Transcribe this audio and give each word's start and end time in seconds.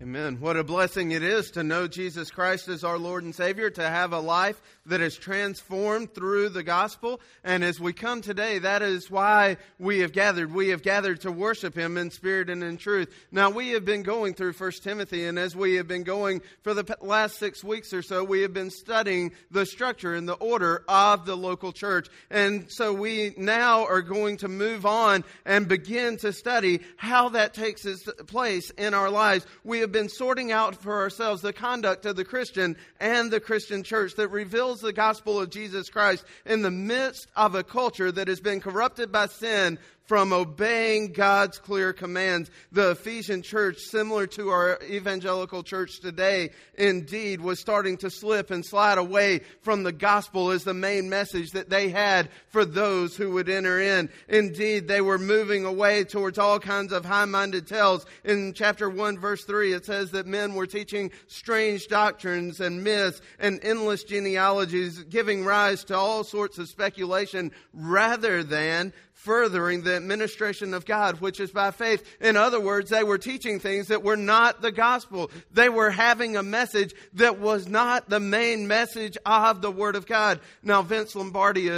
Amen. 0.00 0.38
What 0.38 0.56
a 0.56 0.62
blessing 0.62 1.10
it 1.10 1.24
is 1.24 1.50
to 1.50 1.64
know 1.64 1.88
Jesus 1.88 2.30
Christ 2.30 2.68
as 2.68 2.84
our 2.84 2.98
Lord 2.98 3.24
and 3.24 3.34
Savior, 3.34 3.68
to 3.68 3.82
have 3.82 4.12
a 4.12 4.20
life 4.20 4.62
that 4.86 5.00
is 5.00 5.16
transformed 5.16 6.14
through 6.14 6.50
the 6.50 6.62
gospel. 6.62 7.20
And 7.42 7.64
as 7.64 7.80
we 7.80 7.92
come 7.92 8.20
today, 8.20 8.60
that 8.60 8.80
is 8.80 9.10
why 9.10 9.56
we 9.80 9.98
have 9.98 10.12
gathered. 10.12 10.54
We 10.54 10.68
have 10.68 10.82
gathered 10.82 11.22
to 11.22 11.32
worship 11.32 11.74
Him 11.74 11.98
in 11.98 12.12
spirit 12.12 12.48
and 12.48 12.62
in 12.62 12.76
truth. 12.76 13.12
Now, 13.32 13.50
we 13.50 13.70
have 13.70 13.84
been 13.84 14.04
going 14.04 14.34
through 14.34 14.52
1 14.52 14.70
Timothy, 14.84 15.24
and 15.24 15.36
as 15.36 15.56
we 15.56 15.74
have 15.74 15.88
been 15.88 16.04
going 16.04 16.42
for 16.62 16.74
the 16.74 16.96
last 17.00 17.36
six 17.40 17.64
weeks 17.64 17.92
or 17.92 18.02
so, 18.02 18.22
we 18.22 18.42
have 18.42 18.54
been 18.54 18.70
studying 18.70 19.32
the 19.50 19.66
structure 19.66 20.14
and 20.14 20.28
the 20.28 20.34
order 20.34 20.84
of 20.86 21.26
the 21.26 21.36
local 21.36 21.72
church. 21.72 22.06
And 22.30 22.70
so 22.70 22.92
we 22.92 23.34
now 23.36 23.84
are 23.86 24.02
going 24.02 24.36
to 24.38 24.48
move 24.48 24.86
on 24.86 25.24
and 25.44 25.66
begin 25.66 26.18
to 26.18 26.32
study 26.32 26.82
how 26.96 27.30
that 27.30 27.52
takes 27.52 27.84
its 27.84 28.08
place 28.28 28.70
in 28.70 28.94
our 28.94 29.10
lives. 29.10 29.44
We 29.64 29.80
have 29.80 29.87
have 29.88 29.92
been 29.94 30.10
sorting 30.10 30.52
out 30.52 30.76
for 30.76 30.98
ourselves 30.98 31.40
the 31.40 31.50
conduct 31.50 32.04
of 32.04 32.14
the 32.14 32.24
Christian 32.24 32.76
and 33.00 33.30
the 33.30 33.40
Christian 33.40 33.82
church 33.82 34.16
that 34.16 34.28
reveals 34.28 34.82
the 34.82 34.92
gospel 34.92 35.40
of 35.40 35.48
Jesus 35.48 35.88
Christ 35.88 36.26
in 36.44 36.60
the 36.60 36.70
midst 36.70 37.26
of 37.34 37.54
a 37.54 37.64
culture 37.64 38.12
that 38.12 38.28
has 38.28 38.38
been 38.38 38.60
corrupted 38.60 39.10
by 39.10 39.28
sin 39.28 39.78
from 40.08 40.32
obeying 40.32 41.12
God's 41.12 41.58
clear 41.58 41.92
commands. 41.92 42.50
The 42.72 42.92
Ephesian 42.92 43.42
church, 43.42 43.78
similar 43.78 44.26
to 44.28 44.48
our 44.48 44.78
evangelical 44.82 45.62
church 45.62 46.00
today, 46.00 46.50
indeed 46.78 47.42
was 47.42 47.60
starting 47.60 47.98
to 47.98 48.10
slip 48.10 48.50
and 48.50 48.64
slide 48.64 48.96
away 48.96 49.42
from 49.60 49.82
the 49.82 49.92
gospel 49.92 50.50
as 50.50 50.64
the 50.64 50.72
main 50.72 51.10
message 51.10 51.50
that 51.50 51.68
they 51.68 51.90
had 51.90 52.30
for 52.48 52.64
those 52.64 53.16
who 53.16 53.32
would 53.32 53.50
enter 53.50 53.78
in. 53.78 54.08
Indeed, 54.28 54.88
they 54.88 55.02
were 55.02 55.18
moving 55.18 55.66
away 55.66 56.04
towards 56.04 56.38
all 56.38 56.58
kinds 56.58 56.92
of 56.92 57.04
high-minded 57.04 57.66
tales. 57.66 58.06
In 58.24 58.54
chapter 58.54 58.88
1 58.88 59.18
verse 59.18 59.44
3, 59.44 59.74
it 59.74 59.84
says 59.84 60.12
that 60.12 60.26
men 60.26 60.54
were 60.54 60.66
teaching 60.66 61.10
strange 61.26 61.86
doctrines 61.88 62.60
and 62.60 62.82
myths 62.82 63.20
and 63.38 63.60
endless 63.62 64.04
genealogies, 64.04 65.02
giving 65.04 65.44
rise 65.44 65.84
to 65.84 65.96
all 65.96 66.24
sorts 66.24 66.56
of 66.56 66.68
speculation 66.68 67.52
rather 67.74 68.42
than 68.42 68.94
furthering 69.28 69.82
the 69.82 69.94
administration 69.94 70.72
of 70.72 70.86
God, 70.86 71.20
which 71.20 71.38
is 71.38 71.50
by 71.50 71.70
faith. 71.70 72.02
In 72.18 72.34
other 72.34 72.58
words, 72.58 72.88
they 72.88 73.04
were 73.04 73.18
teaching 73.18 73.60
things 73.60 73.88
that 73.88 74.02
were 74.02 74.16
not 74.16 74.62
the 74.62 74.72
gospel. 74.72 75.30
They 75.52 75.68
were 75.68 75.90
having 75.90 76.38
a 76.38 76.42
message 76.42 76.94
that 77.12 77.38
was 77.38 77.68
not 77.68 78.08
the 78.08 78.20
main 78.20 78.66
message 78.66 79.18
of 79.26 79.60
the 79.60 79.70
Word 79.70 79.96
of 79.96 80.06
God. 80.06 80.40
Now, 80.62 80.80
Vince 80.80 81.14
Lombardi, 81.14 81.68
uh, 81.68 81.74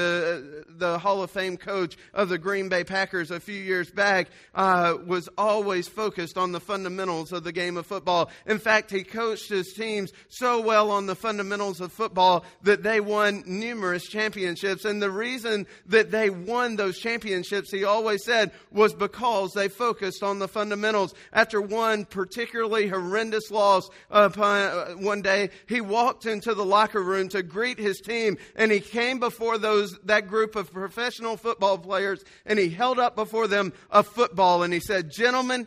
the 0.69 1.01
Hall 1.03 1.25
of 1.25 1.33
Fame 1.33 1.57
coach 1.57 1.97
of 2.15 2.29
the 2.29 2.39
Green 2.39 2.69
Bay 2.69 2.84
Packers 2.84 3.33
a 3.33 3.41
few 3.41 3.61
years 3.61 3.91
back, 3.91 4.29
uh, 4.55 4.95
was 5.05 5.29
always 5.37 5.89
focused 5.89 6.39
on 6.39 6.53
the 6.53 6.61
fundamentals 6.61 7.33
of 7.33 7.42
the 7.42 7.51
game 7.51 7.77
of 7.77 7.85
football. 7.85 8.31
In 8.47 8.61
fact, 8.61 8.92
he 8.92 9.03
coached 9.03 9.48
his 9.48 9.73
teams 9.73 10.12
so 10.29 10.61
well 10.61 10.92
on 10.92 11.07
the 11.07 11.17
fundamentals 11.17 11.81
of 11.81 11.91
football 11.92 12.45
that 12.62 12.85
they 12.85 13.01
won 13.01 13.42
numerous 13.45 14.07
championships. 14.07 14.85
And 14.85 15.03
the 15.03 15.11
reason 15.11 15.67
that 15.87 16.12
they 16.12 16.31
won 16.31 16.77
those 16.77 16.97
championships 16.97 17.39
he 17.48 17.84
always 17.84 18.24
said, 18.24 18.50
was 18.70 18.94
because 18.94 19.52
they 19.52 19.69
focused 19.69 20.22
on 20.22 20.38
the 20.38 20.48
fundamentals. 20.48 21.14
After 21.33 21.60
one 21.60 22.05
particularly 22.05 22.88
horrendous 22.88 23.50
loss 23.50 23.88
upon, 24.10 24.60
uh, 24.60 24.92
one 24.94 25.22
day, 25.22 25.50
he 25.68 25.80
walked 25.80 26.27
into 26.27 26.55
the 26.55 26.64
locker 26.64 27.02
room 27.02 27.28
to 27.30 27.42
greet 27.42 27.78
his 27.78 28.00
team 28.00 28.38
and 28.56 28.70
he 28.70 28.80
came 28.80 29.18
before 29.18 29.58
those, 29.58 29.98
that 30.05 30.28
group 30.28 30.56
of 30.56 30.72
professional 30.72 31.36
football 31.36 31.78
players 31.78 32.22
and 32.46 32.58
he 32.58 32.68
held 32.68 32.98
up 32.98 33.16
before 33.16 33.46
them 33.46 33.72
a 33.91 34.02
football 34.02 34.62
and 34.62 34.72
he 34.72 34.80
said, 34.80 35.11
gentlemen, 35.11 35.66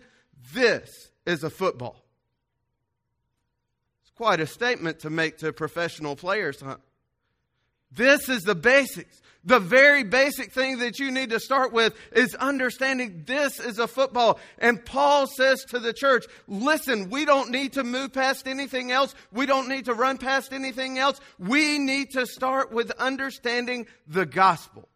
this 0.53 0.89
is 1.25 1.43
a 1.43 1.49
football. 1.49 2.03
It's 4.03 4.11
quite 4.11 4.39
a 4.39 4.47
statement 4.47 4.99
to 4.99 5.09
make 5.09 5.37
to 5.39 5.53
professional 5.53 6.15
players, 6.15 6.59
huh? 6.61 6.77
This 7.95 8.27
is 8.27 8.41
the 8.41 8.55
basics. 8.55 9.21
The 9.45 9.59
very 9.59 10.03
basic 10.03 10.53
thing 10.53 10.79
that 10.79 10.99
you 10.99 11.11
need 11.11 11.31
to 11.31 11.39
start 11.39 11.73
with 11.73 11.93
is 12.13 12.33
understanding 12.35 13.23
this 13.25 13.59
is 13.59 13.77
a 13.77 13.87
football. 13.87 14.39
And 14.57 14.83
Paul 14.85 15.27
says 15.27 15.65
to 15.65 15.79
the 15.79 15.91
church, 15.91 16.25
listen, 16.47 17.09
we 17.09 17.25
don't 17.25 17.51
need 17.51 17.73
to 17.73 17.83
move 17.83 18.13
past 18.13 18.47
anything 18.47 18.91
else. 18.91 19.13
We 19.33 19.45
don't 19.45 19.67
need 19.67 19.85
to 19.85 19.93
run 19.93 20.17
past 20.17 20.53
anything 20.53 20.97
else. 20.97 21.19
We 21.39 21.77
need 21.77 22.11
to 22.11 22.25
start 22.25 22.71
with 22.71 22.91
understanding 22.91 23.87
the 24.07 24.25
gospel. 24.25 24.87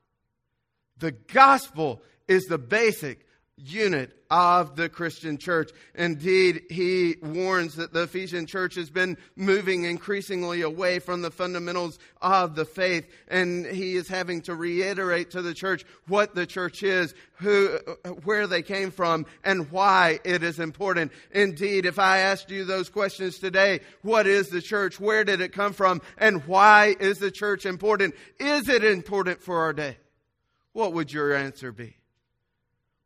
The 0.99 1.11
gospel 1.11 2.01
is 2.29 2.45
the 2.45 2.57
basic 2.57 3.26
unit 3.57 4.11
of 4.29 4.75
the 4.75 4.87
Christian 4.87 5.37
church. 5.37 5.71
Indeed, 5.95 6.63
he 6.69 7.15
warns 7.21 7.75
that 7.75 7.93
the 7.93 8.03
Ephesian 8.03 8.45
church 8.45 8.75
has 8.75 8.89
been 8.89 9.17
moving 9.35 9.83
increasingly 9.83 10.61
away 10.61 10.99
from 10.99 11.21
the 11.21 11.31
fundamentals 11.31 11.97
of 12.21 12.55
the 12.55 12.65
faith, 12.65 13.07
and 13.27 13.65
he 13.65 13.95
is 13.95 14.07
having 14.07 14.41
to 14.41 14.53
reiterate 14.53 15.31
to 15.31 15.41
the 15.41 15.53
church 15.53 15.85
what 16.07 16.35
the 16.35 16.45
church 16.45 16.83
is, 16.83 17.15
who, 17.37 17.77
where 18.23 18.47
they 18.47 18.61
came 18.61 18.91
from, 18.91 19.25
and 19.43 19.71
why 19.71 20.19
it 20.23 20.43
is 20.43 20.59
important. 20.59 21.11
Indeed, 21.31 21.85
if 21.85 21.97
I 21.97 22.19
asked 22.19 22.51
you 22.51 22.63
those 22.63 22.89
questions 22.89 23.39
today, 23.39 23.79
what 24.01 24.27
is 24.27 24.49
the 24.49 24.61
church? 24.61 24.99
Where 24.99 25.23
did 25.23 25.41
it 25.41 25.53
come 25.53 25.73
from? 25.73 26.01
And 26.17 26.45
why 26.45 26.95
is 26.99 27.19
the 27.19 27.31
church 27.31 27.65
important? 27.65 28.13
Is 28.39 28.69
it 28.69 28.83
important 28.83 29.41
for 29.41 29.61
our 29.61 29.73
day? 29.73 29.97
What 30.73 30.93
would 30.93 31.11
your 31.11 31.33
answer 31.33 31.71
be? 31.71 31.95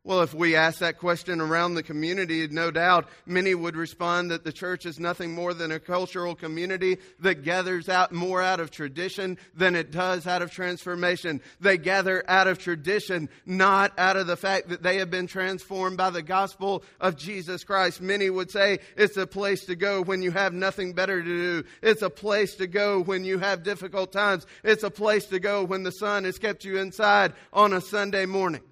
Well, 0.04 0.22
if 0.22 0.34
we 0.34 0.56
ask 0.56 0.80
that 0.80 0.98
question 0.98 1.40
around 1.40 1.74
the 1.74 1.82
community, 1.84 2.48
no 2.48 2.72
doubt 2.72 3.08
many 3.24 3.54
would 3.54 3.76
respond 3.76 4.32
that 4.32 4.42
the 4.42 4.52
church 4.52 4.84
is 4.84 4.98
nothing 4.98 5.32
more 5.32 5.54
than 5.54 5.70
a 5.70 5.78
cultural 5.78 6.34
community 6.34 6.98
that 7.20 7.44
gathers 7.44 7.88
out 7.88 8.10
more 8.10 8.42
out 8.42 8.58
of 8.58 8.72
tradition 8.72 9.38
than 9.54 9.76
it 9.76 9.92
does 9.92 10.26
out 10.26 10.42
of 10.42 10.50
transformation. 10.50 11.40
They 11.60 11.78
gather 11.78 12.24
out 12.26 12.48
of 12.48 12.58
tradition, 12.58 13.28
not 13.46 13.96
out 13.96 14.16
of 14.16 14.26
the 14.26 14.36
fact 14.36 14.70
that 14.70 14.82
they 14.82 14.96
have 14.96 15.08
been 15.12 15.28
transformed 15.28 15.98
by 15.98 16.10
the 16.10 16.22
gospel 16.22 16.82
of 16.98 17.16
Jesus 17.16 17.62
Christ. 17.62 18.00
Many 18.00 18.28
would 18.28 18.50
say 18.50 18.80
it's 18.96 19.16
a 19.16 19.26
place 19.28 19.66
to 19.66 19.76
go 19.76 20.02
when 20.02 20.20
you 20.20 20.32
have 20.32 20.52
nothing 20.52 20.94
better 20.94 21.22
to 21.22 21.62
do. 21.62 21.68
It's 21.80 22.02
a 22.02 22.10
place 22.10 22.56
to 22.56 22.66
go 22.66 23.00
when 23.00 23.24
you 23.24 23.38
have 23.38 23.62
difficult 23.62 24.10
times. 24.10 24.48
It's 24.64 24.82
a 24.82 24.90
place 24.90 25.26
to 25.26 25.38
go 25.38 25.62
when 25.62 25.84
the 25.84 25.92
sun 25.92 26.24
has 26.24 26.40
kept 26.40 26.64
you 26.64 26.78
inside 26.78 27.34
on 27.52 27.72
a 27.72 27.80
Sunday 27.80 28.26
morning. 28.26 28.62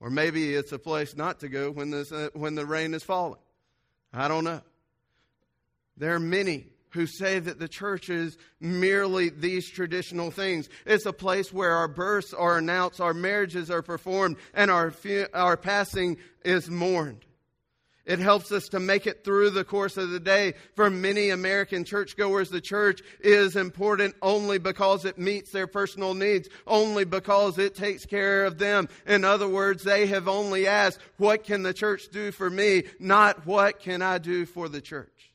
Or 0.00 0.10
maybe 0.10 0.54
it's 0.54 0.72
a 0.72 0.78
place 0.78 1.14
not 1.16 1.40
to 1.40 1.48
go 1.48 1.70
when, 1.70 1.90
this, 1.90 2.10
uh, 2.10 2.30
when 2.32 2.54
the 2.54 2.64
rain 2.64 2.94
is 2.94 3.02
falling. 3.02 3.40
I 4.12 4.28
don't 4.28 4.44
know. 4.44 4.62
There 5.96 6.14
are 6.14 6.20
many 6.20 6.66
who 6.90 7.06
say 7.06 7.38
that 7.38 7.58
the 7.58 7.68
church 7.68 8.08
is 8.08 8.36
merely 8.58 9.28
these 9.28 9.68
traditional 9.68 10.30
things. 10.30 10.68
It's 10.86 11.06
a 11.06 11.12
place 11.12 11.52
where 11.52 11.72
our 11.72 11.86
births 11.86 12.34
are 12.34 12.58
announced, 12.58 13.00
our 13.00 13.14
marriages 13.14 13.70
are 13.70 13.82
performed, 13.82 14.36
and 14.54 14.70
our, 14.70 14.92
our 15.34 15.56
passing 15.56 16.16
is 16.44 16.68
mourned. 16.68 17.24
It 18.10 18.18
helps 18.18 18.50
us 18.50 18.68
to 18.70 18.80
make 18.80 19.06
it 19.06 19.22
through 19.22 19.50
the 19.50 19.62
course 19.62 19.96
of 19.96 20.10
the 20.10 20.18
day. 20.18 20.54
For 20.74 20.90
many 20.90 21.30
American 21.30 21.84
churchgoers, 21.84 22.50
the 22.50 22.60
church 22.60 23.02
is 23.20 23.54
important 23.54 24.16
only 24.20 24.58
because 24.58 25.04
it 25.04 25.16
meets 25.16 25.52
their 25.52 25.68
personal 25.68 26.14
needs, 26.14 26.48
only 26.66 27.04
because 27.04 27.56
it 27.56 27.76
takes 27.76 28.04
care 28.04 28.46
of 28.46 28.58
them. 28.58 28.88
In 29.06 29.24
other 29.24 29.46
words, 29.46 29.84
they 29.84 30.08
have 30.08 30.26
only 30.26 30.66
asked, 30.66 30.98
what 31.18 31.44
can 31.44 31.62
the 31.62 31.72
church 31.72 32.08
do 32.08 32.32
for 32.32 32.50
me? 32.50 32.82
Not 32.98 33.46
what 33.46 33.78
can 33.78 34.02
I 34.02 34.18
do 34.18 34.44
for 34.44 34.68
the 34.68 34.80
church? 34.80 35.29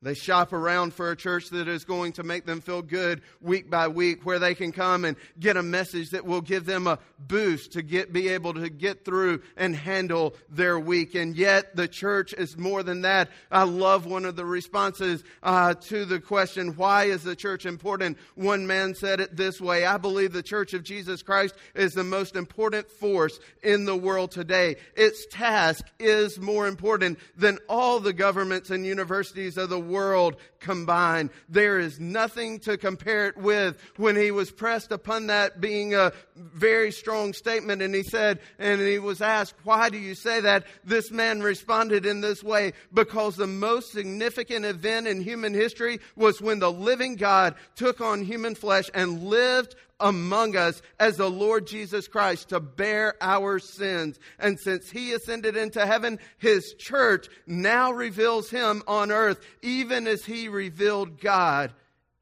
They 0.00 0.14
shop 0.14 0.52
around 0.52 0.94
for 0.94 1.10
a 1.10 1.16
church 1.16 1.50
that 1.50 1.66
is 1.66 1.84
going 1.84 2.12
to 2.12 2.22
make 2.22 2.46
them 2.46 2.60
feel 2.60 2.82
good 2.82 3.20
week 3.40 3.68
by 3.68 3.88
week, 3.88 4.24
where 4.24 4.38
they 4.38 4.54
can 4.54 4.70
come 4.70 5.04
and 5.04 5.16
get 5.40 5.56
a 5.56 5.62
message 5.62 6.10
that 6.10 6.24
will 6.24 6.40
give 6.40 6.66
them 6.66 6.86
a 6.86 7.00
boost 7.18 7.72
to 7.72 7.82
get, 7.82 8.12
be 8.12 8.28
able 8.28 8.54
to 8.54 8.68
get 8.70 9.04
through 9.04 9.42
and 9.56 9.74
handle 9.74 10.36
their 10.48 10.78
week. 10.78 11.16
And 11.16 11.36
yet, 11.36 11.74
the 11.74 11.88
church 11.88 12.32
is 12.32 12.56
more 12.56 12.84
than 12.84 13.02
that. 13.02 13.28
I 13.50 13.64
love 13.64 14.06
one 14.06 14.24
of 14.24 14.36
the 14.36 14.44
responses 14.44 15.24
uh, 15.42 15.74
to 15.74 16.04
the 16.04 16.20
question, 16.20 16.76
why 16.76 17.04
is 17.04 17.24
the 17.24 17.34
church 17.34 17.66
important? 17.66 18.18
One 18.36 18.68
man 18.68 18.94
said 18.94 19.18
it 19.18 19.36
this 19.36 19.60
way 19.60 19.84
I 19.84 19.96
believe 19.96 20.32
the 20.32 20.44
church 20.44 20.74
of 20.74 20.84
Jesus 20.84 21.22
Christ 21.22 21.56
is 21.74 21.94
the 21.94 22.04
most 22.04 22.36
important 22.36 22.88
force 22.88 23.40
in 23.64 23.84
the 23.84 23.96
world 23.96 24.30
today. 24.30 24.76
Its 24.94 25.26
task 25.26 25.84
is 25.98 26.38
more 26.38 26.68
important 26.68 27.18
than 27.36 27.58
all 27.68 27.98
the 27.98 28.12
governments 28.12 28.70
and 28.70 28.86
universities 28.86 29.56
of 29.56 29.70
the 29.70 29.87
world 29.88 30.36
combined. 30.60 31.30
There 31.48 31.78
is 31.78 31.98
nothing 31.98 32.60
to 32.60 32.76
compare 32.76 33.26
it 33.26 33.36
with. 33.36 33.76
When 33.96 34.16
he 34.16 34.30
was 34.30 34.50
pressed 34.50 34.92
upon 34.92 35.28
that 35.28 35.60
being 35.60 35.94
a 35.94 36.12
very 36.36 36.92
strong 36.92 37.32
statement, 37.32 37.82
and 37.82 37.94
he 37.94 38.02
said, 38.02 38.40
and 38.58 38.80
he 38.80 38.98
was 38.98 39.20
asked, 39.20 39.54
Why 39.64 39.88
do 39.88 39.98
you 39.98 40.14
say 40.14 40.40
that? 40.40 40.64
This 40.84 41.10
man 41.10 41.42
responded 41.42 42.06
in 42.06 42.20
this 42.20 42.42
way 42.42 42.72
because 42.92 43.36
the 43.36 43.46
most 43.46 43.92
significant 43.92 44.64
event 44.64 45.06
in 45.06 45.20
human 45.20 45.54
history 45.54 46.00
was 46.16 46.40
when 46.40 46.58
the 46.58 46.72
living 46.72 47.16
God 47.16 47.54
took 47.74 48.00
on 48.00 48.24
human 48.24 48.54
flesh 48.54 48.90
and 48.94 49.24
lived 49.24 49.74
among 50.00 50.56
us 50.56 50.80
as 50.98 51.16
the 51.16 51.30
Lord 51.30 51.66
Jesus 51.66 52.08
Christ 52.08 52.50
to 52.50 52.60
bear 52.60 53.14
our 53.20 53.58
sins. 53.58 54.18
And 54.38 54.58
since 54.58 54.90
he 54.90 55.12
ascended 55.12 55.56
into 55.56 55.84
heaven, 55.84 56.18
his 56.38 56.74
church 56.74 57.28
now 57.46 57.92
reveals 57.92 58.50
him 58.50 58.82
on 58.86 59.10
earth, 59.10 59.40
even 59.62 60.06
as 60.06 60.24
he 60.24 60.48
revealed 60.48 61.20
God 61.20 61.72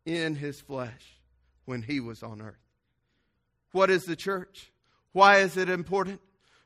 in 0.05 0.35
his 0.35 0.61
flesh 0.61 1.21
when 1.65 1.83
he 1.83 2.01
was 2.01 2.23
on 2.23 2.41
earth. 2.41 2.55
What 3.73 3.91
is 3.91 4.05
the 4.05 4.17
church? 4.17 4.73
Why 5.13 5.39
is 5.39 5.57
it 5.57 5.69
important? 5.69 6.21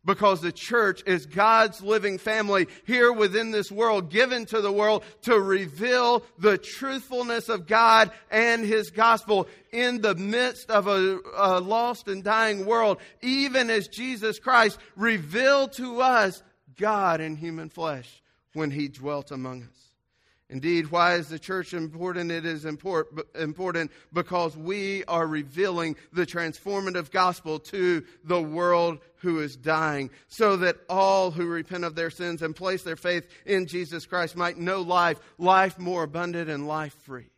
Because 0.05 0.41
the 0.41 0.52
church 0.52 1.02
is 1.06 1.26
God's 1.26 1.82
living 1.82 2.19
family 2.19 2.69
here 2.87 3.12
within 3.12 3.50
this 3.50 3.70
world, 3.70 4.11
given 4.11 4.47
to 4.47 4.61
the 4.61 4.73
world 4.73 5.05
to 5.23 5.38
reveal 5.38 6.25
the 6.38 6.56
truthfulness 6.56 7.49
of 7.49 7.67
God 7.67 8.11
and 8.31 8.64
His 8.64 8.91
gospel 8.91 9.47
in 9.73 10.00
the 10.00 10.14
midst 10.14 10.70
of 10.70 10.87
a, 10.87 11.19
a, 11.37 11.61
lost 11.61 12.08
and 12.08 12.25
dying 12.25 12.64
world, 12.64 12.99
even 13.20 13.69
as 13.70 13.88
Jesus 13.88 14.38
Christ 14.38 14.79
revealed 14.97 15.73
to 15.75 16.00
us 16.00 16.43
God 16.79 17.20
in 17.20 17.37
human 17.37 17.69
flesh 17.69 18.23
when 18.55 18.70
He 18.70 18.88
dwelt 18.88 19.31
among 19.31 19.64
us. 19.64 19.90
Indeed, 20.50 20.91
why 20.91 21.14
is 21.14 21.29
the 21.29 21.38
church 21.38 21.75
important? 21.75 22.32
It 22.32 22.44
is 22.44 22.64
important 22.64 23.91
because 24.12 24.56
we 24.56 25.05
are 25.05 25.25
revealing 25.25 25.94
the 26.12 26.26
transformative 26.26 27.12
gospel 27.12 27.61
to 27.61 28.05
the 28.25 28.43
world 28.43 28.99
who 29.19 29.38
is 29.38 29.55
dying, 29.56 30.11
so 30.26 30.56
that 30.56 30.76
all 30.88 31.31
who 31.31 31.47
repent 31.47 31.85
of 31.85 31.94
their 31.94 32.11
sins 32.11 32.43
and 32.43 32.56
place 32.56 32.82
their 32.82 32.97
faith 32.97 33.29
in 33.47 33.67
Jesus 33.67 34.06
Christ 34.06 34.35
might 34.35 34.58
know 34.58 34.81
life, 34.81 35.20
life 35.38 35.79
more 35.79 36.02
abundant 36.02 36.50
and 36.50 36.67
life 36.67 36.94
free. 37.05 37.31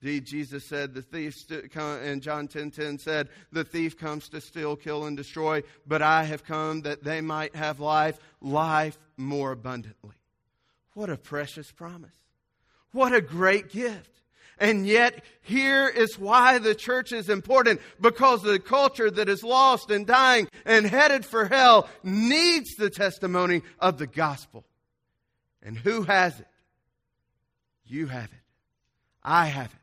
Indeed, 0.00 0.24
Jesus 0.24 0.64
said, 0.64 0.94
the 0.94 1.02
thief, 1.02 1.44
and 1.76 2.22
John 2.22 2.48
ten 2.48 2.70
ten 2.70 2.86
10 2.86 2.98
said, 3.00 3.28
the 3.52 3.64
thief 3.64 3.98
comes 3.98 4.28
to 4.30 4.40
steal, 4.40 4.76
kill, 4.76 5.04
and 5.04 5.16
destroy, 5.16 5.62
but 5.86 6.00
I 6.00 6.24
have 6.24 6.44
come 6.44 6.82
that 6.82 7.04
they 7.04 7.20
might 7.20 7.54
have 7.54 7.80
life, 7.80 8.18
life 8.40 8.98
more 9.16 9.52
abundantly. 9.52 10.14
What 10.94 11.10
a 11.10 11.16
precious 11.16 11.70
promise. 11.70 12.14
What 12.92 13.12
a 13.12 13.20
great 13.20 13.70
gift. 13.70 14.10
And 14.58 14.86
yet, 14.86 15.24
here 15.42 15.88
is 15.88 16.16
why 16.16 16.58
the 16.58 16.76
church 16.76 17.12
is 17.12 17.28
important 17.28 17.80
because 18.00 18.42
the 18.42 18.60
culture 18.60 19.10
that 19.10 19.28
is 19.28 19.42
lost 19.42 19.90
and 19.90 20.06
dying 20.06 20.48
and 20.64 20.86
headed 20.86 21.26
for 21.26 21.46
hell 21.46 21.88
needs 22.04 22.76
the 22.76 22.88
testimony 22.88 23.62
of 23.80 23.98
the 23.98 24.06
gospel. 24.06 24.64
And 25.60 25.76
who 25.76 26.04
has 26.04 26.38
it? 26.38 26.46
You 27.84 28.06
have 28.06 28.24
it. 28.32 28.44
I 29.24 29.46
have 29.46 29.72
it. 29.72 29.80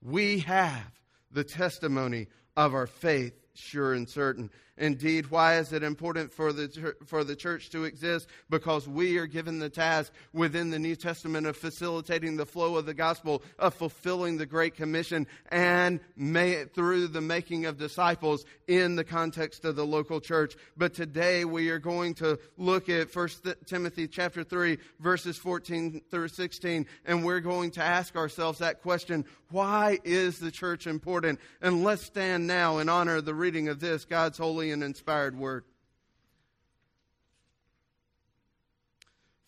We 0.00 0.40
have 0.40 0.90
the 1.30 1.44
testimony 1.44 2.28
of 2.56 2.72
our 2.72 2.86
faith, 2.86 3.34
sure 3.54 3.92
and 3.92 4.08
certain. 4.08 4.50
Indeed, 4.78 5.26
why 5.30 5.58
is 5.58 5.72
it 5.72 5.82
important 5.82 6.32
for 6.32 6.52
the, 6.52 6.94
for 7.06 7.24
the 7.24 7.34
church 7.34 7.70
to 7.70 7.84
exist? 7.84 8.28
Because 8.48 8.86
we 8.86 9.18
are 9.18 9.26
given 9.26 9.58
the 9.58 9.68
task 9.68 10.12
within 10.32 10.70
the 10.70 10.78
New 10.78 10.94
Testament 10.94 11.46
of 11.46 11.56
facilitating 11.56 12.36
the 12.36 12.46
flow 12.46 12.76
of 12.76 12.86
the 12.86 12.94
gospel, 12.94 13.42
of 13.58 13.74
fulfilling 13.74 14.38
the 14.38 14.46
Great 14.46 14.76
Commission, 14.76 15.26
and 15.50 15.98
may, 16.16 16.64
through 16.64 17.08
the 17.08 17.20
making 17.20 17.66
of 17.66 17.76
disciples 17.76 18.44
in 18.68 18.94
the 18.94 19.04
context 19.04 19.64
of 19.64 19.74
the 19.74 19.86
local 19.86 20.20
church. 20.20 20.54
But 20.76 20.94
today 20.94 21.44
we 21.44 21.70
are 21.70 21.80
going 21.80 22.14
to 22.14 22.38
look 22.56 22.88
at 22.88 23.14
1 23.14 23.28
Timothy 23.66 24.06
chapter 24.06 24.44
3, 24.44 24.78
verses 25.00 25.36
14 25.36 26.02
through 26.08 26.28
16, 26.28 26.86
and 27.04 27.24
we're 27.24 27.40
going 27.40 27.72
to 27.72 27.82
ask 27.82 28.14
ourselves 28.14 28.60
that 28.60 28.82
question 28.82 29.24
why 29.50 29.98
is 30.04 30.38
the 30.38 30.50
church 30.50 30.86
important? 30.86 31.40
And 31.62 31.82
let's 31.82 32.02
stand 32.02 32.46
now 32.46 32.78
in 32.78 32.90
honor 32.90 33.16
of 33.16 33.24
the 33.24 33.34
reading 33.34 33.68
of 33.68 33.80
this, 33.80 34.04
God's 34.04 34.36
holy 34.36 34.67
and 34.70 34.82
inspired 34.82 35.36
word. 35.38 35.64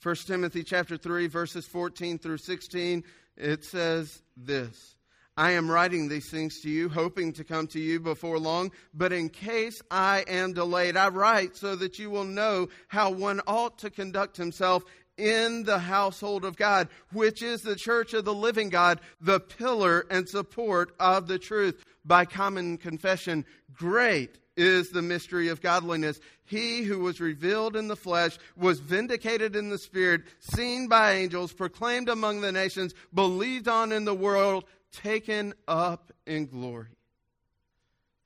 1 0.02 0.14
Timothy 0.26 0.64
chapter 0.64 0.96
3 0.96 1.26
verses 1.26 1.66
14 1.66 2.18
through 2.18 2.38
16 2.38 3.04
it 3.36 3.64
says 3.64 4.22
this 4.34 4.96
I 5.36 5.50
am 5.52 5.70
writing 5.70 6.08
these 6.08 6.30
things 6.30 6.60
to 6.62 6.70
you 6.70 6.88
hoping 6.88 7.34
to 7.34 7.44
come 7.44 7.66
to 7.66 7.78
you 7.78 8.00
before 8.00 8.38
long 8.38 8.72
but 8.94 9.12
in 9.12 9.28
case 9.28 9.82
I 9.90 10.24
am 10.26 10.54
delayed 10.54 10.96
I 10.96 11.08
write 11.08 11.54
so 11.54 11.76
that 11.76 11.98
you 11.98 12.08
will 12.08 12.24
know 12.24 12.68
how 12.88 13.10
one 13.10 13.42
ought 13.46 13.76
to 13.80 13.90
conduct 13.90 14.38
himself 14.38 14.84
in 15.20 15.64
the 15.64 15.78
household 15.78 16.44
of 16.44 16.56
God, 16.56 16.88
which 17.12 17.42
is 17.42 17.60
the 17.60 17.76
church 17.76 18.14
of 18.14 18.24
the 18.24 18.34
living 18.34 18.70
God, 18.70 19.00
the 19.20 19.38
pillar 19.38 20.06
and 20.10 20.26
support 20.26 20.92
of 20.98 21.28
the 21.28 21.38
truth. 21.38 21.84
By 22.04 22.24
common 22.24 22.78
confession, 22.78 23.44
great 23.72 24.38
is 24.56 24.90
the 24.90 25.02
mystery 25.02 25.48
of 25.48 25.60
godliness. 25.60 26.20
He 26.44 26.82
who 26.82 27.00
was 27.00 27.20
revealed 27.20 27.76
in 27.76 27.88
the 27.88 27.96
flesh 27.96 28.38
was 28.56 28.80
vindicated 28.80 29.56
in 29.56 29.70
the 29.70 29.78
spirit, 29.78 30.22
seen 30.38 30.88
by 30.88 31.12
angels, 31.12 31.52
proclaimed 31.52 32.08
among 32.08 32.40
the 32.40 32.52
nations, 32.52 32.94
believed 33.14 33.68
on 33.68 33.92
in 33.92 34.04
the 34.04 34.14
world, 34.14 34.64
taken 34.92 35.54
up 35.68 36.12
in 36.26 36.46
glory. 36.46 36.88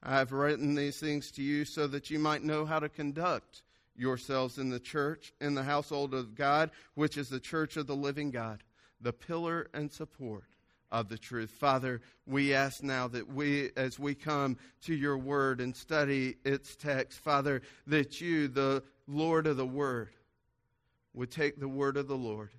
I 0.02 0.18
have 0.18 0.32
written 0.32 0.74
these 0.74 0.98
things 0.98 1.30
to 1.32 1.42
you 1.42 1.64
so 1.64 1.86
that 1.86 2.10
you 2.10 2.18
might 2.18 2.44
know 2.44 2.66
how 2.66 2.78
to 2.78 2.88
conduct 2.88 3.62
yourselves 3.96 4.58
in 4.58 4.70
the 4.70 4.80
church, 4.80 5.32
in 5.40 5.54
the 5.54 5.62
household 5.62 6.14
of 6.14 6.34
God, 6.34 6.70
which 6.94 7.16
is 7.16 7.28
the 7.28 7.40
church 7.40 7.76
of 7.76 7.86
the 7.86 7.96
living 7.96 8.30
God, 8.30 8.62
the 9.00 9.12
pillar 9.12 9.68
and 9.72 9.90
support 9.90 10.53
of 10.94 11.08
the 11.08 11.18
truth. 11.18 11.50
Father, 11.50 12.00
we 12.24 12.54
ask 12.54 12.80
now 12.80 13.08
that 13.08 13.26
we, 13.26 13.70
as 13.76 13.98
we 13.98 14.14
come 14.14 14.56
to 14.82 14.94
your 14.94 15.18
word 15.18 15.60
and 15.60 15.74
study 15.74 16.36
its 16.44 16.76
text, 16.76 17.18
Father, 17.18 17.62
that 17.88 18.20
you, 18.20 18.46
the 18.46 18.84
Lord 19.08 19.48
of 19.48 19.56
the 19.56 19.66
word, 19.66 20.10
would 21.12 21.32
take 21.32 21.58
the 21.58 21.68
word 21.68 21.96
of 21.96 22.06
the 22.06 22.16
Lord 22.16 22.50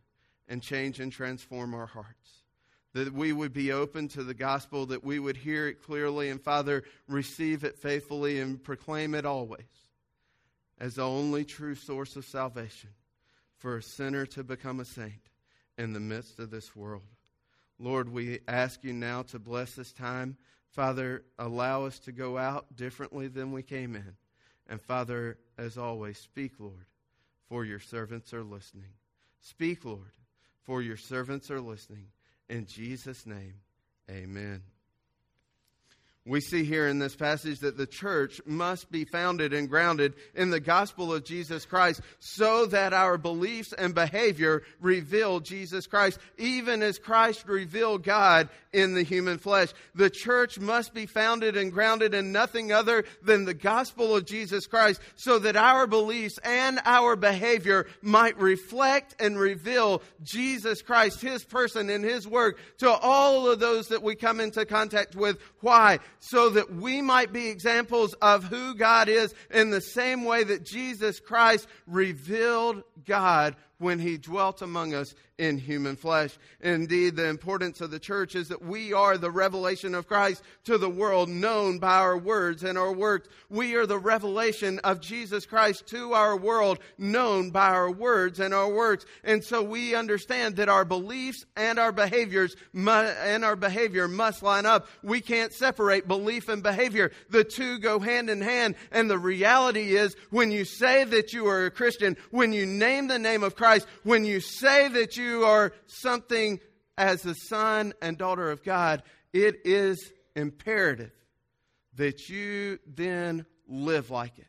and 0.50 0.62
change 0.62 1.00
and 1.00 1.14
transform 1.14 1.74
our 1.74 1.86
hearts. 1.86 2.44
That 2.92 3.14
we 3.14 3.32
would 3.32 3.54
be 3.54 3.72
open 3.72 4.10
to 4.10 4.24
the 4.24 4.34
gospel, 4.34 4.86
that 4.88 5.04
we 5.04 5.18
would 5.18 5.38
hear 5.38 5.70
it 5.70 5.81
clearly, 5.81 6.30
and 6.30 6.42
Father, 6.42 6.84
receive 7.08 7.64
it 7.64 7.80
faithfully 7.80 8.42
and 8.42 8.62
proclaim 8.62 9.16
it 9.16 9.26
always 9.26 9.64
as 10.78 10.96
the 10.96 11.08
only 11.08 11.46
true 11.46 11.76
source 11.76 12.18
of 12.18 12.26
salvation 12.26 12.90
for 13.60 13.78
a 13.78 13.81
sinner 13.81 14.26
to 14.26 14.44
become 14.44 14.81
a 14.81 14.86
saint 14.86 15.30
in 15.78 15.94
the 15.94 16.02
midst 16.02 16.40
of 16.40 16.52
this 16.52 16.76
world. 16.76 17.15
Lord, 17.80 18.10
we 18.10 18.39
ask 18.48 18.83
you 18.83 18.94
now 18.94 19.24
to 19.24 19.39
bless 19.39 19.74
this 19.74 19.92
time. 19.92 20.38
Father, 20.69 21.24
allow 21.39 21.86
us 21.86 22.00
to 22.00 22.12
go 22.12 22.38
out 22.38 22.75
differently 22.75 23.27
than 23.27 23.51
we 23.51 23.63
came 23.63 23.95
in. 23.95 24.16
And 24.68 24.81
Father, 24.81 25.38
as 25.57 25.77
always, 25.77 26.18
speak, 26.18 26.54
Lord, 26.60 26.86
for 27.48 27.66
your 27.66 27.80
servants 27.80 28.33
are 28.33 28.44
listening. 28.44 28.94
Speak, 29.42 29.85
Lord, 29.85 30.11
for 30.64 30.81
your 30.81 30.97
servants 30.97 31.52
are 31.52 31.61
listening. 31.61 32.07
In 32.50 32.66
Jesus' 32.66 33.26
name, 33.26 33.56
amen. 34.09 34.61
We 36.28 36.42
see 36.42 36.64
here 36.64 36.88
in 36.88 36.98
this 36.98 37.16
passage 37.16 37.60
that 37.60 37.78
the 37.78 37.86
church 37.86 38.42
must 38.48 38.92
be 38.92 39.06
founded 39.06 39.54
and 39.54 39.70
grounded 39.70 40.16
in 40.34 40.50
the 40.50 40.60
gospel 40.60 41.14
of 41.14 41.24
Jesus 41.24 41.66
Christ 41.66 42.02
so 42.20 42.66
that 42.66 42.94
our 42.94 43.20
beliefs 43.20 43.74
and 43.74 43.94
behavior 43.94 44.64
reveal 44.80 45.40
Jesus 45.40 45.86
Christ, 45.86 46.18
even 46.40 46.82
as 46.82 46.98
Christ 46.98 47.48
revealed 47.48 48.02
God 48.02 48.50
in 48.74 48.96
the 48.96 49.04
human 49.04 49.38
flesh. 49.38 49.70
The 49.94 50.10
church 50.10 50.60
must 50.60 50.96
be 50.96 51.06
founded 51.06 51.56
and 51.56 51.72
grounded 51.72 52.16
in 52.16 52.32
nothing 52.32 52.72
other 52.72 53.06
than 53.22 53.46
the 53.46 53.54
gospel 53.54 54.16
of 54.16 54.26
Jesus 54.26 54.66
Christ 54.66 55.02
so 55.16 55.38
that 55.40 55.56
our 55.56 55.86
beliefs 55.86 56.40
and 56.44 56.80
our 56.86 57.16
behavior 57.16 57.86
might 58.02 58.38
reflect 58.40 59.16
and 59.20 59.40
reveal 59.40 60.02
Jesus 60.24 60.82
Christ, 60.82 61.22
His 61.22 61.44
person 61.44 61.92
and 61.92 62.04
His 62.04 62.28
work 62.28 62.58
to 62.80 62.90
all 62.90 63.48
of 63.48 63.60
those 63.60 63.90
that 63.90 64.02
we 64.02 64.16
come 64.16 64.40
into 64.40 64.66
contact 64.66 65.16
with. 65.16 65.38
Why? 65.62 66.00
So 66.19 66.50
that 66.52 66.74
we 66.74 67.02
might 67.02 67.31
be 67.31 67.50
examples 67.50 68.14
of 68.16 68.44
who 68.45 68.76
God 68.76 69.10
is 69.10 69.34
in 69.52 69.69
the 69.69 69.81
same 69.81 70.26
way 70.26 70.44
that 70.44 70.66
Jesus 70.66 71.19
Christ 71.19 71.68
revealed 71.88 72.84
God 73.06 73.56
when 73.78 74.00
he 74.00 74.18
dwelt 74.18 74.62
among 74.62 74.94
us 74.94 75.14
in 75.38 75.58
human 75.58 75.96
flesh. 75.96 76.38
Indeed, 76.62 77.16
the 77.16 77.28
importance 77.28 77.82
of 77.82 77.92
the 77.92 78.00
church 78.00 78.36
is 78.36 78.48
that 78.48 78.64
we 78.64 78.94
are 78.94 79.18
the 79.18 79.32
revelation 79.32 79.94
of 79.94 80.08
Christ 80.08 80.42
to 80.64 80.78
the 80.78 80.90
world, 80.90 81.28
known 81.28 81.78
by 81.80 81.98
our 81.98 82.18
words 82.18 82.64
and 82.64 82.78
our 82.78 82.94
works. 82.94 83.28
We 83.50 83.76
are 83.76 83.86
the 83.86 84.00
revelation 84.00 84.80
of 84.80 85.02
Jesus 85.02 85.46
Christ 85.46 85.88
to 85.88 86.14
our 86.14 86.38
world, 86.38 86.80
known 86.98 87.50
by 87.50 87.70
our 87.70 87.92
words 87.92 88.40
and 88.40 88.54
our 88.54 88.70
works. 88.70 89.06
And 89.24 89.44
so 89.44 89.62
we 89.62 89.94
understand 89.94 90.56
that 90.56 90.70
our 90.70 90.86
beliefs 90.86 91.46
and 91.58 91.80
our 91.80 91.92
behaviors 91.92 92.56
mu- 92.72 92.92
and 92.92 93.44
our 93.44 93.58
behavior 93.58 94.08
must 94.08 94.42
line 94.42 94.66
up. 94.66 94.88
We 95.04 95.20
can't 95.20 95.52
separate 95.52 96.08
belief 96.08 96.48
and 96.48 96.64
behavior. 96.64 97.12
The 97.30 97.44
two 97.44 97.80
go 97.80 98.00
hand 98.00 98.30
in 98.30 98.42
hand. 98.42 98.76
And 98.92 99.10
the 99.10 99.20
reality 99.20 99.96
is 99.98 100.16
when 100.30 100.52
you 100.52 100.64
say 100.64 101.04
that 101.04 101.34
you 101.34 101.48
are 101.48 101.66
a 101.66 101.72
Christian, 101.72 102.16
when 102.32 102.54
you 102.54 102.66
name 102.66 103.08
the 103.08 103.20
name 103.20 103.44
of 103.44 103.56
Christ, 103.56 103.65
Christ, 103.66 103.88
when 104.04 104.26
you 104.26 104.42
say 104.42 104.90
that 104.90 105.18
you 105.18 105.44
are 105.44 105.74
something 105.88 106.60
as 107.00 107.24
the 107.24 107.34
son 107.34 107.94
and 108.00 108.16
daughter 108.16 108.52
of 108.52 108.64
God, 108.64 109.02
it 109.34 109.56
is 109.66 110.12
imperative 110.36 111.12
that 111.95 112.30
you 112.30 112.78
then 112.86 113.48
live 113.68 114.12
like 114.12 114.38
it. 114.38 114.45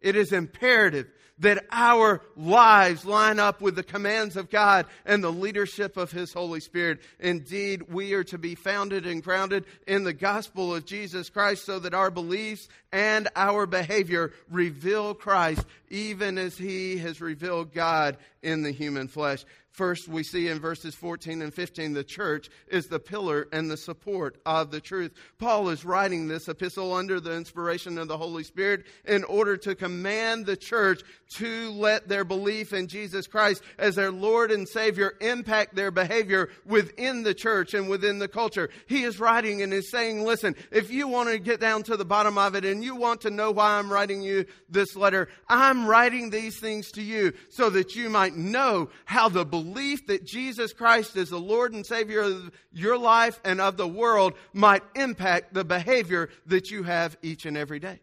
It 0.00 0.16
is 0.16 0.32
imperative 0.32 1.12
that 1.42 1.64
our 1.72 2.22
lives 2.36 3.04
line 3.04 3.40
up 3.40 3.60
with 3.60 3.74
the 3.74 3.82
commands 3.82 4.36
of 4.36 4.48
God 4.48 4.86
and 5.04 5.22
the 5.22 5.32
leadership 5.32 5.96
of 5.96 6.12
His 6.12 6.32
Holy 6.32 6.60
Spirit. 6.60 7.00
Indeed, 7.18 7.82
we 7.92 8.14
are 8.14 8.24
to 8.24 8.38
be 8.38 8.54
founded 8.54 9.06
and 9.06 9.22
grounded 9.22 9.64
in 9.88 10.04
the 10.04 10.12
gospel 10.12 10.74
of 10.74 10.86
Jesus 10.86 11.30
Christ 11.30 11.64
so 11.64 11.80
that 11.80 11.94
our 11.94 12.12
beliefs 12.12 12.68
and 12.92 13.28
our 13.34 13.66
behavior 13.66 14.32
reveal 14.50 15.14
Christ 15.14 15.66
even 15.90 16.38
as 16.38 16.56
He 16.56 16.98
has 16.98 17.20
revealed 17.20 17.74
God 17.74 18.18
in 18.42 18.62
the 18.62 18.70
human 18.70 19.08
flesh. 19.08 19.44
First, 19.72 20.06
we 20.06 20.22
see 20.22 20.48
in 20.48 20.60
verses 20.60 20.94
14 20.94 21.40
and 21.40 21.52
15, 21.52 21.94
the 21.94 22.04
church 22.04 22.50
is 22.68 22.88
the 22.88 22.98
pillar 22.98 23.48
and 23.52 23.70
the 23.70 23.78
support 23.78 24.36
of 24.44 24.70
the 24.70 24.82
truth. 24.82 25.14
Paul 25.38 25.70
is 25.70 25.82
writing 25.82 26.28
this 26.28 26.46
epistle 26.46 26.92
under 26.92 27.20
the 27.20 27.34
inspiration 27.34 27.96
of 27.96 28.06
the 28.06 28.18
Holy 28.18 28.44
Spirit 28.44 28.84
in 29.06 29.24
order 29.24 29.56
to 29.56 29.74
command 29.74 30.44
the 30.44 30.58
church 30.58 31.00
to 31.36 31.70
let 31.70 32.06
their 32.06 32.22
belief 32.22 32.74
in 32.74 32.86
Jesus 32.86 33.26
Christ 33.26 33.62
as 33.78 33.94
their 33.94 34.12
Lord 34.12 34.50
and 34.50 34.68
Savior 34.68 35.14
impact 35.22 35.74
their 35.74 35.90
behavior 35.90 36.50
within 36.66 37.22
the 37.22 37.32
church 37.32 37.72
and 37.72 37.88
within 37.88 38.18
the 38.18 38.28
culture. 38.28 38.68
He 38.86 39.04
is 39.04 39.18
writing 39.18 39.62
and 39.62 39.72
is 39.72 39.90
saying, 39.90 40.22
listen, 40.22 40.54
if 40.70 40.90
you 40.90 41.08
want 41.08 41.30
to 41.30 41.38
get 41.38 41.60
down 41.60 41.82
to 41.84 41.96
the 41.96 42.04
bottom 42.04 42.36
of 42.36 42.54
it 42.54 42.66
and 42.66 42.84
you 42.84 42.94
want 42.94 43.22
to 43.22 43.30
know 43.30 43.50
why 43.50 43.78
I'm 43.78 43.90
writing 43.90 44.20
you 44.20 44.44
this 44.68 44.94
letter, 44.96 45.28
I'm 45.48 45.86
writing 45.86 46.28
these 46.28 46.60
things 46.60 46.90
to 46.92 47.02
you 47.02 47.32
so 47.48 47.70
that 47.70 47.94
you 47.94 48.10
might 48.10 48.36
know 48.36 48.90
how 49.06 49.30
the 49.30 49.46
belief 49.46 49.61
that 50.06 50.24
Jesus 50.24 50.72
Christ 50.72 51.16
is 51.16 51.30
the 51.30 51.38
Lord 51.38 51.72
and 51.72 51.84
Savior 51.84 52.20
of 52.22 52.50
your 52.72 52.98
life 52.98 53.40
and 53.44 53.60
of 53.60 53.76
the 53.76 53.88
world 53.88 54.34
might 54.52 54.82
impact 54.94 55.54
the 55.54 55.64
behavior 55.64 56.28
that 56.46 56.70
you 56.70 56.82
have 56.82 57.16
each 57.22 57.46
and 57.46 57.56
every 57.56 57.78
day. 57.78 58.00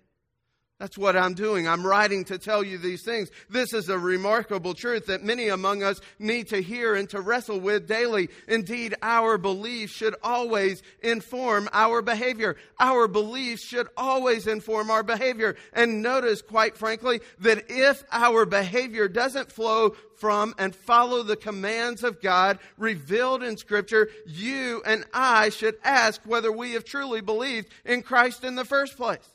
That's 0.79 0.97
what 0.97 1.17
I'm 1.17 1.33
doing. 1.33 1.67
I'm 1.67 1.85
writing 1.85 2.23
to 2.25 2.37
tell 2.37 2.63
you 2.63 2.77
these 2.77 3.03
things. 3.03 3.29
This 3.49 3.73
is 3.73 3.89
a 3.89 3.99
remarkable 3.99 4.73
truth 4.73 5.07
that 5.07 5.25
many 5.25 5.49
among 5.49 5.83
us 5.83 5.99
need 6.19 6.47
to 6.49 6.61
hear 6.61 6.95
and 6.95 7.09
to 7.09 7.19
wrestle 7.19 7.59
with 7.59 7.85
daily. 7.85 8.29
Indeed, 8.47 8.95
our 9.01 9.37
beliefs 9.37 9.91
should 9.91 10.15
always 10.23 10.81
inform 11.03 11.67
our 11.73 12.01
behavior. 12.01 12.55
Our 12.79 13.09
beliefs 13.09 13.65
should 13.65 13.89
always 13.97 14.47
inform 14.47 14.89
our 14.89 15.03
behavior. 15.03 15.57
And 15.73 16.01
notice, 16.01 16.41
quite 16.41 16.77
frankly, 16.77 17.19
that 17.39 17.65
if 17.67 18.01
our 18.09 18.45
behavior 18.45 19.09
doesn't 19.09 19.51
flow 19.51 19.97
from 20.15 20.55
and 20.57 20.73
follow 20.73 21.23
the 21.23 21.35
commands 21.35 22.05
of 22.05 22.21
God 22.21 22.57
revealed 22.77 23.43
in 23.43 23.57
Scripture, 23.57 24.09
you 24.25 24.81
and 24.85 25.03
I 25.13 25.49
should 25.49 25.75
ask 25.83 26.21
whether 26.23 26.53
we 26.53 26.71
have 26.71 26.85
truly 26.85 27.19
believed 27.19 27.67
in 27.83 28.01
Christ 28.01 28.45
in 28.45 28.55
the 28.55 28.63
first 28.63 28.95
place. 28.95 29.27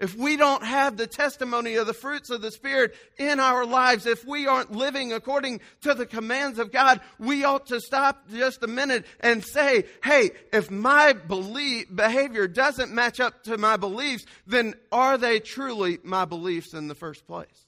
If 0.00 0.16
we 0.16 0.36
don't 0.36 0.64
have 0.64 0.96
the 0.96 1.06
testimony 1.06 1.74
of 1.74 1.86
the 1.86 1.92
fruits 1.92 2.30
of 2.30 2.40
the 2.40 2.50
Spirit 2.50 2.94
in 3.18 3.38
our 3.38 3.66
lives, 3.66 4.06
if 4.06 4.24
we 4.24 4.46
aren't 4.46 4.72
living 4.72 5.12
according 5.12 5.60
to 5.82 5.92
the 5.92 6.06
commands 6.06 6.58
of 6.58 6.72
God, 6.72 7.02
we 7.18 7.44
ought 7.44 7.66
to 7.66 7.80
stop 7.80 8.28
just 8.30 8.62
a 8.62 8.66
minute 8.66 9.04
and 9.20 9.44
say, 9.44 9.84
hey, 10.02 10.30
if 10.54 10.70
my 10.70 11.12
belief, 11.12 11.94
behavior 11.94 12.48
doesn't 12.48 12.94
match 12.94 13.20
up 13.20 13.44
to 13.44 13.58
my 13.58 13.76
beliefs, 13.76 14.24
then 14.46 14.74
are 14.90 15.18
they 15.18 15.38
truly 15.38 15.98
my 16.02 16.24
beliefs 16.24 16.72
in 16.72 16.88
the 16.88 16.94
first 16.94 17.26
place? 17.26 17.66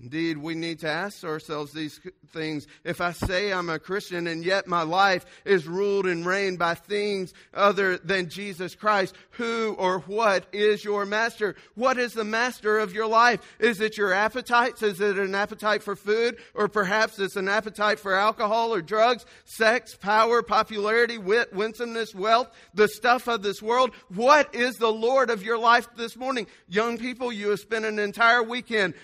Indeed, 0.00 0.38
we 0.38 0.54
need 0.54 0.80
to 0.80 0.88
ask 0.88 1.22
ourselves 1.22 1.72
these 1.72 2.00
things. 2.32 2.66
If 2.82 3.00
I 3.00 3.12
say 3.12 3.52
I'm 3.52 3.68
a 3.68 3.78
Christian 3.78 4.26
and 4.26 4.44
yet 4.44 4.66
my 4.66 4.82
life 4.82 5.24
is 5.44 5.68
ruled 5.68 6.06
and 6.06 6.26
reigned 6.26 6.58
by 6.58 6.74
things 6.74 7.32
other 7.54 7.98
than 7.98 8.28
Jesus 8.28 8.74
Christ, 8.74 9.14
who 9.32 9.76
or 9.78 10.00
what 10.00 10.46
is 10.52 10.82
your 10.82 11.04
master? 11.04 11.54
What 11.74 11.98
is 11.98 12.14
the 12.14 12.24
master 12.24 12.78
of 12.78 12.92
your 12.92 13.06
life? 13.06 13.40
Is 13.60 13.80
it 13.80 13.96
your 13.96 14.12
appetites? 14.12 14.82
Is 14.82 15.00
it 15.00 15.18
an 15.18 15.34
appetite 15.34 15.82
for 15.82 15.94
food? 15.94 16.38
Or 16.54 16.68
perhaps 16.68 17.20
it's 17.20 17.36
an 17.36 17.48
appetite 17.48 18.00
for 18.00 18.14
alcohol 18.14 18.74
or 18.74 18.82
drugs, 18.82 19.24
sex, 19.44 19.94
power, 19.94 20.42
popularity, 20.42 21.18
wit, 21.18 21.52
winsomeness, 21.54 22.14
wealth, 22.14 22.50
the 22.74 22.88
stuff 22.88 23.28
of 23.28 23.42
this 23.42 23.62
world? 23.62 23.92
What 24.08 24.52
is 24.54 24.76
the 24.76 24.92
Lord 24.92 25.30
of 25.30 25.44
your 25.44 25.58
life 25.58 25.86
this 25.96 26.16
morning? 26.16 26.48
Young 26.66 26.98
people, 26.98 27.30
you 27.30 27.50
have 27.50 27.60
spent 27.60 27.84
an 27.84 28.00
entire 28.00 28.42
weekend 28.42 28.94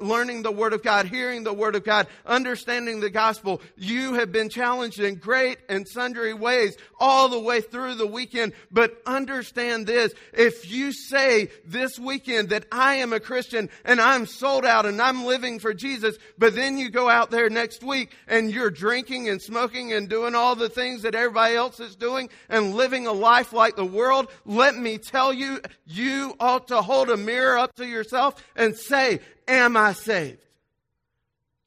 learning 0.00 0.43
the 0.44 0.52
Word 0.52 0.72
of 0.72 0.84
God, 0.84 1.06
hearing 1.06 1.42
the 1.42 1.52
Word 1.52 1.74
of 1.74 1.82
God, 1.82 2.06
understanding 2.24 3.00
the 3.00 3.10
gospel. 3.10 3.60
You 3.76 4.14
have 4.14 4.30
been 4.30 4.48
challenged 4.48 5.00
in 5.00 5.16
great 5.16 5.58
and 5.68 5.88
sundry 5.88 6.32
ways 6.32 6.76
all 7.00 7.28
the 7.28 7.40
way 7.40 7.60
through 7.60 7.94
the 7.94 8.06
weekend. 8.06 8.52
But 8.70 8.96
understand 9.04 9.88
this. 9.88 10.14
If 10.32 10.70
you 10.70 10.92
say 10.92 11.50
this 11.66 11.98
weekend 11.98 12.50
that 12.50 12.66
I 12.70 12.96
am 12.96 13.12
a 13.12 13.18
Christian 13.18 13.68
and 13.84 14.00
I'm 14.00 14.26
sold 14.26 14.64
out 14.64 14.86
and 14.86 15.02
I'm 15.02 15.24
living 15.24 15.58
for 15.58 15.74
Jesus, 15.74 16.16
but 16.38 16.54
then 16.54 16.78
you 16.78 16.90
go 16.90 17.08
out 17.08 17.30
there 17.30 17.50
next 17.50 17.82
week 17.82 18.12
and 18.28 18.52
you're 18.52 18.70
drinking 18.70 19.28
and 19.28 19.42
smoking 19.42 19.92
and 19.92 20.08
doing 20.08 20.34
all 20.34 20.54
the 20.54 20.68
things 20.68 21.02
that 21.02 21.14
everybody 21.14 21.56
else 21.56 21.80
is 21.80 21.96
doing 21.96 22.28
and 22.48 22.74
living 22.74 23.06
a 23.06 23.12
life 23.12 23.52
like 23.52 23.76
the 23.76 23.84
world, 23.84 24.30
let 24.44 24.76
me 24.76 24.98
tell 24.98 25.32
you, 25.32 25.60
you 25.86 26.34
ought 26.38 26.68
to 26.68 26.82
hold 26.82 27.10
a 27.10 27.16
mirror 27.16 27.58
up 27.58 27.74
to 27.76 27.86
yourself 27.86 28.34
and 28.54 28.76
say, 28.76 29.20
am 29.48 29.76
I 29.76 29.92
saved? 29.92 30.44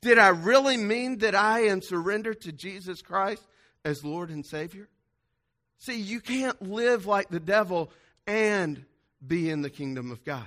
Did 0.02 0.18
I 0.18 0.30
really 0.30 0.78
mean 0.78 1.20
that 1.20 1.36
I 1.36 1.66
am 1.66 1.82
surrendered 1.82 2.42
to 2.42 2.52
Jesus 2.52 3.02
Christ 3.02 3.44
as 3.84 4.04
Lord 4.04 4.30
and 4.30 4.46
Savior? 4.46 4.88
See, 5.80 6.00
you 6.00 6.22
can't 6.22 6.62
live 6.62 7.06
like 7.06 7.30
the 7.30 7.40
devil 7.40 7.92
and 8.26 8.84
be 9.26 9.50
in 9.50 9.62
the 9.62 9.70
kingdom 9.70 10.12
of 10.12 10.24
God. 10.24 10.46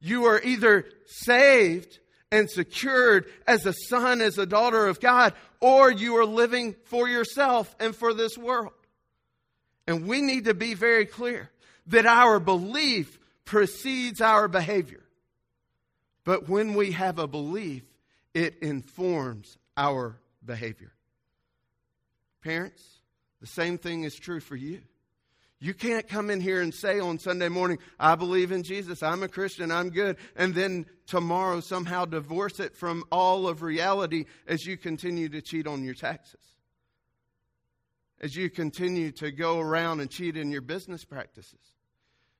You 0.00 0.24
are 0.26 0.40
either 0.42 0.86
saved 1.06 1.98
and 2.30 2.50
secured 2.50 3.26
as 3.46 3.66
a 3.66 3.74
son, 3.88 4.20
as 4.20 4.38
a 4.38 4.46
daughter 4.46 4.86
of 4.86 5.00
God, 5.00 5.34
or 5.60 5.90
you 5.90 6.16
are 6.16 6.24
living 6.24 6.74
for 6.86 7.08
yourself 7.08 7.74
and 7.78 7.94
for 7.94 8.14
this 8.14 8.36
world. 8.36 8.72
And 9.86 10.06
we 10.06 10.22
need 10.22 10.46
to 10.46 10.54
be 10.54 10.74
very 10.74 11.06
clear 11.06 11.50
that 11.88 12.06
our 12.06 12.40
belief 12.40 13.18
precedes 13.44 14.20
our 14.20 14.48
behavior. 14.48 15.01
But 16.24 16.48
when 16.48 16.74
we 16.74 16.92
have 16.92 17.18
a 17.18 17.26
belief, 17.26 17.82
it 18.34 18.58
informs 18.62 19.58
our 19.76 20.18
behavior. 20.44 20.92
Parents, 22.42 22.82
the 23.40 23.46
same 23.46 23.78
thing 23.78 24.04
is 24.04 24.14
true 24.14 24.40
for 24.40 24.56
you. 24.56 24.80
You 25.62 25.74
can't 25.74 26.08
come 26.08 26.28
in 26.28 26.40
here 26.40 26.60
and 26.60 26.74
say 26.74 26.98
on 26.98 27.20
Sunday 27.20 27.48
morning, 27.48 27.78
I 27.98 28.16
believe 28.16 28.50
in 28.50 28.64
Jesus, 28.64 29.00
I'm 29.00 29.22
a 29.22 29.28
Christian, 29.28 29.70
I'm 29.70 29.90
good, 29.90 30.16
and 30.34 30.52
then 30.56 30.86
tomorrow 31.06 31.60
somehow 31.60 32.04
divorce 32.04 32.58
it 32.58 32.74
from 32.74 33.04
all 33.12 33.46
of 33.46 33.62
reality 33.62 34.24
as 34.48 34.66
you 34.66 34.76
continue 34.76 35.28
to 35.28 35.40
cheat 35.40 35.68
on 35.68 35.84
your 35.84 35.94
taxes. 35.94 36.40
As 38.20 38.34
you 38.34 38.50
continue 38.50 39.12
to 39.12 39.30
go 39.30 39.60
around 39.60 40.00
and 40.00 40.10
cheat 40.10 40.36
in 40.36 40.50
your 40.50 40.62
business 40.62 41.04
practices. 41.04 41.60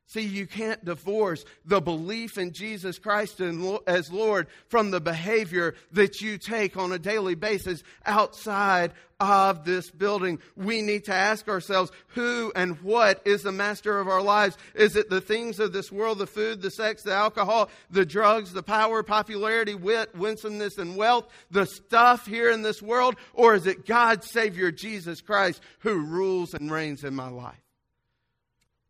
See, 0.07 0.21
you 0.21 0.47
can't 0.47 0.85
divorce 0.85 1.45
the 1.65 1.81
belief 1.81 2.37
in 2.37 2.53
Jesus 2.53 2.99
Christ 2.99 3.41
as 3.41 4.13
Lord 4.13 4.47
from 4.69 4.91
the 4.91 5.01
behavior 5.01 5.75
that 5.93 6.21
you 6.21 6.37
take 6.37 6.77
on 6.77 6.93
a 6.93 6.99
daily 6.99 7.35
basis 7.35 7.83
outside 8.05 8.93
of 9.19 9.65
this 9.65 9.91
building. 9.91 10.41
We 10.55 10.83
need 10.83 11.05
to 11.05 11.15
ask 11.15 11.49
ourselves 11.49 11.93
who 12.09 12.53
and 12.55 12.79
what 12.83 13.23
is 13.25 13.43
the 13.43 13.53
master 13.53 14.01
of 14.01 14.09
our 14.09 14.21
lives? 14.21 14.59
Is 14.75 14.97
it 14.97 15.09
the 15.09 15.21
things 15.21 15.61
of 15.61 15.73
this 15.73 15.91
world, 15.91 16.19
the 16.19 16.27
food, 16.27 16.61
the 16.61 16.71
sex, 16.71 17.05
the 17.05 17.15
alcohol, 17.15 17.71
the 17.89 18.05
drugs, 18.05 18.53
the 18.53 18.63
power, 18.63 19.03
popularity, 19.03 19.75
wit, 19.75 20.15
winsomeness, 20.15 20.77
and 20.77 20.97
wealth, 20.97 21.29
the 21.51 21.65
stuff 21.65 22.27
here 22.27 22.51
in 22.51 22.61
this 22.61 22.83
world? 22.83 23.15
Or 23.33 23.55
is 23.55 23.67
it 23.67 23.87
God, 23.87 24.25
Savior, 24.25 24.73
Jesus 24.73 25.23
Christ, 25.23 25.63
who 25.79 26.05
rules 26.05 26.53
and 26.53 26.71
reigns 26.71 27.05
in 27.05 27.15
my 27.15 27.29
life? 27.29 27.62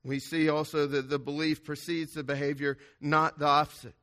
We 0.05 0.19
see 0.19 0.49
also 0.49 0.87
that 0.87 1.09
the 1.09 1.19
belief 1.19 1.65
precedes 1.65 2.15
the 2.15 2.25
behavior, 2.25 2.79
not 3.01 3.39
the 3.39 3.47
opposite. 3.47 3.95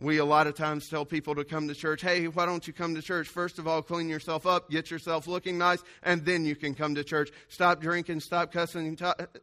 We 0.00 0.18
a 0.18 0.24
lot 0.24 0.46
of 0.46 0.54
times 0.54 0.88
tell 0.88 1.04
people 1.04 1.34
to 1.34 1.44
come 1.44 1.66
to 1.66 1.74
church, 1.74 2.02
hey, 2.02 2.26
why 2.28 2.46
don't 2.46 2.64
you 2.64 2.72
come 2.72 2.94
to 2.94 3.02
church? 3.02 3.26
First 3.26 3.58
of 3.58 3.66
all, 3.66 3.82
clean 3.82 4.08
yourself 4.08 4.46
up, 4.46 4.70
get 4.70 4.92
yourself 4.92 5.26
looking 5.26 5.58
nice, 5.58 5.82
and 6.04 6.24
then 6.24 6.44
you 6.44 6.54
can 6.54 6.74
come 6.74 6.94
to 6.94 7.02
church. 7.02 7.30
Stop 7.48 7.80
drinking, 7.80 8.20
stop 8.20 8.52
cussing. 8.52 8.96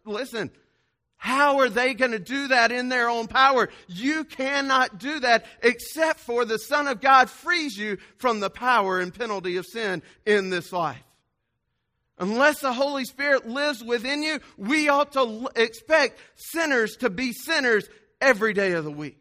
Listen, 0.06 0.50
how 1.18 1.60
are 1.60 1.68
they 1.68 1.94
going 1.94 2.12
to 2.12 2.20
do 2.20 2.48
that 2.50 2.72
in 2.72 2.88
their 2.88 3.10
own 3.10 3.28
power? 3.28 3.68
You 3.88 4.24
cannot 4.24 4.98
do 4.98 5.20
that 5.20 5.46
except 5.62 6.22
for 6.22 6.46
the 6.46 6.60
Son 6.60 6.88
of 6.88 7.02
God 7.02 7.30
frees 7.30 7.78
you 7.78 7.98
from 8.18 8.40
the 8.40 8.50
power 8.50 9.02
and 9.02 9.14
penalty 9.14 9.58
of 9.58 9.66
sin 9.66 10.04
in 10.26 10.50
this 10.50 10.72
life. 10.72 11.04
Unless 12.18 12.62
the 12.62 12.74
Holy 12.74 13.06
Spirit 13.06 13.48
lives 13.48 13.84
within 13.84 14.24
you, 14.24 14.40
we 14.58 14.88
ought 14.88 15.12
to 15.14 15.50
expect 15.56 16.20
sinners 16.36 16.96
to 16.98 17.10
be 17.10 17.34
sinners 17.34 17.88
every 18.22 18.54
day 18.54 18.72
of 18.74 18.86
the 18.86 18.92
week. 18.92 19.18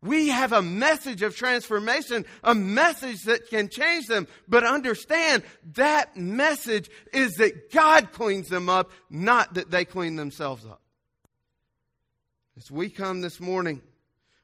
We 0.00 0.28
have 0.28 0.52
a 0.52 0.62
message 0.62 1.22
of 1.22 1.36
transformation, 1.36 2.24
a 2.44 2.54
message 2.54 3.22
that 3.24 3.50
can 3.50 3.68
change 3.68 4.06
them. 4.06 4.28
But 4.46 4.64
understand 4.64 5.42
that 5.74 6.16
message 6.16 6.88
is 7.12 7.34
that 7.34 7.72
God 7.72 8.12
cleans 8.12 8.48
them 8.48 8.68
up, 8.68 8.92
not 9.10 9.54
that 9.54 9.70
they 9.70 9.84
clean 9.84 10.16
themselves 10.16 10.64
up. 10.64 10.80
As 12.56 12.70
we 12.70 12.90
come 12.90 13.20
this 13.20 13.40
morning, 13.40 13.82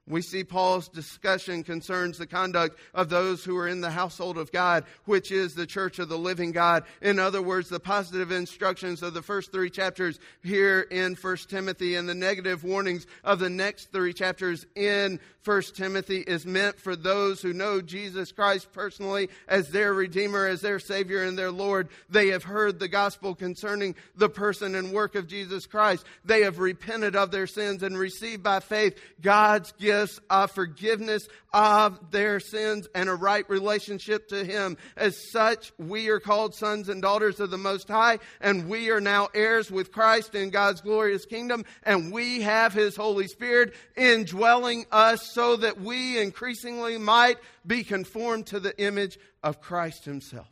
we 0.07 0.21
see 0.21 0.45
Paul's 0.45 0.89
discussion 0.89 1.63
concerns 1.63 2.19
the 2.19 2.27
conduct 2.27 2.79
of 2.93 3.09
those 3.09 3.43
who 3.43 3.57
are 3.57 3.69
in 3.69 3.81
the 3.81 3.91
household 3.91 4.37
of 4.37 4.53
God, 4.53 4.85
which 5.07 5.33
is 5.33 5.55
the 5.55 5.67
church 5.67 5.99
of 5.99 6.11
the 6.11 6.19
living 6.19 6.53
God. 6.53 6.85
In 7.01 7.19
other 7.19 7.41
words, 7.41 7.71
the 7.71 7.81
positive 7.81 8.31
instructions 8.31 9.03
of 9.03 9.15
the 9.15 9.23
first 9.23 9.51
three 9.51 9.71
chapters 9.71 10.19
here 10.43 10.81
in 10.81 11.15
1 11.15 11.37
Timothy 11.49 11.95
and 11.95 12.07
the 12.07 12.15
negative 12.15 12.65
warnings 12.65 13.07
of 13.23 13.39
the 13.39 13.49
next 13.49 13.93
three 13.93 14.13
chapters 14.13 14.67
in 14.75 15.21
1 15.45 15.63
Timothy 15.75 16.21
is 16.21 16.47
meant 16.47 16.79
for 16.79 16.97
those 16.97 17.43
who 17.43 17.53
know 17.53 17.81
Jesus 17.83 18.33
Christ 18.33 18.73
personally 18.73 19.29
as 19.47 19.69
their 19.69 19.93
Redeemer, 19.93 20.47
as 20.47 20.63
their 20.63 20.79
Savior, 20.79 21.23
and 21.23 21.39
their 21.39 21.51
Lord. 21.51 21.89
They 22.09 22.29
have 22.29 22.45
heard 22.45 22.79
the 22.79 22.89
gospel 22.89 23.35
concerning 23.35 23.95
the 24.17 24.31
person 24.31 24.75
and 24.75 24.93
work 24.93 25.15
of 25.15 25.27
Jesus 25.27 25.67
Christ. 25.67 26.05
They 26.25 26.43
have 26.43 26.59
repented 26.59 27.15
of 27.15 27.31
their 27.31 27.47
sins 27.47 27.83
and 27.83 27.97
received 27.99 28.43
by 28.43 28.61
faith 28.61 28.99
God's 29.21 29.73
gifts 29.95 30.21
of 30.31 30.51
forgiveness 30.51 31.27
of 31.53 32.11
their 32.11 32.41
sins 32.41 32.89
and 32.95 33.09
a 33.09 33.15
right 33.15 33.49
relationship 33.49 34.29
to 34.29 34.45
Him. 34.45 34.77
As 34.97 35.31
such, 35.31 35.73
we 35.79 36.09
are 36.09 36.21
called 36.21 36.55
sons 36.55 36.89
and 36.89 37.01
daughters 37.01 37.41
of 37.41 37.51
the 37.51 37.59
Most 37.59 37.89
High, 37.89 38.19
and 38.41 38.69
we 38.69 38.91
are 38.91 39.01
now 39.01 39.29
heirs 39.35 39.71
with 39.71 39.93
Christ 39.93 40.35
in 40.35 40.51
God's 40.51 40.81
glorious 40.81 41.25
kingdom, 41.27 41.65
and 41.85 42.13
we 42.13 42.43
have 42.43 42.73
His 42.73 42.97
Holy 42.97 43.29
Spirit 43.29 43.75
indwelling 43.97 44.87
us 44.91 45.33
so 45.33 45.57
that 45.57 45.81
we 45.81 46.21
increasingly 46.21 46.99
might 46.99 47.39
be 47.67 47.85
conformed 47.85 48.47
to 48.47 48.61
the 48.61 48.77
image 48.81 49.19
of 49.43 49.61
Christ 49.61 50.05
Himself. 50.05 50.49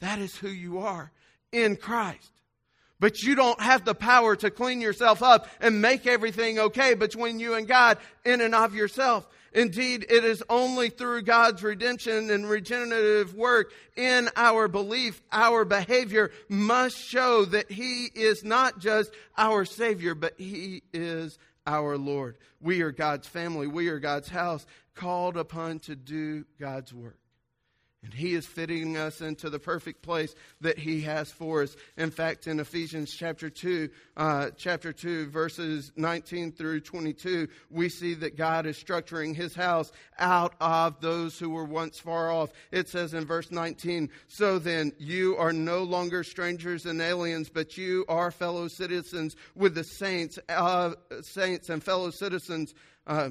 That 0.00 0.18
is 0.18 0.36
who 0.36 0.48
you 0.48 0.80
are 0.80 1.12
in 1.52 1.76
Christ. 1.76 2.33
But 3.04 3.22
you 3.22 3.34
don't 3.34 3.60
have 3.60 3.84
the 3.84 3.94
power 3.94 4.34
to 4.34 4.50
clean 4.50 4.80
yourself 4.80 5.22
up 5.22 5.46
and 5.60 5.82
make 5.82 6.06
everything 6.06 6.58
okay 6.58 6.94
between 6.94 7.38
you 7.38 7.52
and 7.52 7.68
God 7.68 7.98
in 8.24 8.40
and 8.40 8.54
of 8.54 8.74
yourself. 8.74 9.28
Indeed, 9.52 10.06
it 10.08 10.24
is 10.24 10.42
only 10.48 10.88
through 10.88 11.20
God's 11.24 11.62
redemption 11.62 12.30
and 12.30 12.48
regenerative 12.48 13.34
work 13.34 13.74
in 13.94 14.30
our 14.36 14.68
belief, 14.68 15.20
our 15.30 15.66
behavior 15.66 16.30
must 16.48 16.96
show 16.96 17.44
that 17.44 17.70
He 17.70 18.06
is 18.06 18.42
not 18.42 18.78
just 18.78 19.12
our 19.36 19.66
Savior, 19.66 20.14
but 20.14 20.32
He 20.38 20.82
is 20.94 21.38
our 21.66 21.98
Lord. 21.98 22.38
We 22.58 22.80
are 22.80 22.90
God's 22.90 23.28
family. 23.28 23.66
We 23.66 23.88
are 23.88 23.98
God's 23.98 24.30
house, 24.30 24.64
called 24.94 25.36
upon 25.36 25.80
to 25.80 25.94
do 25.94 26.46
God's 26.58 26.94
work. 26.94 27.18
And 28.04 28.12
he 28.12 28.34
is 28.34 28.44
fitting 28.44 28.98
us 28.98 29.22
into 29.22 29.48
the 29.48 29.58
perfect 29.58 30.02
place 30.02 30.34
that 30.60 30.78
he 30.78 31.00
has 31.02 31.30
for 31.30 31.62
us. 31.62 31.74
In 31.96 32.10
fact, 32.10 32.46
in 32.46 32.60
Ephesians 32.60 33.10
chapter 33.10 33.48
2, 33.48 33.88
uh, 34.18 34.50
chapter 34.58 34.92
2, 34.92 35.30
verses 35.30 35.90
19 35.96 36.52
through 36.52 36.80
22, 36.80 37.48
we 37.70 37.88
see 37.88 38.12
that 38.14 38.36
God 38.36 38.66
is 38.66 38.76
structuring 38.76 39.34
his 39.34 39.54
house 39.54 39.90
out 40.18 40.54
of 40.60 41.00
those 41.00 41.38
who 41.38 41.48
were 41.48 41.64
once 41.64 41.98
far 41.98 42.30
off. 42.30 42.50
It 42.70 42.90
says 42.90 43.14
in 43.14 43.24
verse 43.24 43.50
19, 43.50 44.10
So 44.28 44.58
then, 44.58 44.92
you 44.98 45.38
are 45.38 45.54
no 45.54 45.82
longer 45.82 46.24
strangers 46.24 46.84
and 46.84 47.00
aliens, 47.00 47.48
but 47.48 47.78
you 47.78 48.04
are 48.06 48.30
fellow 48.30 48.68
citizens 48.68 49.34
with 49.54 49.74
the 49.74 49.84
saints, 49.84 50.38
uh, 50.50 50.92
saints 51.22 51.70
and 51.70 51.82
fellow 51.82 52.10
citizens. 52.10 52.74
Uh, 53.06 53.30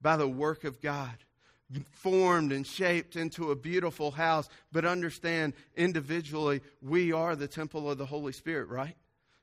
by 0.00 0.16
the 0.16 0.28
work 0.28 0.64
of 0.64 0.80
God, 0.80 1.14
formed 1.90 2.52
and 2.52 2.66
shaped 2.66 3.16
into 3.16 3.50
a 3.50 3.56
beautiful 3.56 4.10
house. 4.10 4.48
But 4.72 4.84
understand, 4.84 5.54
individually, 5.76 6.62
we 6.80 7.12
are 7.12 7.36
the 7.36 7.48
temple 7.48 7.90
of 7.90 7.98
the 7.98 8.06
Holy 8.06 8.32
Spirit, 8.32 8.68
right? 8.68 8.96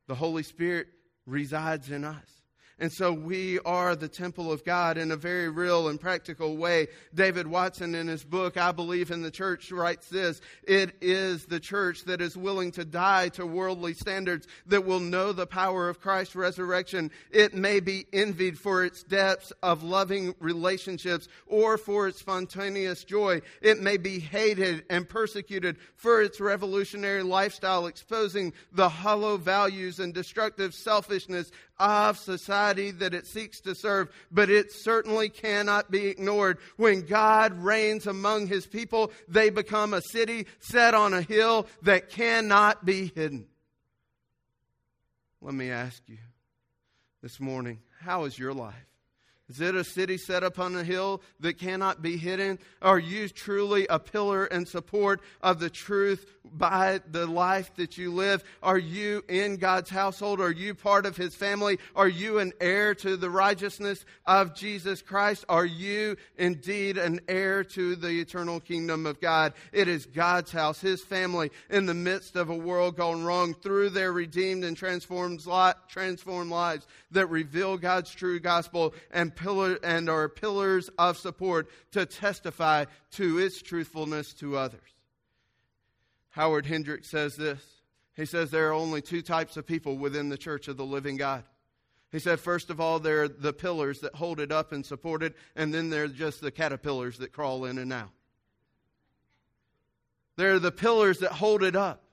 The 0.07 0.15
Holy 0.15 0.43
Spirit 0.43 0.87
resides 1.25 1.91
in 1.91 2.03
us. 2.03 2.34
And 2.77 2.91
so 2.91 3.13
we 3.13 3.59
are 3.59 3.95
the 3.95 4.09
temple 4.09 4.51
of 4.51 4.65
God 4.65 4.97
in 4.97 5.11
a 5.11 5.15
very 5.15 5.47
real 5.47 5.87
and 5.87 5.99
practical 5.99 6.57
way. 6.57 6.87
David 7.13 7.47
Watson, 7.47 7.95
in 7.95 8.07
his 8.07 8.25
book, 8.25 8.57
I 8.57 8.73
Believe 8.73 9.11
in 9.11 9.21
the 9.21 9.31
Church, 9.31 9.71
writes 9.71 10.09
this 10.09 10.41
It 10.63 10.93
is 10.99 11.45
the 11.45 11.61
church 11.61 12.03
that 12.03 12.19
is 12.19 12.35
willing 12.35 12.71
to 12.71 12.83
die 12.83 13.29
to 13.29 13.45
worldly 13.45 13.93
standards, 13.93 14.45
that 14.65 14.83
will 14.83 14.99
know 14.99 15.31
the 15.31 15.47
power 15.47 15.87
of 15.87 16.01
Christ's 16.01 16.35
resurrection. 16.35 17.11
It 17.31 17.53
may 17.53 17.79
be 17.79 18.07
envied 18.11 18.59
for 18.59 18.83
its 18.83 19.03
depths 19.03 19.53
of 19.63 19.83
loving 19.83 20.35
relationships 20.39 21.29
or 21.47 21.77
for 21.77 22.09
its 22.09 22.19
spontaneous 22.19 23.05
joy. 23.05 23.41
It 23.61 23.81
may 23.81 23.95
be 23.95 24.19
hated 24.19 24.83
and 24.89 25.07
persecuted 25.07 25.77
for 25.95 26.21
its 26.21 26.41
revolutionary 26.41 27.23
lifestyle, 27.23 27.87
exposing 27.87 28.51
the 28.73 28.89
hollow 28.89 29.37
values 29.37 29.99
and 29.99 30.13
destructive 30.13 30.73
selfishness 30.73 31.51
of 31.77 32.17
society 32.17 32.91
that 32.91 33.13
it 33.13 33.27
seeks 33.27 33.59
to 33.61 33.75
serve, 33.75 34.09
but 34.31 34.49
it 34.49 34.71
certainly 34.71 35.29
cannot 35.29 35.91
be 35.91 36.07
ignored. 36.07 36.57
When 36.77 37.01
God 37.01 37.53
reigns 37.53 38.07
among 38.07 38.47
his 38.47 38.65
people, 38.65 39.11
they 39.27 39.49
become 39.49 39.93
a 39.93 40.01
city 40.01 40.47
set 40.59 40.93
on 40.93 41.13
a 41.13 41.21
hill 41.21 41.67
that 41.81 42.09
cannot 42.09 42.85
be 42.85 43.11
hidden. 43.13 43.47
Let 45.41 45.53
me 45.53 45.69
ask 45.69 46.01
you 46.07 46.17
this 47.21 47.39
morning 47.39 47.79
how 47.99 48.23
is 48.25 48.37
your 48.37 48.53
life? 48.53 48.94
Is 49.47 49.61
it 49.61 49.75
a 49.75 49.83
city 49.83 50.17
set 50.17 50.43
upon 50.43 50.75
a 50.75 50.83
hill 50.83 51.21
that 51.39 51.59
cannot 51.59 52.01
be 52.01 52.17
hidden? 52.17 52.57
Are 52.81 52.97
you 52.97 53.29
truly 53.29 53.85
a 53.87 53.99
pillar 53.99 54.45
and 54.45 54.67
support 54.67 55.21
of 55.41 55.59
the 55.59 55.69
truth 55.69 56.25
by 56.51 56.99
the 57.11 57.27
life 57.27 57.71
that 57.75 57.97
you 57.97 58.11
live? 58.11 58.43
Are 58.63 58.77
you 58.77 59.23
in 59.29 59.57
God's 59.57 59.89
household? 59.91 60.41
Are 60.41 60.51
you 60.51 60.73
part 60.73 61.05
of 61.05 61.15
His 61.15 61.35
family? 61.35 61.77
Are 61.95 62.07
you 62.07 62.39
an 62.39 62.53
heir 62.59 62.95
to 62.95 63.17
the 63.17 63.29
righteousness 63.29 64.03
of 64.25 64.55
Jesus 64.55 65.03
Christ? 65.03 65.45
Are 65.47 65.65
you 65.65 66.17
indeed 66.37 66.97
an 66.97 67.21
heir 67.27 67.63
to 67.63 67.95
the 67.95 68.19
eternal 68.19 68.59
kingdom 68.59 69.05
of 69.05 69.21
God? 69.21 69.53
It 69.71 69.87
is 69.87 70.07
God's 70.07 70.51
house, 70.51 70.81
His 70.81 71.03
family, 71.03 71.51
in 71.69 71.85
the 71.85 71.93
midst 71.93 72.35
of 72.35 72.49
a 72.49 72.55
world 72.55 72.97
gone 72.97 73.23
wrong 73.23 73.53
through 73.53 73.91
their 73.91 74.11
redeemed 74.11 74.63
and 74.63 74.75
transformed, 74.75 75.45
transformed 75.87 76.49
lives 76.49 76.87
that 77.11 77.27
reveal 77.27 77.77
God's 77.77 78.11
true 78.11 78.39
gospel 78.39 78.93
and 79.35 79.43
pillar 79.45 79.79
and 79.83 80.09
are 80.09 80.29
pillars 80.29 80.89
of 80.97 81.17
support 81.17 81.69
to 81.91 82.05
testify 82.05 82.85
to 83.11 83.39
its 83.39 83.61
truthfulness 83.61 84.33
to 84.35 84.57
others. 84.57 84.81
Howard 86.29 86.65
Hendricks 86.65 87.09
says 87.09 87.35
this. 87.35 87.61
He 88.15 88.25
says 88.25 88.49
there 88.49 88.69
are 88.69 88.73
only 88.73 89.01
two 89.01 89.21
types 89.21 89.57
of 89.57 89.67
people 89.67 89.97
within 89.97 90.29
the 90.29 90.37
church 90.37 90.67
of 90.67 90.77
the 90.77 90.85
living 90.85 91.17
God. 91.17 91.43
He 92.11 92.19
said, 92.19 92.39
first 92.39 92.69
of 92.69 92.79
all, 92.79 92.99
there 92.99 93.23
are 93.23 93.27
the 93.27 93.51
pillars 93.51 93.99
that 93.99 94.15
hold 94.15 94.39
it 94.39 94.51
up 94.51 94.71
and 94.71 94.85
support 94.85 95.21
it, 95.21 95.35
and 95.55 95.73
then 95.73 95.89
they're 95.89 96.07
just 96.07 96.39
the 96.39 96.51
caterpillars 96.51 97.17
that 97.17 97.33
crawl 97.33 97.65
in 97.65 97.77
and 97.77 97.91
out. 97.91 98.11
There 100.37 100.53
are 100.53 100.59
the 100.59 100.71
pillars 100.71 101.19
that 101.19 101.33
hold 101.33 101.61
it 101.61 101.75
up 101.75 102.03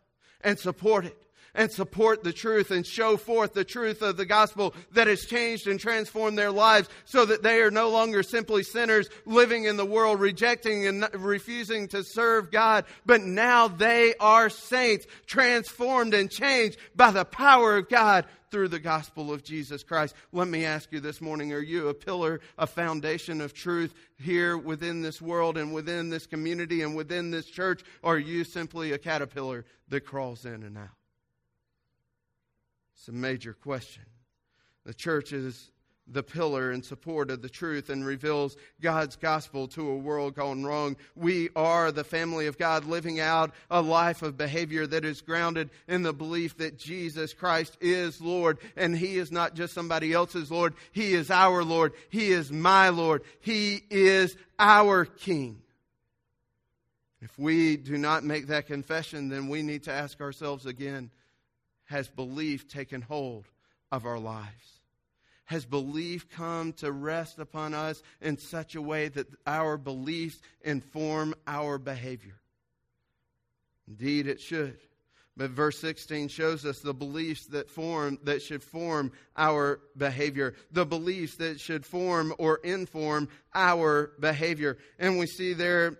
and 0.40 0.58
support 0.58 1.04
it 1.04 1.16
and 1.54 1.70
support 1.70 2.24
the 2.24 2.32
truth 2.32 2.70
and 2.70 2.86
show 2.86 3.16
forth 3.16 3.52
the 3.52 3.64
truth 3.64 4.02
of 4.02 4.16
the 4.16 4.24
gospel 4.24 4.74
that 4.92 5.06
has 5.06 5.24
changed 5.24 5.66
and 5.66 5.78
transformed 5.78 6.38
their 6.38 6.50
lives 6.50 6.88
so 7.04 7.24
that 7.24 7.42
they 7.42 7.60
are 7.60 7.70
no 7.70 7.90
longer 7.90 8.22
simply 8.22 8.62
sinners 8.62 9.08
living 9.26 9.64
in 9.64 9.76
the 9.76 9.84
world, 9.84 10.20
rejecting 10.20 10.86
and 10.86 11.08
refusing 11.14 11.88
to 11.88 12.02
serve 12.04 12.50
God, 12.50 12.84
but 13.04 13.20
now 13.20 13.68
they 13.68 14.14
are 14.20 14.48
saints, 14.48 15.06
transformed 15.26 16.14
and 16.14 16.30
changed 16.30 16.78
by 16.94 17.10
the 17.10 17.24
power 17.24 17.76
of 17.76 17.88
God 17.88 18.24
through 18.50 18.68
the 18.68 18.78
gospel 18.78 19.32
of 19.32 19.42
Jesus 19.42 19.82
Christ. 19.82 20.14
Let 20.30 20.46
me 20.46 20.66
ask 20.66 20.92
you 20.92 21.00
this 21.00 21.22
morning 21.22 21.52
are 21.52 21.58
you 21.58 21.88
a 21.88 21.94
pillar, 21.94 22.40
a 22.58 22.66
foundation 22.66 23.40
of 23.40 23.54
truth 23.54 23.94
here 24.18 24.58
within 24.58 25.00
this 25.00 25.22
world 25.22 25.56
and 25.56 25.72
within 25.72 26.10
this 26.10 26.26
community 26.26 26.82
and 26.82 26.94
within 26.94 27.30
this 27.30 27.46
church? 27.46 27.82
Or 28.02 28.16
are 28.16 28.18
you 28.18 28.44
simply 28.44 28.92
a 28.92 28.98
caterpillar 28.98 29.64
that 29.88 30.02
crawls 30.02 30.44
in 30.44 30.62
and 30.62 30.76
out? 30.76 31.01
It's 32.94 33.08
a 33.08 33.12
major 33.12 33.52
question. 33.52 34.04
The 34.84 34.94
church 34.94 35.32
is 35.32 35.70
the 36.08 36.22
pillar 36.22 36.72
and 36.72 36.84
support 36.84 37.30
of 37.30 37.42
the 37.42 37.48
truth 37.48 37.88
and 37.88 38.04
reveals 38.04 38.56
God's 38.80 39.16
gospel 39.16 39.68
to 39.68 39.88
a 39.88 39.96
world 39.96 40.34
gone 40.34 40.64
wrong. 40.64 40.96
We 41.14 41.48
are 41.54 41.92
the 41.92 42.04
family 42.04 42.46
of 42.46 42.58
God 42.58 42.84
living 42.84 43.20
out 43.20 43.52
a 43.70 43.80
life 43.80 44.22
of 44.22 44.36
behavior 44.36 44.86
that 44.86 45.04
is 45.04 45.20
grounded 45.20 45.70
in 45.86 46.02
the 46.02 46.12
belief 46.12 46.58
that 46.58 46.78
Jesus 46.78 47.32
Christ 47.32 47.76
is 47.80 48.20
Lord 48.20 48.58
and 48.76 48.96
He 48.96 49.16
is 49.16 49.30
not 49.30 49.54
just 49.54 49.74
somebody 49.74 50.12
else's 50.12 50.50
Lord. 50.50 50.74
He 50.90 51.14
is 51.14 51.30
our 51.30 51.64
Lord. 51.64 51.92
He 52.10 52.32
is 52.32 52.50
my 52.50 52.88
Lord. 52.88 53.22
He 53.40 53.82
is 53.90 54.36
our 54.58 55.04
King. 55.04 55.62
If 57.20 57.38
we 57.38 57.76
do 57.76 57.96
not 57.96 58.24
make 58.24 58.48
that 58.48 58.66
confession, 58.66 59.28
then 59.28 59.48
we 59.48 59.62
need 59.62 59.84
to 59.84 59.92
ask 59.92 60.20
ourselves 60.20 60.66
again 60.66 61.10
has 61.92 62.08
belief 62.08 62.68
taken 62.68 63.02
hold 63.02 63.44
of 63.92 64.06
our 64.06 64.18
lives? 64.18 64.80
Has 65.44 65.66
belief 65.66 66.30
come 66.30 66.72
to 66.74 66.90
rest 66.90 67.38
upon 67.38 67.74
us 67.74 68.02
in 68.22 68.38
such 68.38 68.74
a 68.74 68.82
way 68.82 69.08
that 69.08 69.26
our 69.46 69.76
beliefs 69.76 70.40
inform 70.62 71.34
our 71.46 71.76
behavior? 71.76 72.40
Indeed, 73.86 74.26
it 74.26 74.40
should. 74.40 74.78
But 75.36 75.50
verse 75.50 75.78
16 75.80 76.28
shows 76.28 76.64
us 76.64 76.80
the 76.80 76.94
beliefs 76.94 77.46
that 77.48 77.68
form 77.68 78.18
that 78.24 78.40
should 78.40 78.62
form 78.62 79.12
our 79.36 79.80
behavior, 79.96 80.54
the 80.70 80.86
beliefs 80.86 81.36
that 81.36 81.60
should 81.60 81.84
form 81.84 82.34
or 82.38 82.56
inform 82.64 83.28
our 83.54 84.12
behavior. 84.18 84.78
And 84.98 85.18
we 85.18 85.26
see 85.26 85.52
there 85.52 85.98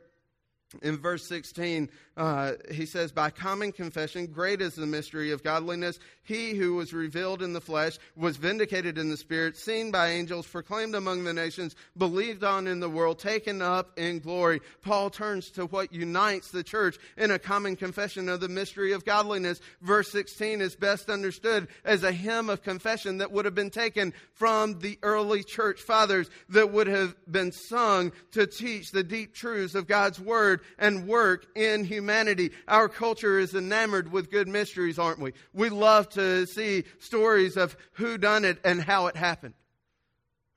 in 0.80 0.96
verse 0.96 1.26
16, 1.26 1.90
uh, 2.16 2.52
he 2.70 2.86
says, 2.86 3.12
By 3.12 3.30
common 3.30 3.72
confession, 3.72 4.26
great 4.26 4.60
is 4.60 4.74
the 4.74 4.86
mystery 4.86 5.32
of 5.32 5.42
godliness. 5.42 5.98
He 6.22 6.54
who 6.54 6.74
was 6.74 6.92
revealed 6.92 7.42
in 7.42 7.52
the 7.52 7.60
flesh 7.60 7.98
was 8.16 8.36
vindicated 8.36 8.96
in 8.96 9.10
the 9.10 9.16
spirit, 9.16 9.56
seen 9.56 9.90
by 9.90 10.10
angels, 10.10 10.46
proclaimed 10.46 10.94
among 10.94 11.24
the 11.24 11.32
nations, 11.32 11.74
believed 11.96 12.44
on 12.44 12.66
in 12.66 12.80
the 12.80 12.88
world, 12.88 13.18
taken 13.18 13.60
up 13.60 13.98
in 13.98 14.20
glory. 14.20 14.60
Paul 14.82 15.10
turns 15.10 15.50
to 15.52 15.66
what 15.66 15.92
unites 15.92 16.50
the 16.50 16.62
church 16.62 16.98
in 17.16 17.30
a 17.30 17.38
common 17.38 17.76
confession 17.76 18.28
of 18.28 18.40
the 18.40 18.48
mystery 18.48 18.92
of 18.92 19.04
godliness. 19.04 19.60
Verse 19.80 20.10
16 20.10 20.60
is 20.60 20.76
best 20.76 21.10
understood 21.10 21.68
as 21.84 22.02
a 22.02 22.12
hymn 22.12 22.50
of 22.50 22.62
confession 22.62 23.18
that 23.18 23.32
would 23.32 23.44
have 23.44 23.54
been 23.54 23.70
taken 23.70 24.12
from 24.34 24.78
the 24.78 24.98
early 25.02 25.42
church 25.42 25.80
fathers, 25.80 26.30
that 26.50 26.72
would 26.72 26.86
have 26.86 27.14
been 27.30 27.52
sung 27.52 28.12
to 28.32 28.46
teach 28.46 28.90
the 28.90 29.02
deep 29.02 29.34
truths 29.34 29.74
of 29.74 29.86
God's 29.86 30.20
word 30.20 30.60
and 30.78 31.06
work 31.06 31.46
in 31.56 31.84
humanity. 31.84 32.50
Our 32.68 32.88
culture 32.88 33.38
is 33.38 33.54
enamored 33.54 34.10
with 34.10 34.30
good 34.30 34.48
mysteries, 34.48 34.98
aren't 34.98 35.18
we? 35.18 35.32
We 35.52 35.68
love 35.68 36.08
to 36.10 36.46
see 36.46 36.84
stories 36.98 37.56
of 37.56 37.76
who 37.92 38.18
done 38.18 38.44
it 38.44 38.58
and 38.64 38.80
how 38.80 39.06
it 39.06 39.16
happened. 39.16 39.54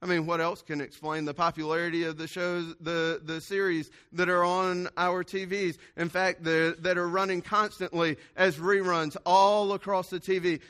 I 0.06 0.08
mean, 0.08 0.28
what 0.28 0.40
else 0.40 0.62
can 0.62 0.82
explain 0.82 1.26
the 1.26 1.34
popularity 1.34 2.04
of 2.04 2.18
the 2.18 2.28
shows, 2.28 2.76
the, 2.80 3.20
the 3.24 3.42
series 3.42 3.90
that 4.12 4.30
are 4.30 4.44
on 4.44 4.88
our 4.98 5.24
TVs? 5.24 5.78
In 5.98 6.10
fact, 6.10 6.44
the, 6.44 6.76
that 6.82 7.00
are 7.00 7.08
running 7.08 7.42
constantly 7.42 8.18
as 8.36 8.58
reruns 8.58 9.18
all 9.26 9.74
across 9.74 10.12
the 10.12 10.20
TV. 10.20 10.62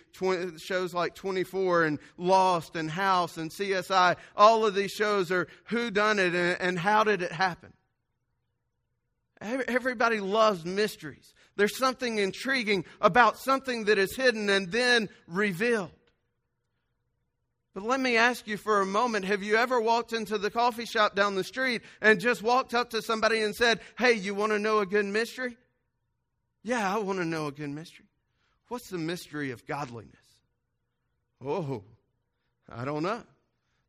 shows 0.57 0.93
like 0.93 1.15
24 1.15 1.83
and 1.83 1.99
Lost 2.17 2.77
and 2.77 2.89
House 2.89 3.35
and 3.35 3.51
CSI. 3.51 4.15
All 4.37 4.65
of 4.65 4.73
these 4.73 4.91
shows 4.91 5.31
are 5.31 5.49
who 5.65 5.91
done 5.91 6.17
it 6.17 6.33
and, 6.33 6.57
and 6.61 6.79
how 6.79 7.03
did 7.03 7.21
it 7.21 7.33
happen? 7.33 7.73
Everybody 9.41 10.19
loves 10.19 10.65
mysteries. 10.65 11.33
There's 11.55 11.77
something 11.77 12.17
intriguing 12.17 12.85
about 13.01 13.37
something 13.37 13.85
that 13.85 13.97
is 13.97 14.15
hidden 14.15 14.49
and 14.49 14.71
then 14.71 15.09
revealed. 15.27 15.91
But 17.73 17.83
let 17.83 17.99
me 17.99 18.15
ask 18.15 18.47
you 18.47 18.55
for 18.55 18.79
a 18.79 18.85
moment 18.85 19.25
have 19.25 19.43
you 19.43 19.57
ever 19.57 19.81
walked 19.81 20.13
into 20.13 20.37
the 20.37 20.49
coffee 20.49 20.85
shop 20.85 21.13
down 21.13 21.35
the 21.35 21.43
street 21.43 21.81
and 22.01 22.21
just 22.21 22.41
walked 22.41 22.73
up 22.73 22.91
to 22.91 23.01
somebody 23.01 23.41
and 23.41 23.53
said, 23.53 23.81
Hey, 23.97 24.13
you 24.13 24.33
want 24.33 24.53
to 24.53 24.59
know 24.59 24.79
a 24.79 24.85
good 24.85 25.05
mystery? 25.05 25.57
Yeah, 26.63 26.95
I 26.95 26.99
want 26.99 27.19
to 27.19 27.25
know 27.25 27.47
a 27.47 27.51
good 27.51 27.69
mystery. 27.69 28.05
What's 28.69 28.89
the 28.89 28.97
mystery 28.97 29.51
of 29.51 29.67
godliness? 29.67 30.15
Oh, 31.45 31.83
I 32.69 32.85
don't 32.85 33.03
know. 33.03 33.21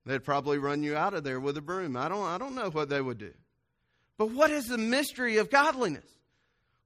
They'd 0.04 0.24
probably 0.24 0.58
run 0.58 0.82
you 0.82 0.96
out 0.96 1.14
of 1.14 1.24
there 1.24 1.40
with 1.40 1.56
a 1.56 1.62
broom. 1.62 1.96
I 1.96 2.08
don't, 2.08 2.24
I 2.24 2.38
don't 2.38 2.54
know 2.54 2.70
what 2.70 2.88
they 2.88 3.00
would 3.00 3.18
do. 3.18 3.32
But 4.18 4.30
what 4.30 4.50
is 4.50 4.66
the 4.66 4.78
mystery 4.78 5.36
of 5.36 5.50
godliness? 5.50 6.04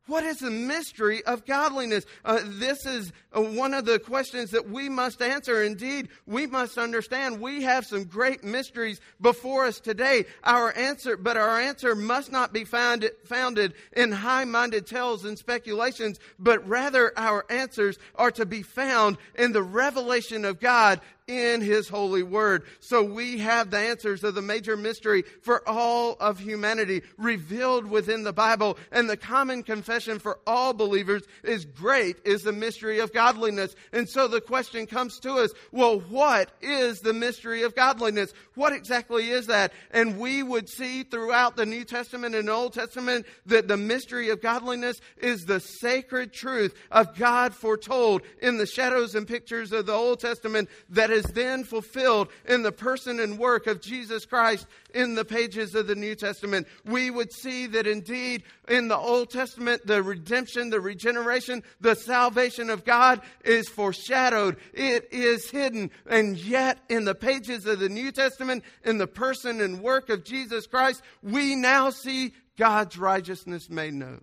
What 0.06 0.24
is 0.24 0.38
the 0.38 0.50
mystery 0.50 1.22
of 1.24 1.46
godliness? 1.46 2.04
Uh, 2.24 2.40
this 2.44 2.84
is 2.84 3.12
uh, 3.32 3.40
one 3.40 3.74
of 3.74 3.84
the 3.84 4.00
questions 4.00 4.50
that 4.50 4.68
we 4.68 4.88
must 4.88 5.22
answer. 5.22 5.62
Indeed, 5.62 6.08
we 6.26 6.48
must 6.48 6.78
understand 6.78 7.40
we 7.40 7.62
have 7.62 7.86
some 7.86 8.04
great 8.04 8.42
mysteries 8.42 9.00
before 9.20 9.66
us 9.66 9.78
today. 9.78 10.24
Our 10.42 10.76
answer, 10.76 11.16
but 11.16 11.36
our 11.36 11.60
answer 11.60 11.94
must 11.94 12.32
not 12.32 12.52
be 12.52 12.64
found, 12.64 13.08
founded 13.26 13.74
in 13.92 14.10
high-minded 14.10 14.88
tales 14.88 15.24
and 15.24 15.38
speculations, 15.38 16.18
but 16.40 16.66
rather 16.66 17.16
our 17.16 17.44
answers 17.48 17.96
are 18.16 18.32
to 18.32 18.46
be 18.46 18.62
found 18.62 19.16
in 19.36 19.52
the 19.52 19.62
revelation 19.62 20.44
of 20.44 20.58
God 20.58 21.00
in 21.30 21.60
His 21.60 21.88
holy 21.88 22.24
word. 22.24 22.64
So 22.80 23.04
we 23.04 23.38
have 23.38 23.70
the 23.70 23.78
answers 23.78 24.24
of 24.24 24.34
the 24.34 24.42
major 24.42 24.76
mystery 24.76 25.22
for 25.42 25.66
all 25.68 26.16
of 26.18 26.40
humanity 26.40 27.02
revealed 27.16 27.86
within 27.86 28.24
the 28.24 28.32
Bible. 28.32 28.76
And 28.90 29.08
the 29.08 29.16
common 29.16 29.62
confession 29.62 30.18
for 30.18 30.40
all 30.44 30.72
believers 30.72 31.22
is 31.44 31.64
great 31.64 32.16
is 32.24 32.42
the 32.42 32.52
mystery 32.52 32.98
of 32.98 33.12
godliness. 33.12 33.76
And 33.92 34.08
so 34.08 34.26
the 34.26 34.40
question 34.40 34.86
comes 34.86 35.20
to 35.20 35.34
us, 35.34 35.52
well, 35.70 36.00
what 36.00 36.50
is 36.60 36.98
the 36.98 37.12
mystery 37.12 37.62
of 37.62 37.76
godliness? 37.76 38.32
What 38.56 38.72
exactly 38.72 39.30
is 39.30 39.46
that? 39.46 39.72
And 39.92 40.18
we 40.18 40.42
would 40.42 40.68
see 40.68 41.04
throughout 41.04 41.56
the 41.56 41.66
New 41.66 41.84
Testament 41.84 42.34
and 42.34 42.50
Old 42.50 42.72
Testament 42.72 43.24
that 43.46 43.68
the 43.68 43.76
mystery 43.76 44.30
of 44.30 44.42
godliness 44.42 45.00
is 45.18 45.44
the 45.44 45.60
sacred 45.60 46.32
truth 46.32 46.74
of 46.90 47.16
God 47.16 47.54
foretold 47.54 48.22
in 48.42 48.58
the 48.58 48.66
shadows 48.66 49.14
and 49.14 49.28
pictures 49.28 49.70
of 49.70 49.86
the 49.86 49.92
Old 49.92 50.18
Testament 50.18 50.68
that 50.88 51.10
is 51.10 51.19
is 51.20 51.33
then 51.33 51.64
fulfilled 51.64 52.28
in 52.48 52.62
the 52.62 52.72
person 52.72 53.20
and 53.20 53.38
work 53.38 53.66
of 53.66 53.80
Jesus 53.80 54.24
Christ 54.24 54.66
in 54.94 55.14
the 55.14 55.24
pages 55.24 55.74
of 55.74 55.87
the 55.87 55.94
New 55.94 56.14
Testament. 56.14 56.66
We 56.85 57.11
would 57.11 57.33
see 57.33 57.66
that 57.68 57.87
indeed 57.87 58.42
in 58.68 58.88
the 58.88 58.96
Old 58.96 59.30
Testament, 59.30 59.87
the 59.87 60.02
redemption, 60.02 60.70
the 60.70 60.80
regeneration, 60.80 61.62
the 61.80 61.94
salvation 61.94 62.70
of 62.70 62.85
God 62.85 63.20
is 63.44 63.68
foreshadowed. 63.68 64.56
It 64.72 65.09
is 65.12 65.50
hidden. 65.50 65.90
And 66.06 66.37
yet 66.37 66.78
in 66.88 67.04
the 67.04 67.14
pages 67.14 67.66
of 67.66 67.78
the 67.78 67.88
New 67.88 68.12
Testament, 68.12 68.64
in 68.85 68.98
the 68.98 69.06
person 69.06 69.61
and 69.61 69.83
work 69.83 70.09
of 70.09 70.24
Jesus 70.24 70.66
Christ, 70.66 71.02
we 71.22 71.54
now 71.54 71.90
see 71.90 72.33
God's 72.56 72.98
righteousness 72.98 73.70
made 73.70 73.94
known 73.94 74.22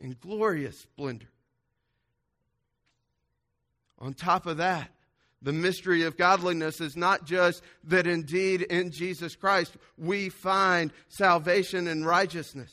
in 0.00 0.16
glorious 0.20 0.78
splendor. 0.78 1.28
On 3.98 4.12
top 4.12 4.46
of 4.46 4.58
that, 4.58 4.90
the 5.44 5.52
mystery 5.52 6.02
of 6.02 6.16
godliness 6.16 6.80
is 6.80 6.96
not 6.96 7.24
just 7.24 7.62
that 7.84 8.06
indeed 8.06 8.62
in 8.62 8.90
Jesus 8.90 9.36
Christ 9.36 9.76
we 9.96 10.30
find 10.30 10.90
salvation 11.08 11.86
and 11.86 12.04
righteousness 12.04 12.72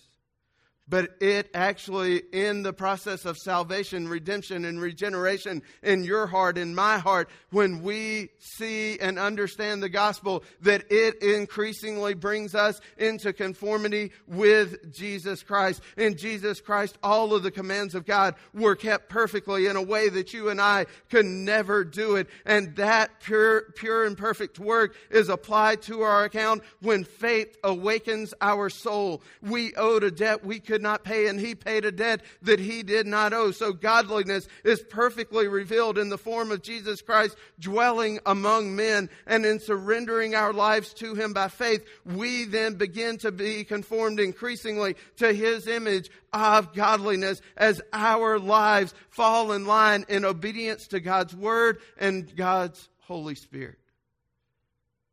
but 0.91 1.15
it 1.21 1.49
actually, 1.53 2.21
in 2.33 2.63
the 2.63 2.73
process 2.73 3.23
of 3.23 3.37
salvation, 3.37 4.09
redemption, 4.09 4.65
and 4.65 4.81
regeneration 4.81 5.61
in 5.81 6.03
your 6.03 6.27
heart, 6.27 6.57
in 6.57 6.75
my 6.75 6.97
heart, 6.97 7.29
when 7.49 7.81
we 7.81 8.27
see 8.39 8.99
and 8.99 9.17
understand 9.17 9.81
the 9.81 9.87
gospel, 9.87 10.43
that 10.59 10.91
it 10.91 11.23
increasingly 11.23 12.13
brings 12.13 12.53
us 12.53 12.81
into 12.97 13.31
conformity 13.31 14.11
with 14.27 14.93
Jesus 14.93 15.41
Christ. 15.43 15.81
In 15.95 16.17
Jesus 16.17 16.59
Christ, 16.59 16.97
all 17.01 17.33
of 17.33 17.43
the 17.43 17.51
commands 17.51 17.95
of 17.95 18.05
God 18.05 18.35
were 18.53 18.75
kept 18.75 19.07
perfectly 19.07 19.67
in 19.67 19.77
a 19.77 19.81
way 19.81 20.09
that 20.09 20.33
you 20.33 20.49
and 20.49 20.59
I 20.59 20.87
could 21.09 21.25
never 21.25 21.85
do 21.85 22.17
it. 22.17 22.27
And 22.45 22.75
that 22.75 23.21
pure, 23.21 23.71
pure 23.77 24.03
and 24.03 24.17
perfect 24.17 24.59
work 24.59 24.97
is 25.09 25.29
applied 25.29 25.83
to 25.83 26.01
our 26.01 26.25
account 26.25 26.63
when 26.81 27.05
faith 27.05 27.55
awakens 27.63 28.33
our 28.41 28.69
soul. 28.69 29.23
We 29.41 29.73
owed 29.75 30.03
a 30.03 30.11
debt 30.11 30.43
we 30.43 30.59
could 30.59 30.80
not 30.81 31.03
pay, 31.03 31.27
and 31.27 31.39
he 31.39 31.55
paid 31.55 31.85
a 31.85 31.91
debt 31.91 32.21
that 32.41 32.59
he 32.59 32.83
did 32.83 33.07
not 33.07 33.33
owe. 33.33 33.51
So 33.51 33.73
godliness 33.73 34.47
is 34.63 34.81
perfectly 34.81 35.47
revealed 35.47 35.97
in 35.97 36.09
the 36.09 36.17
form 36.17 36.51
of 36.51 36.61
Jesus 36.61 37.01
Christ 37.01 37.35
dwelling 37.59 38.19
among 38.25 38.75
men, 38.75 39.09
and 39.25 39.45
in 39.45 39.59
surrendering 39.59 40.35
our 40.35 40.53
lives 40.53 40.93
to 40.95 41.15
him 41.15 41.33
by 41.33 41.47
faith, 41.47 41.85
we 42.05 42.45
then 42.45 42.75
begin 42.75 43.17
to 43.19 43.31
be 43.31 43.63
conformed 43.63 44.19
increasingly 44.19 44.95
to 45.17 45.33
his 45.33 45.67
image 45.67 46.09
of 46.33 46.73
godliness 46.73 47.41
as 47.57 47.81
our 47.93 48.39
lives 48.39 48.93
fall 49.09 49.51
in 49.51 49.65
line 49.65 50.05
in 50.07 50.25
obedience 50.25 50.87
to 50.87 50.99
God's 50.99 51.35
word 51.35 51.79
and 51.97 52.35
God's 52.35 52.89
Holy 53.01 53.35
Spirit. 53.35 53.77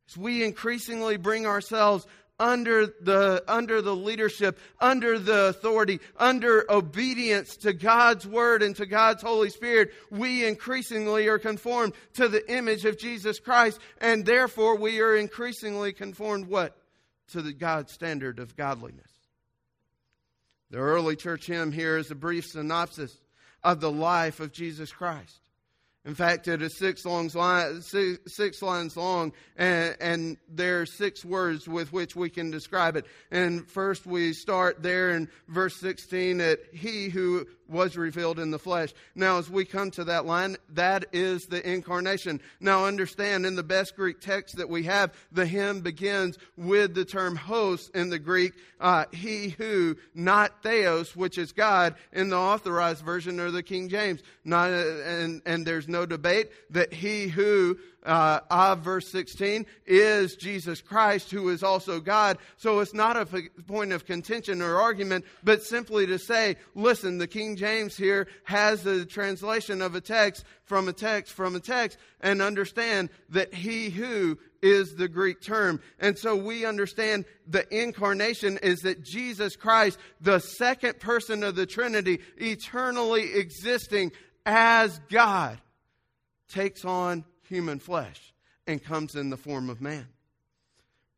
As 0.09 0.17
we 0.17 0.45
increasingly 0.45 1.17
bring 1.17 1.47
ourselves 1.47 2.07
under 2.39 2.87
the, 2.87 3.43
under 3.49 3.83
the 3.83 3.95
leadership, 3.95 4.59
under 4.81 5.19
the 5.19 5.47
authority, 5.47 6.01
under 6.17 6.71
obedience 6.71 7.57
to 7.59 7.73
God's 7.73 8.27
word 8.27 8.63
and 8.63 8.77
to 8.77 8.87
God's 8.87 9.23
Holy 9.23 9.51
Spirit, 9.51 9.93
we 10.11 10.47
increasingly 10.47 11.27
are 11.29 11.39
conformed 11.39 11.95
to 12.15 12.29
the 12.29 12.51
image 12.53 12.85
of 12.85 12.99
Jesus 12.99 13.41
Christ, 13.41 13.81
and 14.01 14.25
therefore 14.25 14.77
we 14.77 15.01
are 15.01 15.17
increasingly 15.17 15.93
conformed 15.93 16.47
what? 16.47 16.77
To 17.33 17.43
the 17.43 17.53
God 17.53 17.91
standard 17.91 18.39
of 18.39 18.57
godliness. 18.57 19.11
The 20.71 20.79
early 20.79 21.17
church 21.17 21.47
hymn 21.47 21.73
here 21.73 21.97
is 21.97 22.11
a 22.11 22.15
brief 22.15 22.47
synopsis 22.47 23.17
of 23.63 23.81
the 23.81 23.91
life 23.91 24.41
of 24.41 24.53
Jesus 24.53 24.93
Christ. 24.93 25.41
In 26.09 26.15
fact, 26.15 26.49
it 26.49 26.63
is 26.63 26.75
six, 26.75 27.05
six 28.27 28.63
lines 28.63 28.97
long, 28.97 29.33
and, 29.59 29.95
and, 30.01 30.37
there 30.49 30.81
are 30.81 30.87
six 30.87 31.23
words 31.23 31.69
with 31.69 31.93
which 31.93 32.17
we 32.17 32.31
can 32.31 32.51
describe 32.51 32.97
it. 32.97 33.05
And 33.31 33.69
first, 33.69 34.07
we 34.07 34.33
start 34.33 34.83
there 34.83 35.11
in 35.11 35.29
verse 35.49 35.77
16 35.77 36.41
at 36.41 36.61
He 36.73 37.11
who 37.11 37.47
was 37.69 37.97
revealed 37.97 38.39
in 38.39 38.51
the 38.51 38.59
flesh. 38.59 38.93
Now, 39.15 39.39
as 39.39 39.51
we 39.51 39.65
come 39.65 39.91
to 39.93 40.05
that 40.05 40.27
line, 40.27 40.57
that 40.71 41.07
is 41.13 41.47
the 41.47 41.67
incarnation. 41.69 42.41
Now, 42.61 42.87
understand 42.87 43.47
in 43.47 43.55
the 43.55 43.63
best 43.63 43.97
Greek 43.97 44.21
text 44.21 44.57
that 44.57 44.69
we 44.69 44.85
have, 44.85 45.15
the 45.31 45.47
hymn 45.47 45.81
begins 45.81 46.39
with 46.57 46.95
the 46.95 47.05
term 47.05 47.37
hos 47.37 47.91
in 47.95 48.11
the 48.11 48.19
Greek, 48.19 48.55
uh, 48.81 49.05
he 49.13 49.51
who, 49.51 49.97
not 50.15 50.63
theos, 50.63 51.15
which 51.15 51.39
is 51.39 51.53
God, 51.53 51.95
in 52.13 52.31
the 52.31 52.37
authorized 52.37 53.05
version 53.05 53.41
or 53.41 53.51
the 53.51 53.63
King 53.63 53.89
James. 53.89 54.23
Not, 54.45 54.71
and, 54.71 55.43
and 55.45 55.67
there's 55.67 55.89
no 55.89 56.07
debate 56.07 56.49
that 56.71 56.93
he 56.93 57.29
who 57.29 57.79
uh, 58.09 58.41
of 58.51 58.81
verse 58.81 59.09
16 59.13 59.67
is 59.87 60.35
Jesus 60.35 60.81
Christ, 60.81 61.31
who 61.31 61.51
is 61.51 61.63
also 61.63 62.01
God. 62.01 62.39
So 62.57 62.81
it's 62.81 62.95
not 62.95 63.17
a 63.17 63.27
point 63.67 63.93
of 63.93 64.07
contention 64.07 64.63
or 64.63 64.81
argument, 64.81 65.27
but 65.45 65.63
simply 65.63 66.07
to 66.07 66.19
say, 66.19 66.57
listen, 66.75 67.19
the 67.19 67.27
King 67.27 67.57
James 67.57 67.97
here 67.97 68.27
has 68.45 68.87
a 68.87 69.05
translation 69.05 69.83
of 69.83 69.95
a 69.95 70.01
text 70.01 70.45
from 70.65 70.89
a 70.89 70.93
text 70.93 71.33
from 71.33 71.57
a 71.57 71.61
text, 71.61 71.99
and 72.21 72.43
understand 72.43 73.09
that 73.31 73.55
he 73.55 73.89
who 73.89 74.39
is 74.61 74.95
the 74.95 75.09
Greek 75.09 75.41
term. 75.41 75.81
And 75.99 76.19
so 76.19 76.37
we 76.37 76.67
understand 76.67 77.25
the 77.47 77.67
incarnation 77.75 78.59
is 78.63 78.81
that 78.81 79.03
Jesus 79.03 79.57
Christ, 79.57 79.99
the 80.21 80.41
second 80.41 81.01
person 81.01 81.43
of 81.43 81.57
the 81.57 81.65
Trinity, 81.65 82.21
eternally 82.37 83.35
existing 83.35 84.13
as 84.45 85.01
God, 85.11 85.59
takes 86.49 86.85
on 86.85 87.25
human 87.49 87.79
flesh 87.79 88.33
and 88.67 88.83
comes 88.83 89.15
in 89.15 89.31
the 89.31 89.37
form 89.37 89.71
of 89.71 89.81
man. 89.81 90.07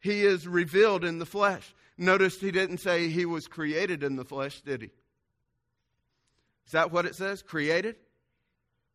He 0.01 0.23
is 0.23 0.49
revealed 0.49 1.05
in 1.05 1.19
the 1.19 1.27
flesh. 1.27 1.75
Notice 1.99 2.40
he 2.40 2.51
didn't 2.51 2.79
say 2.79 3.09
he 3.09 3.27
was 3.27 3.47
created 3.47 4.03
in 4.03 4.16
the 4.16 4.25
flesh, 4.25 4.61
did 4.62 4.83
he? 4.83 4.90
Is 6.66 6.73
that 6.73 6.93
what 6.93 7.05
it 7.05 7.14
says? 7.14 7.43
Created? 7.43 7.97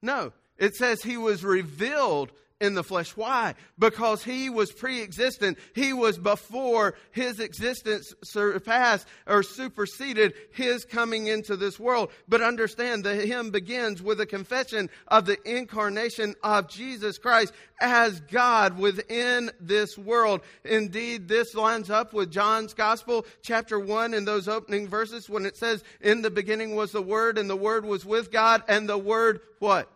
No. 0.01 0.33
It 0.57 0.75
says 0.75 1.03
he 1.03 1.17
was 1.17 1.43
revealed 1.43 2.31
in 2.61 2.73
the 2.73 2.83
flesh. 2.83 3.15
Why? 3.17 3.55
Because 3.77 4.23
he 4.23 4.49
was 4.49 4.71
pre 4.71 5.01
existent. 5.01 5.57
He 5.73 5.91
was 5.91 6.17
before 6.17 6.95
his 7.11 7.39
existence 7.39 8.13
surpassed 8.23 9.07
or 9.27 9.43
superseded 9.43 10.33
his 10.53 10.85
coming 10.85 11.27
into 11.27 11.57
this 11.57 11.77
world. 11.79 12.11
But 12.29 12.41
understand 12.41 13.03
the 13.03 13.15
hymn 13.15 13.51
begins 13.51 14.01
with 14.01 14.21
a 14.21 14.25
confession 14.25 14.89
of 15.07 15.25
the 15.25 15.37
incarnation 15.45 16.35
of 16.43 16.69
Jesus 16.69 17.17
Christ 17.17 17.53
as 17.81 18.21
God 18.21 18.79
within 18.79 19.51
this 19.59 19.97
world. 19.97 20.41
Indeed, 20.63 21.27
this 21.27 21.55
lines 21.55 21.89
up 21.89 22.13
with 22.13 22.31
John's 22.31 22.73
Gospel, 22.73 23.25
chapter 23.41 23.77
1, 23.77 24.13
in 24.13 24.23
those 24.23 24.47
opening 24.47 24.87
verses 24.87 25.29
when 25.29 25.45
it 25.45 25.57
says, 25.57 25.83
In 25.99 26.21
the 26.21 26.31
beginning 26.31 26.75
was 26.75 26.93
the 26.93 27.01
Word, 27.01 27.37
and 27.37 27.49
the 27.49 27.55
Word 27.55 27.83
was 27.83 28.05
with 28.05 28.31
God, 28.31 28.63
and 28.69 28.87
the 28.87 28.97
Word, 28.97 29.41
what? 29.59 29.91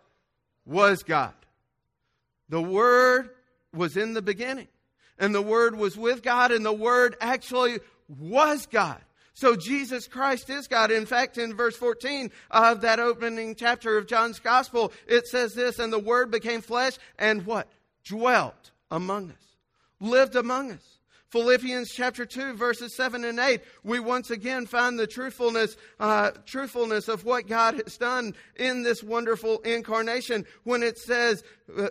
Was 0.65 1.04
God. 1.04 1.34
The 2.49 2.62
Word 2.62 3.29
was 3.73 3.95
in 3.95 4.13
the 4.13 4.21
beginning, 4.21 4.67
and 5.17 5.33
the 5.33 5.41
Word 5.41 5.75
was 5.75 5.97
with 5.97 6.23
God, 6.23 6.51
and 6.51 6.65
the 6.65 6.73
Word 6.73 7.15
actually 7.21 7.79
was 8.07 8.65
God. 8.65 8.99
So 9.33 9.55
Jesus 9.55 10.07
Christ 10.07 10.49
is 10.49 10.67
God. 10.67 10.91
In 10.91 11.05
fact, 11.05 11.38
in 11.38 11.55
verse 11.55 11.77
14 11.77 12.29
of 12.51 12.81
that 12.81 12.99
opening 12.99 13.55
chapter 13.55 13.97
of 13.97 14.05
John's 14.05 14.39
Gospel, 14.39 14.91
it 15.07 15.27
says 15.27 15.53
this, 15.53 15.79
and 15.79 15.93
the 15.93 15.99
Word 15.99 16.29
became 16.29 16.62
flesh 16.62 16.93
and 17.17 17.45
what? 17.45 17.69
Dwelt 18.03 18.71
among 18.91 19.31
us, 19.31 19.55
lived 20.01 20.35
among 20.35 20.71
us. 20.71 20.99
Philippians 21.29 21.91
chapter 21.91 22.25
2, 22.25 22.53
verses 22.53 22.95
7 22.95 23.23
and 23.23 23.39
8, 23.39 23.62
we 23.83 23.99
once 23.99 24.31
again 24.31 24.65
find 24.65 24.97
the 24.97 25.05
truthfulness, 25.05 25.77
uh, 25.99 26.31
truthfulness 26.45 27.07
of 27.07 27.23
what 27.23 27.47
God 27.47 27.75
has 27.75 27.97
done 27.97 28.33
in 28.55 28.81
this 28.81 29.03
wonderful 29.03 29.59
incarnation 29.59 30.45
when 30.63 30.81
it 30.81 30.97
says, 30.97 31.43
uh, 31.77 31.89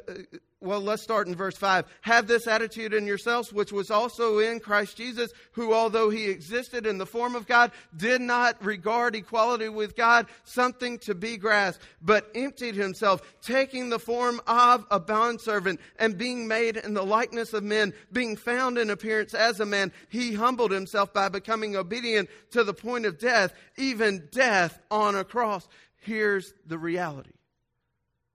well, 0.60 0.80
let's 0.80 1.02
start 1.02 1.28
in 1.28 1.36
verse 1.36 1.56
5. 1.56 1.84
Have 2.00 2.26
this 2.26 2.48
attitude 2.48 2.92
in 2.92 3.06
yourselves, 3.06 3.52
which 3.52 3.70
was 3.70 3.92
also 3.92 4.40
in 4.40 4.58
Christ 4.58 4.96
Jesus, 4.96 5.32
who, 5.52 5.72
although 5.72 6.10
he 6.10 6.26
existed 6.28 6.84
in 6.84 6.98
the 6.98 7.06
form 7.06 7.36
of 7.36 7.46
God, 7.46 7.70
did 7.96 8.20
not 8.20 8.64
regard 8.64 9.14
equality 9.14 9.68
with 9.68 9.94
God 9.94 10.26
something 10.42 10.98
to 11.00 11.14
be 11.14 11.36
grasped, 11.36 11.84
but 12.02 12.28
emptied 12.34 12.74
himself, 12.74 13.22
taking 13.40 13.88
the 13.88 14.00
form 14.00 14.40
of 14.48 14.84
a 14.90 14.98
bondservant, 14.98 15.78
and 15.96 16.18
being 16.18 16.48
made 16.48 16.76
in 16.76 16.92
the 16.92 17.06
likeness 17.06 17.52
of 17.52 17.62
men, 17.62 17.94
being 18.10 18.34
found 18.34 18.78
in 18.78 18.90
appearance 18.90 19.34
as 19.34 19.60
a 19.60 19.66
man, 19.66 19.92
he 20.08 20.34
humbled 20.34 20.72
himself 20.72 21.12
by 21.14 21.28
becoming 21.28 21.76
obedient 21.76 22.28
to 22.50 22.64
the 22.64 22.74
point 22.74 23.06
of 23.06 23.18
death, 23.20 23.54
even 23.76 24.28
death 24.32 24.80
on 24.90 25.14
a 25.14 25.22
cross. 25.22 25.68
Here's 26.00 26.52
the 26.66 26.78
reality 26.78 27.38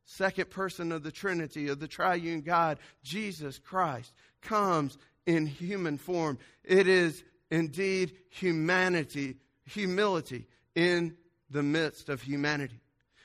second 0.05 0.49
person 0.49 0.91
of 0.91 1.03
the 1.03 1.11
Trinity, 1.11 1.69
of 1.69 1.79
the 1.79 1.87
triune 1.87 2.41
God, 2.41 2.79
Jesus 3.03 3.59
Christ, 3.59 4.13
comes 4.41 4.97
in 5.25 5.45
human 5.45 5.97
form. 5.97 6.37
It 6.63 6.87
is 6.87 7.23
indeed 7.49 8.13
humanity, 8.29 9.37
humility 9.65 10.47
in 10.75 11.15
the 11.49 11.63
midst 11.63 12.09
of 12.09 12.21
humanity. 12.21 12.79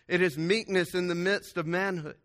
It 0.07 0.23
is 0.23 0.38
meekness 0.38 0.95
in 0.95 1.09
the 1.09 1.14
midst 1.14 1.57
of 1.57 1.67
manhood. 1.67 2.17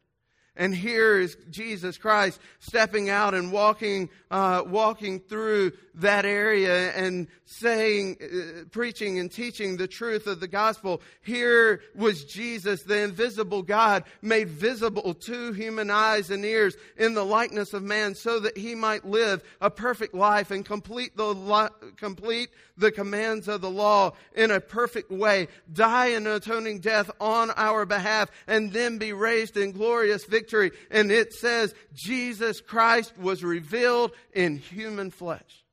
And 0.55 0.75
here 0.75 1.19
is 1.19 1.35
Jesus 1.49 1.97
Christ 1.97 2.39
stepping 2.59 3.09
out 3.09 3.33
and 3.33 3.51
walking, 3.51 4.09
uh, 4.29 4.61
walking 4.65 5.19
through 5.19 5.71
that 5.95 6.25
area 6.25 6.91
and 6.91 7.27
saying, 7.45 8.17
uh, 8.21 8.65
preaching 8.69 9.17
and 9.17 9.31
teaching 9.31 9.77
the 9.77 9.87
truth 9.87 10.27
of 10.27 10.39
the 10.39 10.47
gospel. 10.47 11.01
Here 11.21 11.81
was 11.95 12.23
Jesus, 12.25 12.83
the 12.83 13.01
invisible 13.01 13.63
God, 13.63 14.03
made 14.21 14.49
visible 14.49 15.15
to 15.15 15.53
human 15.53 15.89
eyes 15.89 16.29
and 16.29 16.45
ears 16.45 16.75
in 16.97 17.15
the 17.15 17.25
likeness 17.25 17.73
of 17.73 17.81
man 17.81 18.13
so 18.13 18.39
that 18.39 18.55
he 18.55 18.75
might 18.75 19.05
live 19.05 19.43
a 19.59 19.71
perfect 19.71 20.13
life 20.13 20.51
and 20.51 20.63
complete 20.63 21.17
the, 21.17 21.33
li- 21.33 21.91
complete 21.97 22.49
the 22.77 22.91
commands 22.91 23.47
of 23.47 23.61
the 23.61 23.69
law 23.69 24.13
in 24.35 24.51
a 24.51 24.59
perfect 24.59 25.11
way, 25.11 25.47
die 25.71 26.07
an 26.07 26.27
atoning 26.27 26.79
death 26.79 27.09
on 27.19 27.51
our 27.55 27.85
behalf, 27.85 28.29
and 28.47 28.71
then 28.71 28.97
be 28.97 29.13
raised 29.13 29.57
in 29.57 29.71
glorious 29.71 30.25
victory. 30.25 30.71
And 30.89 31.11
it 31.11 31.33
says, 31.33 31.73
Jesus 31.93 32.61
Christ 32.61 33.17
was 33.17 33.43
revealed 33.43 34.11
in 34.33 34.57
human 34.57 35.11
flesh. 35.11 35.63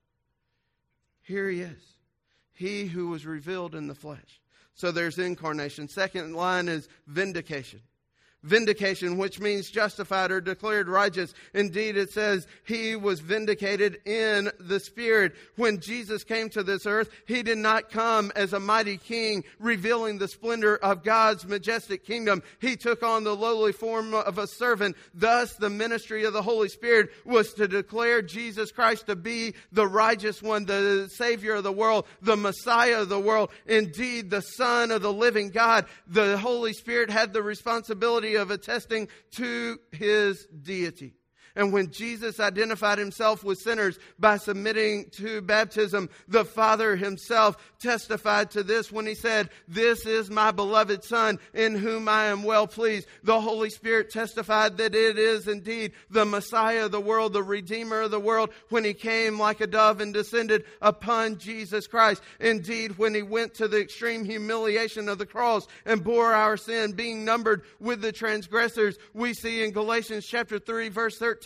Here 1.22 1.48
he 1.48 1.60
is. 1.60 1.82
He 2.52 2.86
who 2.86 3.08
was 3.08 3.24
revealed 3.24 3.74
in 3.74 3.86
the 3.86 3.94
flesh. 3.94 4.40
So 4.74 4.90
there's 4.90 5.18
incarnation. 5.18 5.88
Second 5.88 6.34
line 6.34 6.68
is 6.68 6.88
vindication 7.06 7.80
vindication, 8.42 9.18
which 9.18 9.40
means 9.40 9.70
justified 9.70 10.31
or 10.31 10.40
declared 10.40 10.88
righteous. 10.88 11.35
Indeed, 11.55 11.96
it 11.96 12.11
says 12.12 12.46
he 12.64 12.96
was 12.96 13.20
vindicated 13.20 13.98
in 14.07 14.50
the 14.59 14.81
Spirit. 14.81 15.35
When 15.57 15.81
Jesus 15.81 16.24
came 16.24 16.48
to 16.50 16.62
this 16.62 16.87
earth, 16.87 17.11
he 17.26 17.42
did 17.42 17.59
not 17.59 17.90
come 17.90 18.33
as 18.37 18.53
a 18.53 18.61
mighty 18.61 18.96
king 18.96 19.44
revealing 19.59 20.18
the 20.18 20.29
splendor 20.29 20.76
of 20.76 21.05
God's 21.05 21.46
majestic 21.46 22.05
kingdom. 22.05 22.42
He 22.61 22.76
took 22.76 23.03
on 23.03 23.24
the 23.24 23.37
lowly 23.37 23.72
form 23.72 24.14
of 24.14 24.38
a 24.38 24.46
servant. 24.46 24.96
Thus, 25.14 25.55
the 25.55 25.70
ministry 25.70 26.24
of 26.24 26.33
the 26.33 26.42
Holy 26.42 26.68
Spirit 26.68 27.11
was 27.24 27.53
to 27.55 27.68
declare 27.68 28.22
Jesus 28.22 28.72
Christ 28.72 29.07
to 29.07 29.16
be 29.16 29.55
the 29.72 29.87
righteous 29.87 30.42
one, 30.42 30.64
the 30.64 31.09
Savior 31.12 31.55
of 31.55 31.64
the 31.64 31.72
world, 31.72 32.07
the 32.22 32.37
Messiah 32.37 33.03
of 33.03 33.09
the 33.09 33.20
world, 33.20 33.50
indeed 33.66 34.31
the 34.31 34.42
Son 34.42 34.90
of 34.90 35.03
the 35.03 35.12
living 35.12 35.50
God. 35.50 35.87
The 36.07 36.38
Holy 36.38 36.72
Spirit 36.72 37.11
had 37.11 37.33
the 37.33 37.42
responsibility 37.42 38.30
of 38.37 38.51
attesting 38.51 39.09
to 39.33 39.79
his 39.93 40.47
deity. 40.47 41.14
And 41.56 41.72
when 41.72 41.90
Jesus 41.90 42.40
identified 42.40 42.98
himself 42.98 43.42
with 43.42 43.58
sinners 43.58 43.98
by 44.18 44.36
submitting 44.36 45.10
to 45.16 45.40
baptism, 45.40 46.08
the 46.28 46.44
Father 46.44 46.96
himself 46.96 47.56
testified 47.80 48.50
to 48.52 48.62
this 48.62 48.92
when 48.92 49.06
he 49.06 49.14
said, 49.14 49.50
This 49.66 50.06
is 50.06 50.30
my 50.30 50.50
beloved 50.50 51.04
Son 51.04 51.38
in 51.54 51.74
whom 51.74 52.08
I 52.08 52.26
am 52.26 52.42
well 52.42 52.66
pleased. 52.66 53.08
The 53.22 53.40
Holy 53.40 53.70
Spirit 53.70 54.10
testified 54.10 54.76
that 54.76 54.94
it 54.94 55.18
is 55.18 55.48
indeed 55.48 55.92
the 56.10 56.24
Messiah 56.24 56.86
of 56.86 56.92
the 56.92 57.00
world, 57.00 57.32
the 57.32 57.42
Redeemer 57.42 58.02
of 58.02 58.10
the 58.10 58.20
world, 58.20 58.50
when 58.68 58.84
he 58.84 58.94
came 58.94 59.38
like 59.38 59.60
a 59.60 59.66
dove 59.66 60.00
and 60.00 60.14
descended 60.14 60.64
upon 60.80 61.38
Jesus 61.38 61.86
Christ. 61.86 62.22
Indeed, 62.38 62.98
when 62.98 63.14
he 63.14 63.22
went 63.22 63.54
to 63.54 63.68
the 63.68 63.80
extreme 63.80 64.24
humiliation 64.24 65.08
of 65.08 65.18
the 65.18 65.26
cross 65.26 65.66
and 65.84 66.04
bore 66.04 66.32
our 66.32 66.56
sin, 66.56 66.92
being 66.92 67.24
numbered 67.24 67.62
with 67.80 68.00
the 68.00 68.12
transgressors, 68.12 68.96
we 69.14 69.34
see 69.34 69.64
in 69.64 69.72
Galatians 69.72 70.26
chapter 70.26 70.58
3, 70.58 70.88
verse 70.88 71.18
13, 71.18 71.39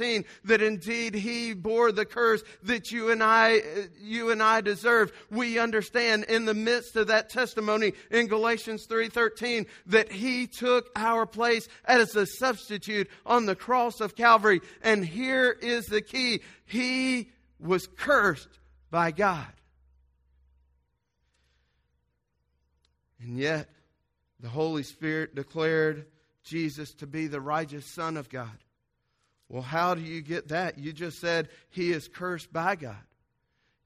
that 0.44 0.62
indeed 0.62 1.14
he 1.14 1.54
bore 1.54 1.92
the 1.92 2.04
curse 2.04 2.42
that 2.62 2.90
you 2.90 3.10
and 3.10 3.22
I, 3.22 3.58
uh, 3.58 3.62
you 4.00 4.30
and 4.30 4.42
I 4.42 4.60
deserve. 4.60 5.12
We 5.30 5.58
understand 5.58 6.24
in 6.24 6.44
the 6.44 6.54
midst 6.54 6.96
of 6.96 7.08
that 7.08 7.30
testimony 7.30 7.92
in 8.10 8.26
Galatians 8.26 8.86
3:13 8.86 9.66
that 9.86 10.10
he 10.10 10.46
took 10.46 10.90
our 10.96 11.26
place 11.26 11.68
as 11.84 12.16
a 12.16 12.26
substitute 12.26 13.08
on 13.24 13.46
the 13.46 13.56
cross 13.56 14.00
of 14.00 14.16
Calvary. 14.16 14.60
And 14.82 15.04
here 15.04 15.50
is 15.50 15.86
the 15.86 16.02
key. 16.02 16.42
He 16.64 17.30
was 17.58 17.86
cursed 17.86 18.60
by 18.90 19.10
God. 19.10 19.52
And 23.20 23.38
yet, 23.38 23.70
the 24.40 24.50
Holy 24.50 24.82
Spirit 24.82 25.34
declared 25.34 26.06
Jesus 26.42 26.92
to 26.94 27.06
be 27.06 27.26
the 27.26 27.40
righteous 27.40 27.86
Son 27.86 28.18
of 28.18 28.28
God. 28.28 28.63
Well, 29.48 29.62
how 29.62 29.94
do 29.94 30.00
you 30.00 30.22
get 30.22 30.48
that? 30.48 30.78
You 30.78 30.92
just 30.92 31.20
said 31.20 31.48
he 31.70 31.92
is 31.92 32.08
cursed 32.08 32.52
by 32.52 32.76
God. 32.76 32.96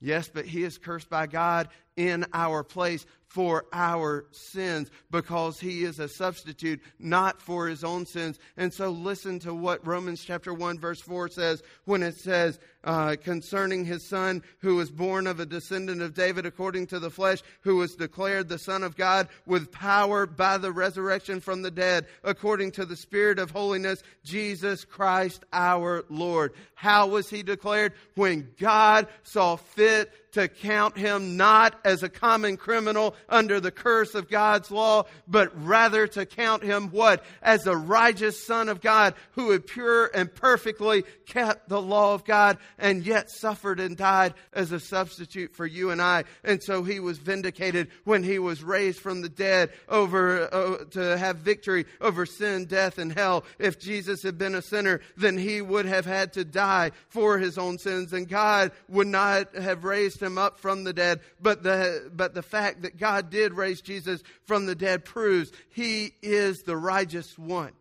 Yes, 0.01 0.31
but 0.33 0.47
he 0.47 0.63
is 0.63 0.79
cursed 0.79 1.11
by 1.11 1.27
God 1.27 1.69
in 1.99 2.25
our 2.33 2.63
place 2.63 3.05
for 3.27 3.67
our 3.75 4.25
sins 4.33 4.91
because 5.11 5.61
he 5.61 5.85
is 5.85 5.99
a 5.99 6.09
substitute, 6.09 6.81
not 6.99 7.43
for 7.43 7.69
his 7.69 7.85
own 7.85 8.07
sins. 8.07 8.39
And 8.57 8.73
so 8.73 8.89
listen 8.89 9.39
to 9.41 9.53
what 9.53 9.87
Romans 9.87 10.25
chapter 10.25 10.55
1 10.55 10.79
verse 10.79 11.01
4 11.01 11.29
says 11.29 11.63
when 11.85 12.03
it 12.03 12.17
says, 12.17 12.59
uh, 12.85 13.17
concerning 13.23 13.85
his 13.85 14.09
son 14.09 14.43
who 14.61 14.77
was 14.77 14.91
born 14.91 15.27
of 15.27 15.41
a 15.41 15.47
descendant 15.47 16.01
of 16.01 16.15
David 16.15 16.47
according 16.47 16.87
to 16.87 16.99
the 16.99 17.11
flesh, 17.11 17.43
who 17.61 17.77
was 17.77 17.97
declared 17.97 18.49
the 18.49 18.59
son 18.59 18.83
of 18.83 18.97
God 18.97 19.29
with 19.45 19.71
power 19.71 20.27
by 20.27 20.57
the 20.57 20.73
resurrection 20.73 21.41
from 21.41 21.61
the 21.61 21.71
dead 21.71 22.07
according 22.25 22.71
to 22.73 22.87
the 22.87 22.97
spirit 22.97 23.39
of 23.39 23.51
holiness, 23.51 24.03
Jesus 24.25 24.85
Christ 24.87 25.45
our 25.53 26.05
Lord. 26.09 26.55
How 26.75 27.09
was 27.09 27.29
he 27.29 27.43
declared? 27.43 27.93
When 28.15 28.49
God 28.59 29.09
saw 29.23 29.57
fit 29.57 30.11
to 30.39 30.47
count 30.47 30.97
him 30.97 31.37
not 31.37 31.75
as 31.85 32.05
a 32.05 32.09
common 32.09 32.57
criminal 32.57 33.17
under 33.29 33.59
the 33.59 33.73
curse 33.73 34.15
of 34.15 34.31
God's 34.31 34.71
law, 34.71 35.05
but 35.27 35.51
rather 35.65 36.07
to 36.07 36.25
count 36.27 36.63
him 36.63 36.91
what? 36.91 37.25
As 37.43 37.67
a 37.67 37.77
righteous 37.77 38.47
son 38.47 38.69
of 38.69 38.81
God 38.81 39.15
who 39.33 39.51
had 39.51 39.67
pure 39.67 40.07
and 40.15 40.33
perfectly 40.33 41.03
kept 41.27 41.69
the 41.69 41.83
law 41.83 42.15
of 42.15 42.25
God 42.25 42.59
and 42.79 43.05
yet 43.05 43.31
suffered 43.31 43.81
and 43.81 43.97
died 43.97 44.35
as 44.53 44.71
a 44.71 44.79
substitute 44.79 45.57
for 45.57 45.67
you 45.67 45.91
and 45.91 46.01
I. 46.01 46.23
And 46.45 46.63
so 46.63 46.85
he 46.85 47.01
was 47.01 47.19
vindicated 47.19 47.89
when 48.05 48.23
he 48.23 48.39
was 48.39 48.63
raised 48.63 49.01
from 49.01 49.23
the 49.23 49.29
dead 49.29 49.71
over 49.89 50.55
uh, 50.55 50.85
to 50.93 51.19
have 51.19 51.39
victory 51.39 51.85
over 52.01 52.27
sin, 52.27 52.67
death, 52.67 52.99
and 52.99 53.13
hell. 53.13 53.45
If 53.59 53.81
Jesus 53.81 54.23
had 54.23 54.39
been 54.39 54.55
a 54.55 54.63
sinner, 54.63 55.01
then 55.17 55.37
he 55.37 55.61
would 55.61 55.87
have 55.87 56.07
had 56.07 56.35
to 56.35 56.45
die 56.45 56.93
for 57.09 57.39
his 57.39 57.59
own 57.59 57.79
sins, 57.79 58.13
and 58.13 58.29
God 58.29 58.71
would 58.89 59.09
not 59.09 59.57
have 59.57 59.83
raised 59.83 60.23
him 60.23 60.28
up 60.37 60.59
from 60.59 60.85
the 60.85 60.93
dead. 60.93 61.21
But 61.41 61.63
the 61.63 62.11
but 62.13 62.35
the 62.35 62.43
fact 62.43 62.83
that 62.83 62.99
God 62.99 63.31
did 63.31 63.55
raise 63.55 63.81
Jesus 63.81 64.23
from 64.45 64.67
the 64.67 64.75
dead 64.75 65.05
proves 65.05 65.53
he 65.71 66.13
is 66.23 66.63
the 66.65 66.77
righteous 66.77 67.39
one. 67.39 67.73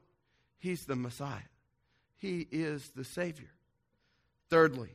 He's 0.59 0.85
the 0.85 0.95
Messiah. 0.95 1.49
He 2.17 2.47
is 2.51 2.89
the 2.95 3.03
Savior. 3.03 3.51
Thirdly, 4.49 4.91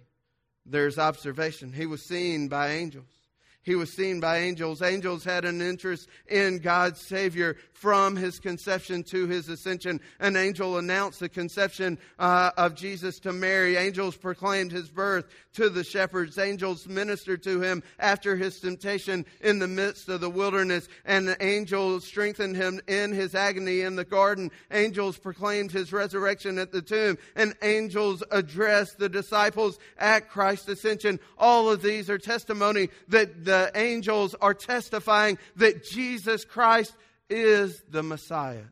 there's 0.64 0.98
observation. 0.98 1.72
He 1.72 1.86
was 1.86 2.02
seen 2.02 2.48
by 2.48 2.70
angels. 2.70 3.21
He 3.64 3.74
was 3.74 3.92
seen 3.92 4.18
by 4.18 4.38
angels. 4.38 4.82
Angels 4.82 5.22
had 5.24 5.44
an 5.44 5.62
interest 5.62 6.08
in 6.28 6.58
God's 6.58 7.00
Savior 7.00 7.56
from 7.82 8.14
his 8.14 8.38
conception 8.38 9.02
to 9.02 9.26
his 9.26 9.48
ascension. 9.48 10.00
An 10.20 10.36
angel 10.36 10.78
announced 10.78 11.18
the 11.18 11.28
conception 11.28 11.98
uh, 12.16 12.50
of 12.56 12.76
Jesus 12.76 13.18
to 13.20 13.32
Mary. 13.32 13.76
Angels 13.76 14.16
proclaimed 14.16 14.70
his 14.70 14.88
birth 14.88 15.26
to 15.54 15.68
the 15.68 15.82
shepherds. 15.82 16.38
Angels 16.38 16.86
ministered 16.86 17.42
to 17.42 17.60
him 17.60 17.82
after 17.98 18.36
his 18.36 18.60
temptation 18.60 19.26
in 19.40 19.58
the 19.58 19.66
midst 19.66 20.08
of 20.08 20.20
the 20.20 20.30
wilderness. 20.30 20.88
And 21.04 21.26
the 21.26 21.44
angels 21.44 22.06
strengthened 22.06 22.54
him 22.54 22.80
in 22.86 23.12
his 23.12 23.34
agony 23.34 23.80
in 23.80 23.96
the 23.96 24.04
garden. 24.04 24.52
Angels 24.70 25.18
proclaimed 25.18 25.72
his 25.72 25.92
resurrection 25.92 26.58
at 26.58 26.70
the 26.70 26.82
tomb. 26.82 27.18
And 27.34 27.54
angels 27.62 28.22
addressed 28.30 28.98
the 28.98 29.08
disciples 29.08 29.80
at 29.98 30.28
Christ's 30.28 30.68
ascension. 30.68 31.18
All 31.36 31.68
of 31.68 31.82
these 31.82 32.08
are 32.08 32.18
testimony 32.18 32.90
that 33.08 33.44
the 33.52 33.70
angels 33.74 34.34
are 34.40 34.54
testifying 34.54 35.36
that 35.56 35.84
Jesus 35.84 36.46
Christ 36.46 36.96
is 37.28 37.82
the 37.86 38.02
Messiah, 38.02 38.64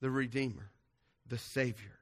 the 0.00 0.10
Redeemer, 0.10 0.72
the 1.28 1.38
Savior. 1.38 1.92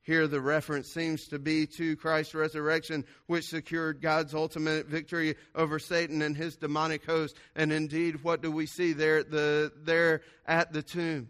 Here, 0.00 0.26
the 0.26 0.40
reference 0.40 0.90
seems 0.90 1.28
to 1.28 1.38
be 1.38 1.66
to 1.66 1.96
Christ's 1.96 2.34
resurrection, 2.34 3.04
which 3.26 3.44
secured 3.44 4.00
God's 4.00 4.32
ultimate 4.32 4.86
victory 4.86 5.36
over 5.54 5.78
Satan 5.78 6.22
and 6.22 6.34
his 6.34 6.56
demonic 6.56 7.04
host. 7.04 7.36
And 7.54 7.70
indeed, 7.74 8.24
what 8.24 8.40
do 8.40 8.50
we 8.50 8.64
see 8.64 8.94
there, 8.94 9.22
the, 9.22 9.70
there 9.82 10.22
at 10.46 10.72
the 10.72 10.82
tomb? 10.82 11.28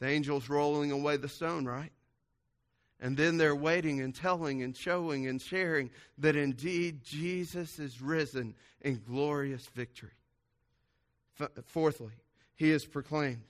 The 0.00 0.08
angels 0.08 0.48
rolling 0.48 0.90
away 0.90 1.16
the 1.16 1.28
stone, 1.28 1.64
right? 1.64 1.92
And 3.02 3.16
then 3.16 3.36
they're 3.36 3.56
waiting 3.56 4.00
and 4.00 4.14
telling 4.14 4.62
and 4.62 4.76
showing 4.76 5.26
and 5.26 5.42
sharing 5.42 5.90
that 6.18 6.36
indeed 6.36 7.02
Jesus 7.02 7.80
is 7.80 8.00
risen 8.00 8.54
in 8.80 9.02
glorious 9.04 9.66
victory. 9.74 10.12
F- 11.40 11.50
fourthly, 11.66 12.12
he 12.54 12.70
is 12.70 12.86
proclaimed 12.86 13.42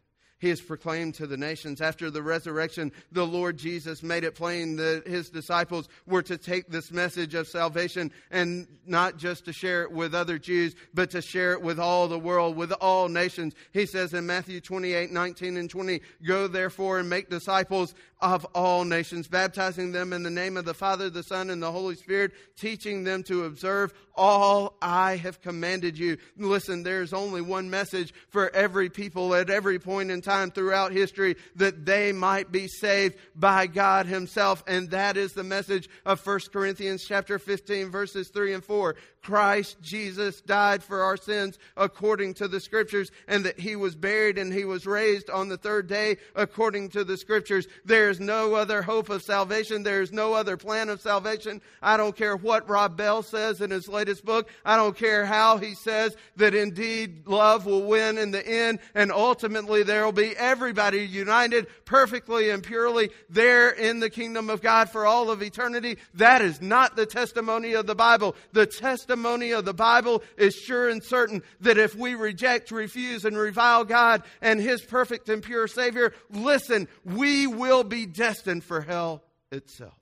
he 0.43 0.49
has 0.49 0.61
proclaimed 0.61 1.15
to 1.15 1.29
the 1.29 1.37
nations. 1.37 1.81
After 1.81 2.11
the 2.11 2.21
resurrection, 2.21 2.91
the 3.13 3.25
Lord 3.25 3.57
Jesus 3.57 4.03
made 4.03 4.25
it 4.25 4.35
plain 4.35 4.75
that 4.75 5.07
his 5.07 5.31
disciples 5.31 5.89
were 6.05 6.23
to 6.23 6.37
take 6.37 6.69
this 6.69 6.91
message 6.91 7.37
of 7.37 7.47
salvation 7.47 8.11
and 8.29 8.67
not 8.85 9.19
just 9.19 9.45
to 9.45 9.53
share 9.53 9.85
it 9.85 9.93
with 9.93 10.17
other 10.17 10.41
Jews, 10.41 10.75
but 10.93 11.11
to 11.13 11.23
share 11.23 11.53
it 11.53 11.63
with 11.63 11.79
all 11.79 12.09
the 12.09 12.19
world, 12.19 12.57
with 12.57 12.73
all 12.73 13.09
nations. 13.09 13.55
He 13.73 13.87
says 13.87 14.15
in 14.15 14.27
Matthew 14.27 14.61
28 14.61 15.13
19 15.13 15.57
and 15.57 15.71
20, 15.71 16.01
Go 16.27 16.49
therefore 16.49 16.99
and 16.99 17.09
make 17.09 17.31
disciples 17.31 17.95
of 18.21 18.45
all 18.53 18.85
nations, 18.85 19.29
baptizing 19.29 19.93
them 19.93 20.13
in 20.13 20.25
the 20.25 20.31
name 20.31 20.57
of 20.57 20.65
the 20.65 20.75
Father, 20.75 21.09
the 21.09 21.23
Son, 21.23 21.51
and 21.51 21.63
the 21.63 21.71
Holy 21.71 21.97
Spirit, 21.97 22.33
teaching 22.57 23.05
them 23.05 23.23
to 23.25 23.45
observe 23.45 23.93
all 24.15 24.77
I 24.83 25.17
have 25.17 25.41
commanded 25.41 25.99
you. 25.99 26.19
Listen, 26.37 26.83
there's 26.83 27.13
only 27.13 27.41
one 27.41 27.71
message 27.71 28.13
for 28.29 28.51
every 28.55 28.91
people 28.91 29.35
at 29.35 29.51
every 29.51 29.79
point 29.79 30.11
in 30.11 30.21
time 30.21 30.32
throughout 30.55 30.93
history 30.93 31.37
that 31.57 31.85
they 31.85 32.13
might 32.13 32.51
be 32.51 32.67
saved 32.69 33.17
by 33.35 33.67
God 33.67 34.07
himself. 34.07 34.63
And 34.67 34.91
that 34.91 35.17
is 35.17 35.33
the 35.33 35.45
message 35.45 35.89
of 36.05 36.25
1 36.25 36.41
Corinthians 36.53 37.05
chapter 37.07 37.39
15 37.39 37.91
verses 37.91 38.29
3 38.29 38.55
and 38.55 38.65
4. 38.65 38.97
Christ 39.23 39.77
Jesus 39.81 40.41
died 40.41 40.83
for 40.83 41.03
our 41.03 41.17
sins 41.17 41.59
according 41.77 42.35
to 42.35 42.49
the 42.49 42.61
scriptures 42.61 43.11
and 43.29 43.45
that 43.45 43.59
he 43.59 43.77
was 43.77 43.95
buried 43.95 44.37
and 44.37 44.53
he 44.53 44.65
was 44.65 44.85
raised 44.85 45.31
on 45.31 45.49
the 45.49 45.57
third 45.57 45.87
day 45.87 46.17
according 46.35 46.89
to 46.91 47.05
the 47.05 47.17
scriptures. 47.17 47.69
There 47.85 48.11
is 48.11 48.19
no 48.19 48.55
other 48.55 48.83
hope 48.83 49.11
of 49.11 49.23
salvation. 49.23 49.85
There 49.85 50.03
is 50.03 50.13
no 50.13 50.35
other 50.35 50.57
plan 50.57 50.89
of 50.89 51.01
salvation. 51.01 51.63
I 51.81 51.97
don't 51.97 52.17
care 52.17 52.37
what 52.37 52.69
Rob 52.69 52.97
Bell 52.97 53.23
says 53.23 53.61
in 53.61 53.71
his 53.71 53.89
latest 53.89 54.25
book. 54.25 54.49
I 54.65 54.77
don't 54.77 54.97
care 54.97 55.25
how 55.25 55.59
he 55.59 55.75
says 55.75 56.17
that 56.37 56.55
indeed 56.55 57.27
love 57.27 57.65
will 57.65 57.85
win 57.85 58.19
in 58.19 58.33
the 58.33 58.47
end 58.47 58.81
and 58.95 59.13
ultimately 59.13 59.85
there 59.85 60.05
will 60.05 60.13
be 60.13 60.22
everybody 60.31 61.01
united 61.01 61.67
perfectly 61.85 62.51
and 62.51 62.63
purely 62.63 63.11
there 63.29 63.71
in 63.71 64.01
the 64.01 64.11
kingdom 64.11 64.49
of 64.51 64.63
God 64.63 64.91
for 64.91 65.07
all 65.07 65.31
of 65.31 65.43
eternity. 65.43 65.99
That 66.15 66.41
is 66.41 66.63
not 66.63 66.97
the 66.97 67.07
testimony 67.07 67.75
of 67.75 67.87
the 67.87 67.95
Bible. 67.95 68.35
The 68.53 68.67
testimony 68.67 69.03
testimony 69.03 69.53
of 69.53 69.65
the 69.65 69.75
Bible 69.75 70.23
is 70.37 70.55
sure 70.55 70.89
and 70.89 71.03
certain 71.03 71.43
that 71.61 71.79
if 71.79 71.95
we 71.95 72.15
reject, 72.15 72.71
refuse, 72.71 73.25
and 73.25 73.37
revile 73.37 73.85
God 73.85 74.23
and 74.41 74.61
His 74.61 74.83
perfect 74.83 75.29
and 75.29 75.43
pure 75.43 75.67
Savior, 75.67 76.13
listen, 76.31 76.89
we 77.05 77.47
will 77.47 77.85
be 77.85 78.07
destined 78.07 78.65
for 78.65 78.81
hell 78.81 79.23
itself. 79.51 79.95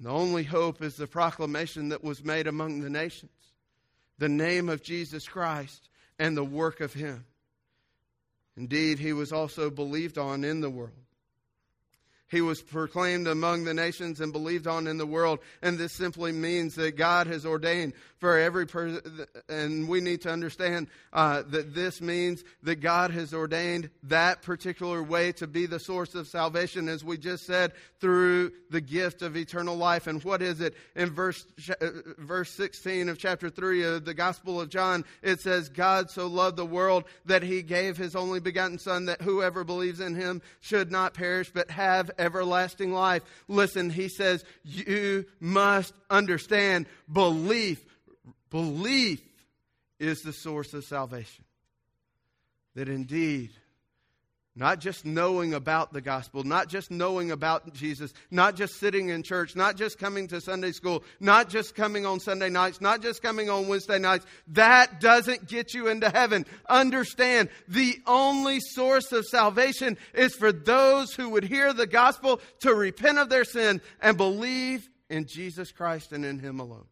the 0.00 0.10
only 0.10 0.44
hope 0.44 0.82
is 0.82 0.96
the 0.96 1.06
proclamation 1.06 1.88
that 1.88 2.04
was 2.04 2.24
made 2.24 2.46
among 2.46 2.80
the 2.80 2.90
nations 2.90 3.30
the 4.18 4.28
name 4.28 4.68
of 4.68 4.80
Jesus 4.80 5.26
Christ 5.26 5.88
and 6.20 6.36
the 6.36 6.44
work 6.44 6.80
of 6.80 6.92
Him. 6.92 7.24
Indeed, 8.56 8.98
He 8.98 9.12
was 9.12 9.32
also 9.32 9.70
believed 9.70 10.18
on 10.18 10.44
in 10.44 10.60
the 10.60 10.70
world. 10.70 10.92
He 12.30 12.40
was 12.40 12.62
proclaimed 12.62 13.28
among 13.28 13.64
the 13.64 13.74
nations 13.74 14.20
and 14.20 14.32
believed 14.32 14.66
on 14.66 14.86
in 14.86 14.98
the 14.98 15.06
world. 15.06 15.38
And 15.62 15.78
this 15.78 15.92
simply 15.92 16.32
means 16.32 16.74
that 16.74 16.96
God 16.96 17.26
has 17.28 17.46
ordained 17.46 17.92
for 18.24 18.38
every 18.38 18.66
person, 18.66 19.26
and 19.50 19.86
we 19.86 20.00
need 20.00 20.22
to 20.22 20.30
understand 20.30 20.86
uh, 21.12 21.42
that 21.48 21.74
this 21.74 22.00
means 22.00 22.42
that 22.62 22.76
God 22.76 23.10
has 23.10 23.34
ordained 23.34 23.90
that 24.04 24.40
particular 24.40 25.02
way 25.02 25.32
to 25.32 25.46
be 25.46 25.66
the 25.66 25.78
source 25.78 26.14
of 26.14 26.26
salvation, 26.26 26.88
as 26.88 27.04
we 27.04 27.18
just 27.18 27.44
said, 27.44 27.72
through 28.00 28.52
the 28.70 28.80
gift 28.80 29.20
of 29.20 29.36
eternal 29.36 29.76
life. 29.76 30.06
And 30.06 30.24
what 30.24 30.40
is 30.40 30.62
it? 30.62 30.72
In 30.96 31.10
verse, 31.10 31.44
uh, 31.68 31.86
verse 32.16 32.48
16 32.52 33.10
of 33.10 33.18
chapter 33.18 33.50
3 33.50 33.82
of 33.82 34.06
the 34.06 34.14
Gospel 34.14 34.58
of 34.58 34.70
John, 34.70 35.04
it 35.20 35.42
says, 35.42 35.68
God 35.68 36.10
so 36.10 36.26
loved 36.26 36.56
the 36.56 36.64
world 36.64 37.04
that 37.26 37.42
he 37.42 37.60
gave 37.60 37.98
his 37.98 38.16
only 38.16 38.40
begotten 38.40 38.78
Son, 38.78 39.04
that 39.04 39.20
whoever 39.20 39.64
believes 39.64 40.00
in 40.00 40.14
him 40.14 40.40
should 40.62 40.90
not 40.90 41.12
perish, 41.12 41.50
but 41.52 41.70
have 41.70 42.10
everlasting 42.18 42.90
life. 42.90 43.22
Listen, 43.48 43.90
he 43.90 44.08
says, 44.08 44.46
you 44.64 45.26
must 45.40 45.92
understand 46.08 46.86
belief 47.12 47.84
Belief 48.54 49.20
is 49.98 50.22
the 50.22 50.32
source 50.32 50.74
of 50.74 50.84
salvation. 50.84 51.44
That 52.76 52.88
indeed, 52.88 53.50
not 54.54 54.78
just 54.78 55.04
knowing 55.04 55.54
about 55.54 55.92
the 55.92 56.00
gospel, 56.00 56.44
not 56.44 56.68
just 56.68 56.88
knowing 56.88 57.32
about 57.32 57.74
Jesus, 57.74 58.14
not 58.30 58.54
just 58.54 58.74
sitting 58.74 59.08
in 59.08 59.24
church, 59.24 59.56
not 59.56 59.76
just 59.76 59.98
coming 59.98 60.28
to 60.28 60.40
Sunday 60.40 60.70
school, 60.70 61.02
not 61.18 61.48
just 61.48 61.74
coming 61.74 62.06
on 62.06 62.20
Sunday 62.20 62.48
nights, 62.48 62.80
not 62.80 63.02
just 63.02 63.22
coming 63.22 63.50
on 63.50 63.66
Wednesday 63.66 63.98
nights, 63.98 64.24
that 64.46 65.00
doesn't 65.00 65.48
get 65.48 65.74
you 65.74 65.88
into 65.88 66.08
heaven. 66.08 66.46
Understand, 66.68 67.48
the 67.66 68.00
only 68.06 68.60
source 68.60 69.10
of 69.10 69.24
salvation 69.24 69.98
is 70.14 70.32
for 70.36 70.52
those 70.52 71.12
who 71.12 71.30
would 71.30 71.42
hear 71.42 71.72
the 71.72 71.88
gospel 71.88 72.40
to 72.60 72.72
repent 72.72 73.18
of 73.18 73.28
their 73.28 73.44
sin 73.44 73.80
and 74.00 74.16
believe 74.16 74.88
in 75.10 75.26
Jesus 75.26 75.72
Christ 75.72 76.12
and 76.12 76.24
in 76.24 76.38
Him 76.38 76.60
alone. 76.60 76.86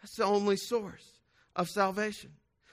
That's 0.00 0.16
the 0.16 0.24
only 0.24 0.56
source 0.56 1.18
of 1.54 1.68
salvation. 1.68 2.30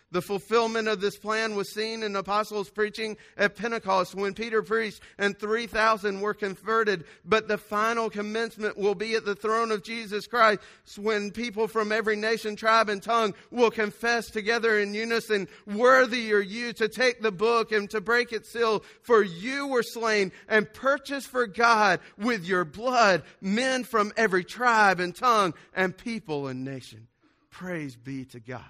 The 0.10 0.22
fulfillment 0.22 0.88
of 0.88 1.02
this 1.02 1.18
plan 1.18 1.56
was 1.56 1.74
seen 1.74 2.02
in 2.02 2.16
apostles' 2.16 2.70
preaching 2.70 3.18
at 3.36 3.58
Pentecost 3.58 4.16
when 4.16 4.34
Peter 4.34 4.62
preached 4.62 5.02
and 5.18 5.38
3,000 5.38 6.22
were 6.22 6.34
converted. 6.34 7.04
But 7.26 7.50
the 7.50 7.58
final 7.58 8.10
commencement 8.10 8.78
will 8.78 8.96
be 8.96 9.16
at 9.16 9.26
the 9.26 9.36
throne 9.36 9.70
of 9.70 9.84
Jesus 9.84 10.26
Christ 10.26 10.62
when 10.98 11.32
people 11.32 11.68
from 11.68 11.92
every 11.92 12.16
nation, 12.16 12.56
tribe, 12.56 12.88
and 12.88 13.04
tongue 13.04 13.34
will 13.52 13.70
confess 13.70 14.30
together 14.30 14.80
in 14.80 14.94
unison, 14.94 15.50
Worthy 15.66 16.32
are 16.32 16.40
you 16.40 16.72
to 16.74 16.88
take 16.88 17.22
the 17.22 17.32
book 17.32 17.74
and 17.74 17.90
to 17.90 18.00
break 18.00 18.32
its 18.32 18.50
seal, 18.50 18.86
for 19.02 19.22
you 19.22 19.68
were 19.68 19.84
slain 19.84 20.32
and 20.48 20.72
purchased 20.74 21.28
for 21.28 21.48
God 21.48 22.00
with 22.18 22.46
your 22.46 22.64
blood 22.64 23.24
men 23.42 23.84
from 23.84 24.14
every 24.16 24.46
tribe 24.46 25.02
and 25.02 25.14
tongue 25.14 25.54
and 25.74 25.98
people 25.98 26.48
and 26.48 26.64
nation. 26.64 27.10
Praise 27.58 27.96
be 27.96 28.24
to 28.26 28.40
God. 28.40 28.62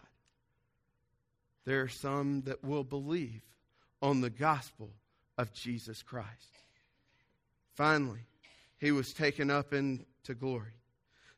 There 1.66 1.82
are 1.82 1.90
some 1.90 2.44
that 2.44 2.64
will 2.64 2.86
believe 2.86 3.42
on 4.02 4.22
the 4.22 4.30
gospel 4.30 4.92
of 5.38 5.52
Jesus 5.52 6.02
Christ. 6.02 6.54
Finally, 7.76 8.22
he 8.80 8.94
was 8.94 9.12
taken 9.12 9.52
up 9.52 9.74
into 9.74 10.34
glory. 10.40 10.72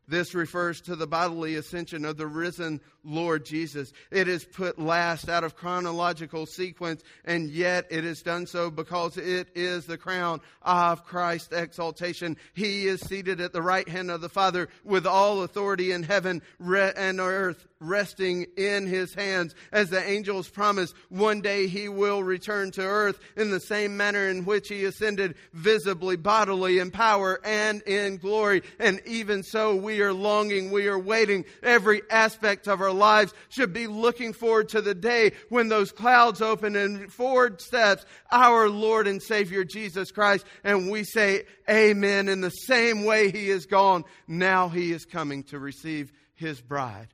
This 0.09 0.33
refers 0.33 0.81
to 0.81 0.95
the 0.95 1.05
bodily 1.05 1.53
ascension 1.55 2.03
of 2.03 2.17
the 2.17 2.25
risen 2.25 2.81
Lord 3.03 3.45
Jesus. 3.45 3.93
It 4.09 4.27
is 4.27 4.43
put 4.43 4.79
last 4.79 5.29
out 5.29 5.43
of 5.43 5.55
chronological 5.55 6.47
sequence, 6.47 7.03
and 7.23 7.49
yet 7.51 7.85
it 7.91 8.03
is 8.03 8.23
done 8.23 8.47
so 8.47 8.71
because 8.71 9.17
it 9.17 9.49
is 9.53 9.85
the 9.85 9.99
crown 9.99 10.41
of 10.63 11.05
Christ's 11.05 11.53
exaltation. 11.53 12.37
He 12.53 12.87
is 12.87 13.01
seated 13.01 13.39
at 13.39 13.53
the 13.53 13.61
right 13.61 13.87
hand 13.87 14.09
of 14.09 14.21
the 14.21 14.29
Father 14.29 14.67
with 14.83 15.05
all 15.05 15.43
authority 15.43 15.91
in 15.91 16.01
heaven 16.01 16.41
and 16.59 17.19
earth 17.19 17.67
resting 17.79 18.45
in 18.57 18.85
his 18.87 19.13
hands. 19.13 19.55
As 19.71 19.89
the 19.89 20.05
angels 20.05 20.49
promise, 20.49 20.93
one 21.09 21.41
day 21.41 21.67
he 21.67 21.87
will 21.87 22.23
return 22.23 22.71
to 22.71 22.81
earth 22.81 23.19
in 23.37 23.51
the 23.51 23.59
same 23.59 23.95
manner 23.95 24.27
in 24.27 24.45
which 24.45 24.67
he 24.67 24.83
ascended 24.85 25.35
visibly, 25.53 26.17
bodily, 26.17 26.79
in 26.79 26.91
power 26.91 27.39
and 27.43 27.81
in 27.83 28.17
glory. 28.17 28.63
And 28.79 29.01
even 29.05 29.43
so, 29.43 29.75
we 29.75 30.01
are 30.01 30.13
longing, 30.13 30.71
we 30.71 30.87
are 30.87 30.99
waiting. 30.99 31.45
Every 31.63 32.01
aspect 32.09 32.67
of 32.67 32.81
our 32.81 32.91
lives 32.91 33.33
should 33.49 33.73
be 33.73 33.87
looking 33.87 34.33
forward 34.33 34.69
to 34.69 34.81
the 34.81 34.95
day 34.95 35.31
when 35.49 35.69
those 35.69 35.91
clouds 35.91 36.41
open 36.41 36.75
and 36.75 37.11
forward 37.11 37.61
steps 37.61 38.05
our 38.31 38.69
Lord 38.69 39.07
and 39.07 39.21
Savior 39.21 39.63
Jesus 39.63 40.11
Christ. 40.11 40.45
And 40.63 40.89
we 40.89 41.03
say, 41.03 41.43
Amen. 41.69 42.27
In 42.29 42.41
the 42.41 42.49
same 42.49 43.05
way 43.05 43.31
he 43.31 43.49
is 43.49 43.65
gone, 43.65 44.03
now 44.27 44.69
he 44.69 44.91
is 44.91 45.05
coming 45.05 45.43
to 45.43 45.59
receive 45.59 46.11
his 46.35 46.59
bride 46.59 47.07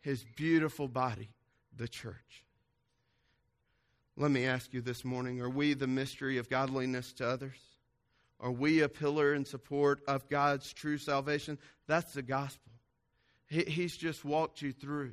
his 0.00 0.24
beautiful 0.36 0.88
body, 0.88 1.30
the 1.76 1.88
church. 1.88 2.44
Let 4.16 4.30
me 4.30 4.44
ask 4.44 4.72
you 4.74 4.80
this 4.80 5.04
morning 5.04 5.40
are 5.40 5.48
we 5.48 5.74
the 5.74 5.86
mystery 5.86 6.38
of 6.38 6.50
godliness 6.50 7.12
to 7.14 7.26
others? 7.28 7.56
Are 8.38 8.50
we 8.50 8.80
a 8.80 8.88
pillar 8.88 9.34
and 9.34 9.46
support 9.46 10.00
of 10.08 10.28
God's 10.28 10.72
true 10.72 10.98
salvation? 10.98 11.58
That's 11.86 12.14
the 12.14 12.22
gospel. 12.22 12.72
He's 13.48 13.96
just 13.96 14.24
walked 14.24 14.62
you 14.62 14.72
through 14.72 15.12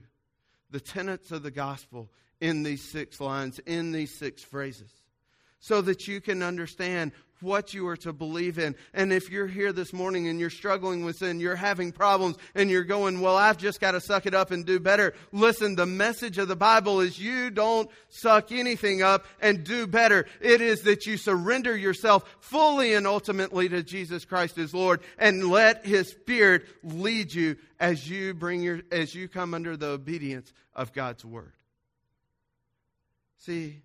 the 0.69 0.79
tenets 0.79 1.31
of 1.31 1.43
the 1.43 1.51
gospel 1.51 2.09
in 2.39 2.63
these 2.63 2.81
six 2.81 3.19
lines, 3.19 3.59
in 3.59 3.91
these 3.91 4.13
six 4.13 4.43
phrases, 4.43 4.91
so 5.59 5.81
that 5.81 6.07
you 6.07 6.21
can 6.21 6.43
understand 6.43 7.11
what 7.41 7.73
you 7.73 7.87
are 7.87 7.97
to 7.97 8.13
believe 8.13 8.57
in. 8.57 8.75
And 8.93 9.13
if 9.13 9.29
you're 9.29 9.47
here 9.47 9.71
this 9.71 9.93
morning 9.93 10.27
and 10.27 10.39
you're 10.39 10.49
struggling 10.49 11.05
with 11.05 11.17
sin, 11.17 11.39
you're 11.39 11.55
having 11.55 11.91
problems, 11.91 12.37
and 12.55 12.69
you're 12.69 12.83
going, 12.83 13.21
Well, 13.21 13.35
I've 13.35 13.57
just 13.57 13.79
got 13.79 13.91
to 13.91 14.01
suck 14.01 14.25
it 14.25 14.33
up 14.33 14.51
and 14.51 14.65
do 14.65 14.79
better. 14.79 15.13
Listen, 15.31 15.75
the 15.75 15.85
message 15.85 16.37
of 16.37 16.47
the 16.47 16.55
Bible 16.55 16.99
is 16.99 17.19
you 17.19 17.49
don't 17.49 17.89
suck 18.09 18.51
anything 18.51 19.01
up 19.01 19.25
and 19.41 19.63
do 19.63 19.87
better. 19.87 20.25
It 20.41 20.61
is 20.61 20.81
that 20.81 21.05
you 21.05 21.17
surrender 21.17 21.75
yourself 21.75 22.23
fully 22.39 22.93
and 22.93 23.07
ultimately 23.07 23.69
to 23.69 23.83
Jesus 23.83 24.25
Christ 24.25 24.57
as 24.57 24.73
Lord 24.73 25.01
and 25.17 25.49
let 25.49 25.85
His 25.85 26.09
Spirit 26.09 26.65
lead 26.83 27.33
you 27.33 27.57
as 27.79 28.09
you 28.09 28.33
bring 28.33 28.61
your, 28.61 28.81
as 28.91 29.13
you 29.13 29.27
come 29.27 29.53
under 29.53 29.77
the 29.77 29.87
obedience 29.87 30.51
of 30.75 30.93
God's 30.93 31.23
Word. 31.23 31.53
See, 33.39 33.81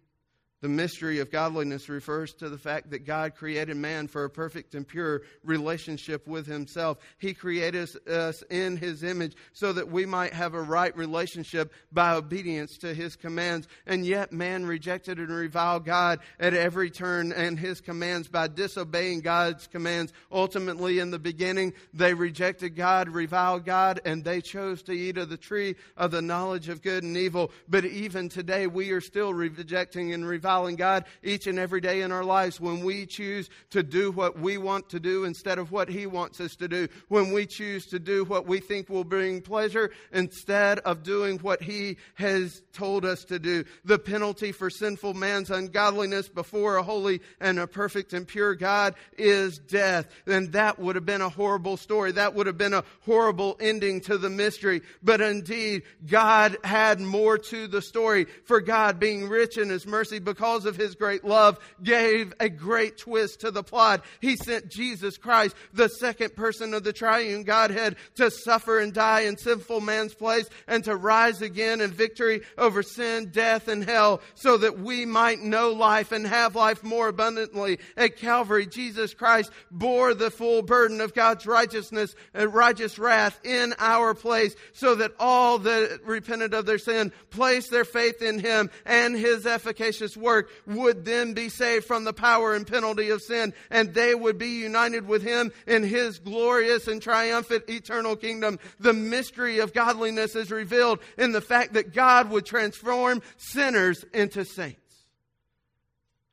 the 0.62 0.68
mystery 0.68 1.18
of 1.18 1.30
godliness 1.30 1.88
refers 1.88 2.32
to 2.34 2.48
the 2.48 2.56
fact 2.56 2.90
that 2.90 3.04
God 3.04 3.34
created 3.34 3.76
man 3.76 4.06
for 4.06 4.24
a 4.24 4.30
perfect 4.30 4.76
and 4.76 4.86
pure 4.86 5.22
relationship 5.42 6.28
with 6.28 6.46
himself. 6.46 6.98
He 7.18 7.34
created 7.34 7.88
us 8.06 8.42
in 8.48 8.76
his 8.76 9.02
image 9.02 9.34
so 9.52 9.72
that 9.72 9.90
we 9.90 10.06
might 10.06 10.32
have 10.32 10.54
a 10.54 10.62
right 10.62 10.96
relationship 10.96 11.72
by 11.90 12.14
obedience 12.14 12.78
to 12.78 12.94
his 12.94 13.16
commands. 13.16 13.66
And 13.86 14.06
yet 14.06 14.32
man 14.32 14.64
rejected 14.64 15.18
and 15.18 15.30
reviled 15.30 15.84
God 15.84 16.20
at 16.38 16.54
every 16.54 16.90
turn 16.90 17.32
and 17.32 17.58
his 17.58 17.80
commands 17.80 18.28
by 18.28 18.46
disobeying 18.46 19.22
God's 19.22 19.66
commands. 19.66 20.12
Ultimately, 20.30 21.00
in 21.00 21.10
the 21.10 21.18
beginning, 21.18 21.72
they 21.92 22.14
rejected 22.14 22.76
God, 22.76 23.08
reviled 23.08 23.64
God, 23.64 24.00
and 24.04 24.22
they 24.22 24.40
chose 24.40 24.84
to 24.84 24.92
eat 24.92 25.18
of 25.18 25.28
the 25.28 25.36
tree 25.36 25.74
of 25.96 26.12
the 26.12 26.22
knowledge 26.22 26.68
of 26.68 26.82
good 26.82 27.02
and 27.02 27.16
evil. 27.16 27.50
But 27.68 27.84
even 27.84 28.28
today, 28.28 28.68
we 28.68 28.92
are 28.92 29.00
still 29.00 29.34
rejecting 29.34 30.12
and 30.12 30.24
reviling 30.24 30.51
reviling 30.52 30.76
God 30.76 31.06
each 31.22 31.46
and 31.46 31.58
every 31.58 31.80
day 31.80 32.02
in 32.02 32.12
our 32.12 32.24
lives 32.24 32.60
when 32.60 32.84
we 32.84 33.06
choose 33.06 33.48
to 33.70 33.82
do 33.82 34.12
what 34.12 34.38
we 34.38 34.58
want 34.58 34.90
to 34.90 35.00
do 35.00 35.24
instead 35.24 35.58
of 35.58 35.72
what 35.72 35.88
He 35.88 36.06
wants 36.06 36.40
us 36.40 36.56
to 36.56 36.68
do, 36.68 36.88
when 37.08 37.32
we 37.32 37.46
choose 37.46 37.86
to 37.86 37.98
do 37.98 38.24
what 38.24 38.46
we 38.46 38.60
think 38.60 38.90
will 38.90 39.04
bring 39.04 39.40
pleasure 39.40 39.90
instead 40.12 40.78
of 40.80 41.02
doing 41.02 41.38
what 41.38 41.62
He 41.62 41.96
has 42.16 42.60
told 42.74 43.06
us 43.06 43.24
to 43.24 43.38
do. 43.38 43.64
The 43.86 43.98
penalty 43.98 44.52
for 44.52 44.68
sinful 44.68 45.14
man's 45.14 45.50
ungodliness 45.50 46.28
before 46.28 46.76
a 46.76 46.82
holy 46.82 47.22
and 47.40 47.58
a 47.58 47.66
perfect 47.66 48.12
and 48.12 48.28
pure 48.28 48.54
God 48.54 48.94
is 49.16 49.58
death. 49.58 50.06
And 50.26 50.52
that 50.52 50.78
would 50.78 50.96
have 50.96 51.06
been 51.06 51.22
a 51.22 51.30
horrible 51.30 51.78
story. 51.78 52.12
That 52.12 52.34
would 52.34 52.46
have 52.46 52.58
been 52.58 52.74
a 52.74 52.84
horrible 53.06 53.56
ending 53.58 54.02
to 54.02 54.18
the 54.18 54.30
mystery. 54.30 54.82
But 55.02 55.22
indeed, 55.22 55.84
God 56.06 56.58
had 56.62 57.00
more 57.00 57.38
to 57.38 57.68
the 57.68 57.80
story. 57.80 58.26
For 58.44 58.60
God, 58.60 59.00
being 59.00 59.28
rich 59.28 59.56
in 59.56 59.70
His 59.70 59.86
mercy 59.86 60.18
because 60.18 60.41
because 60.42 60.64
of 60.66 60.74
his 60.74 60.96
great 60.96 61.22
love, 61.22 61.56
gave 61.84 62.34
a 62.40 62.48
great 62.48 62.98
twist 62.98 63.42
to 63.42 63.52
the 63.52 63.62
plot. 63.62 64.04
He 64.20 64.34
sent 64.34 64.68
Jesus 64.68 65.16
Christ, 65.16 65.54
the 65.72 65.86
second 65.86 66.34
person 66.34 66.74
of 66.74 66.82
the 66.82 66.92
triune 66.92 67.44
Godhead, 67.44 67.94
to 68.16 68.28
suffer 68.28 68.80
and 68.80 68.92
die 68.92 69.20
in 69.20 69.36
sinful 69.36 69.80
man's 69.80 70.14
place 70.14 70.48
and 70.66 70.82
to 70.82 70.96
rise 70.96 71.42
again 71.42 71.80
in 71.80 71.92
victory 71.92 72.40
over 72.58 72.82
sin, 72.82 73.30
death, 73.30 73.68
and 73.68 73.84
hell 73.84 74.20
so 74.34 74.56
that 74.56 74.80
we 74.80 75.06
might 75.06 75.38
know 75.38 75.70
life 75.70 76.10
and 76.10 76.26
have 76.26 76.56
life 76.56 76.82
more 76.82 77.06
abundantly. 77.06 77.78
At 77.96 78.16
Calvary, 78.16 78.66
Jesus 78.66 79.14
Christ 79.14 79.52
bore 79.70 80.12
the 80.12 80.32
full 80.32 80.62
burden 80.62 81.00
of 81.00 81.14
God's 81.14 81.46
righteousness 81.46 82.16
and 82.34 82.52
righteous 82.52 82.98
wrath 82.98 83.38
in 83.44 83.74
our 83.78 84.12
place 84.12 84.56
so 84.72 84.96
that 84.96 85.12
all 85.20 85.60
that 85.60 86.00
repented 86.04 86.52
of 86.52 86.66
their 86.66 86.78
sin 86.78 87.12
placed 87.30 87.70
their 87.70 87.84
faith 87.84 88.20
in 88.20 88.40
him 88.40 88.70
and 88.84 89.14
his 89.14 89.46
efficacious 89.46 90.16
work 90.16 90.31
work 90.32 90.50
would 90.66 91.04
then 91.04 91.34
be 91.34 91.48
saved 91.48 91.84
from 91.84 92.04
the 92.04 92.12
power 92.12 92.54
and 92.54 92.66
penalty 92.66 93.10
of 93.10 93.22
sin, 93.22 93.52
and 93.70 93.92
they 93.92 94.14
would 94.14 94.38
be 94.38 94.60
united 94.60 95.06
with 95.06 95.22
him 95.22 95.52
in 95.66 95.82
his 95.82 96.18
glorious 96.18 96.88
and 96.88 97.02
triumphant 97.02 97.68
eternal 97.68 98.16
kingdom. 98.16 98.58
The 98.80 98.94
mystery 98.94 99.58
of 99.58 99.74
godliness 99.74 100.34
is 100.34 100.50
revealed 100.50 101.00
in 101.18 101.32
the 101.32 101.40
fact 101.40 101.74
that 101.74 101.92
God 101.92 102.30
would 102.30 102.46
transform 102.46 103.22
sinners 103.36 104.04
into 104.14 104.44
saints. 104.44 104.78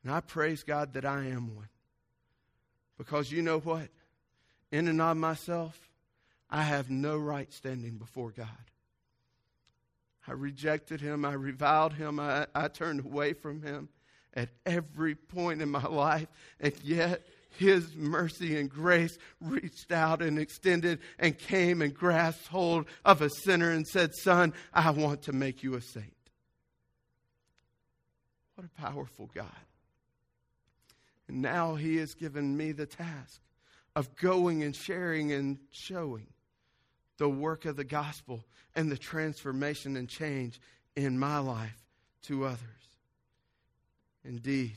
And 0.02 0.12
I 0.12 0.20
praise 0.20 0.62
God 0.62 0.94
that 0.94 1.04
I 1.04 1.26
am 1.26 1.54
one. 1.54 1.68
Because 2.96 3.30
you 3.30 3.42
know 3.42 3.58
what? 3.58 3.88
In 4.72 4.88
and 4.88 5.00
of 5.02 5.16
myself, 5.16 5.78
I 6.48 6.62
have 6.62 6.90
no 6.90 7.18
right 7.18 7.52
standing 7.52 7.98
before 7.98 8.30
God. 8.30 8.69
I 10.30 10.34
rejected 10.34 11.00
him. 11.00 11.24
I 11.24 11.32
reviled 11.32 11.94
him. 11.94 12.20
I, 12.20 12.46
I 12.54 12.68
turned 12.68 13.04
away 13.04 13.32
from 13.32 13.62
him 13.62 13.88
at 14.32 14.48
every 14.64 15.16
point 15.16 15.60
in 15.60 15.68
my 15.68 15.84
life. 15.84 16.28
And 16.60 16.72
yet, 16.84 17.26
his 17.58 17.96
mercy 17.96 18.56
and 18.56 18.70
grace 18.70 19.18
reached 19.40 19.90
out 19.90 20.22
and 20.22 20.38
extended 20.38 21.00
and 21.18 21.36
came 21.36 21.82
and 21.82 21.92
grasped 21.92 22.46
hold 22.46 22.86
of 23.04 23.22
a 23.22 23.28
sinner 23.28 23.72
and 23.72 23.84
said, 23.84 24.14
Son, 24.14 24.54
I 24.72 24.92
want 24.92 25.22
to 25.22 25.32
make 25.32 25.64
you 25.64 25.74
a 25.74 25.80
saint. 25.80 26.14
What 28.54 28.68
a 28.68 28.80
powerful 28.80 29.28
God. 29.34 29.46
And 31.26 31.42
now 31.42 31.74
he 31.74 31.96
has 31.96 32.14
given 32.14 32.56
me 32.56 32.70
the 32.70 32.86
task 32.86 33.40
of 33.96 34.14
going 34.14 34.62
and 34.62 34.76
sharing 34.76 35.32
and 35.32 35.58
showing 35.72 36.28
the 37.20 37.28
work 37.28 37.66
of 37.66 37.76
the 37.76 37.84
gospel 37.84 38.46
and 38.74 38.90
the 38.90 38.96
transformation 38.96 39.94
and 39.94 40.08
change 40.08 40.58
in 40.96 41.18
my 41.18 41.38
life 41.38 41.84
to 42.22 42.46
others. 42.46 42.58
Indeed, 44.24 44.76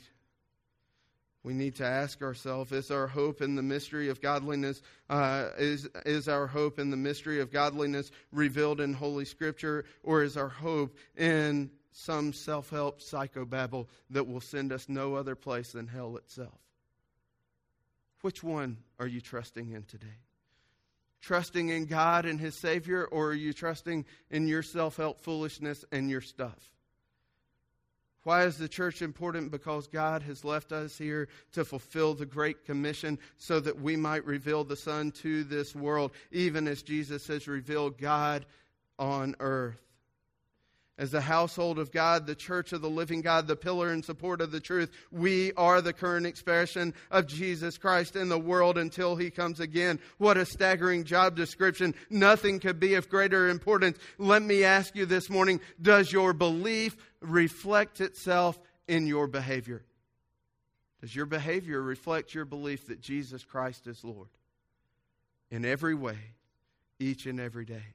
we 1.42 1.54
need 1.54 1.76
to 1.76 1.86
ask 1.86 2.20
ourselves 2.20 2.70
is 2.70 2.90
our 2.90 3.06
hope 3.06 3.40
in 3.40 3.54
the 3.54 3.62
mystery 3.62 4.10
of 4.10 4.20
godliness 4.20 4.82
uh, 5.08 5.48
is, 5.56 5.88
is 6.04 6.28
our 6.28 6.46
hope 6.46 6.78
in 6.78 6.90
the 6.90 6.98
mystery 6.98 7.40
of 7.40 7.50
godliness 7.50 8.10
revealed 8.30 8.82
in 8.82 8.92
holy 8.92 9.24
scripture 9.24 9.86
or 10.02 10.22
is 10.22 10.36
our 10.36 10.50
hope 10.50 10.98
in 11.16 11.70
some 11.92 12.30
self-help 12.34 13.00
psychobabble 13.00 13.86
that 14.10 14.26
will 14.26 14.40
send 14.40 14.70
us 14.70 14.86
no 14.86 15.14
other 15.14 15.34
place 15.34 15.72
than 15.72 15.86
hell 15.86 16.18
itself 16.18 16.60
which 18.20 18.42
one 18.42 18.76
are 18.98 19.06
you 19.06 19.22
trusting 19.22 19.70
in 19.70 19.82
today 19.84 20.18
trusting 21.24 21.70
in 21.70 21.86
God 21.86 22.26
and 22.26 22.38
His 22.38 22.54
Savior, 22.54 23.04
or 23.06 23.28
are 23.28 23.34
you 23.34 23.52
trusting 23.52 24.04
in 24.30 24.46
your 24.46 24.62
self 24.62 24.96
help 24.96 25.20
foolishness 25.20 25.84
and 25.90 26.10
your 26.10 26.20
stuff? 26.20 26.70
Why 28.24 28.44
is 28.44 28.56
the 28.56 28.68
church 28.68 29.02
important? 29.02 29.50
Because 29.50 29.86
God 29.86 30.22
has 30.22 30.44
left 30.44 30.72
us 30.72 30.96
here 30.96 31.28
to 31.52 31.64
fulfill 31.64 32.14
the 32.14 32.26
Great 32.26 32.64
Commission 32.64 33.18
so 33.36 33.60
that 33.60 33.80
we 33.80 33.96
might 33.96 34.24
reveal 34.24 34.64
the 34.64 34.76
Son 34.76 35.10
to 35.22 35.44
this 35.44 35.74
world, 35.74 36.12
even 36.30 36.66
as 36.68 36.82
Jesus 36.82 37.26
has 37.26 37.48
revealed 37.48 37.98
God 37.98 38.46
on 38.98 39.34
earth 39.40 39.80
as 40.96 41.10
the 41.10 41.20
household 41.20 41.78
of 41.78 41.90
God, 41.90 42.26
the 42.26 42.34
church 42.34 42.72
of 42.72 42.80
the 42.80 42.90
living 42.90 43.20
God, 43.20 43.48
the 43.48 43.56
pillar 43.56 43.90
and 43.90 44.04
support 44.04 44.40
of 44.40 44.52
the 44.52 44.60
truth. 44.60 44.90
We 45.10 45.52
are 45.54 45.80
the 45.80 45.92
current 45.92 46.26
expression 46.26 46.94
of 47.10 47.26
Jesus 47.26 47.78
Christ 47.78 48.14
in 48.14 48.28
the 48.28 48.38
world 48.38 48.78
until 48.78 49.16
he 49.16 49.30
comes 49.30 49.58
again. 49.58 49.98
What 50.18 50.36
a 50.36 50.46
staggering 50.46 51.04
job 51.04 51.34
description. 51.34 51.94
Nothing 52.10 52.60
could 52.60 52.78
be 52.78 52.94
of 52.94 53.08
greater 53.08 53.48
importance. 53.48 53.98
Let 54.18 54.42
me 54.42 54.62
ask 54.62 54.94
you 54.94 55.06
this 55.06 55.28
morning 55.28 55.60
does 55.82 56.12
your 56.12 56.32
belief 56.32 56.96
reflect 57.20 58.00
itself 58.00 58.58
in 58.86 59.06
your 59.06 59.26
behavior? 59.26 59.82
Does 61.00 61.14
your 61.14 61.26
behavior 61.26 61.82
reflect 61.82 62.34
your 62.34 62.44
belief 62.44 62.86
that 62.86 63.00
Jesus 63.00 63.44
Christ 63.44 63.86
is 63.88 64.04
Lord? 64.04 64.28
In 65.50 65.64
every 65.64 65.94
way, 65.94 66.18
each 66.98 67.26
and 67.26 67.38
every 67.38 67.64
day. 67.64 67.93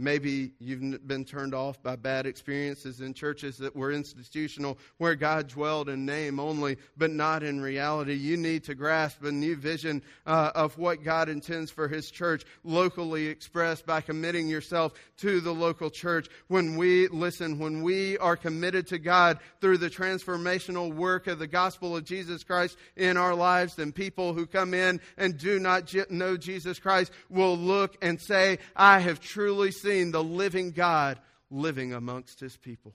Maybe 0.00 0.52
you've 0.58 1.06
been 1.06 1.26
turned 1.26 1.54
off 1.54 1.82
by 1.82 1.94
bad 1.96 2.24
experiences 2.24 3.02
in 3.02 3.12
churches 3.12 3.58
that 3.58 3.76
were 3.76 3.92
institutional, 3.92 4.78
where 4.96 5.14
God 5.14 5.48
dwelled 5.48 5.90
in 5.90 6.06
name 6.06 6.40
only, 6.40 6.78
but 6.96 7.10
not 7.10 7.42
in 7.42 7.60
reality. 7.60 8.14
You 8.14 8.38
need 8.38 8.64
to 8.64 8.74
grasp 8.74 9.22
a 9.22 9.30
new 9.30 9.56
vision 9.56 10.02
uh, 10.26 10.52
of 10.54 10.78
what 10.78 11.04
God 11.04 11.28
intends 11.28 11.70
for 11.70 11.86
His 11.86 12.10
church, 12.10 12.46
locally 12.64 13.26
expressed 13.26 13.84
by 13.84 14.00
committing 14.00 14.48
yourself 14.48 14.94
to 15.18 15.42
the 15.42 15.52
local 15.52 15.90
church. 15.90 16.28
When 16.48 16.78
we 16.78 17.08
listen, 17.08 17.58
when 17.58 17.82
we 17.82 18.16
are 18.16 18.36
committed 18.36 18.86
to 18.86 18.98
God 18.98 19.38
through 19.60 19.78
the 19.78 19.90
transformational 19.90 20.94
work 20.94 21.26
of 21.26 21.38
the 21.38 21.46
gospel 21.46 21.94
of 21.94 22.04
Jesus 22.04 22.42
Christ 22.42 22.78
in 22.96 23.18
our 23.18 23.34
lives, 23.34 23.74
then 23.74 23.92
people 23.92 24.32
who 24.32 24.46
come 24.46 24.72
in 24.72 24.98
and 25.18 25.36
do 25.36 25.58
not 25.58 25.94
know 26.10 26.38
Jesus 26.38 26.78
Christ 26.78 27.12
will 27.28 27.58
look 27.58 27.98
and 28.00 28.18
say, 28.18 28.60
I 28.74 29.00
have 29.00 29.20
truly 29.20 29.70
seen 29.72 29.89
seen 29.90 30.12
the 30.12 30.22
living 30.22 30.70
God 30.70 31.18
living 31.50 31.92
amongst 31.92 32.38
his 32.38 32.56
people. 32.56 32.94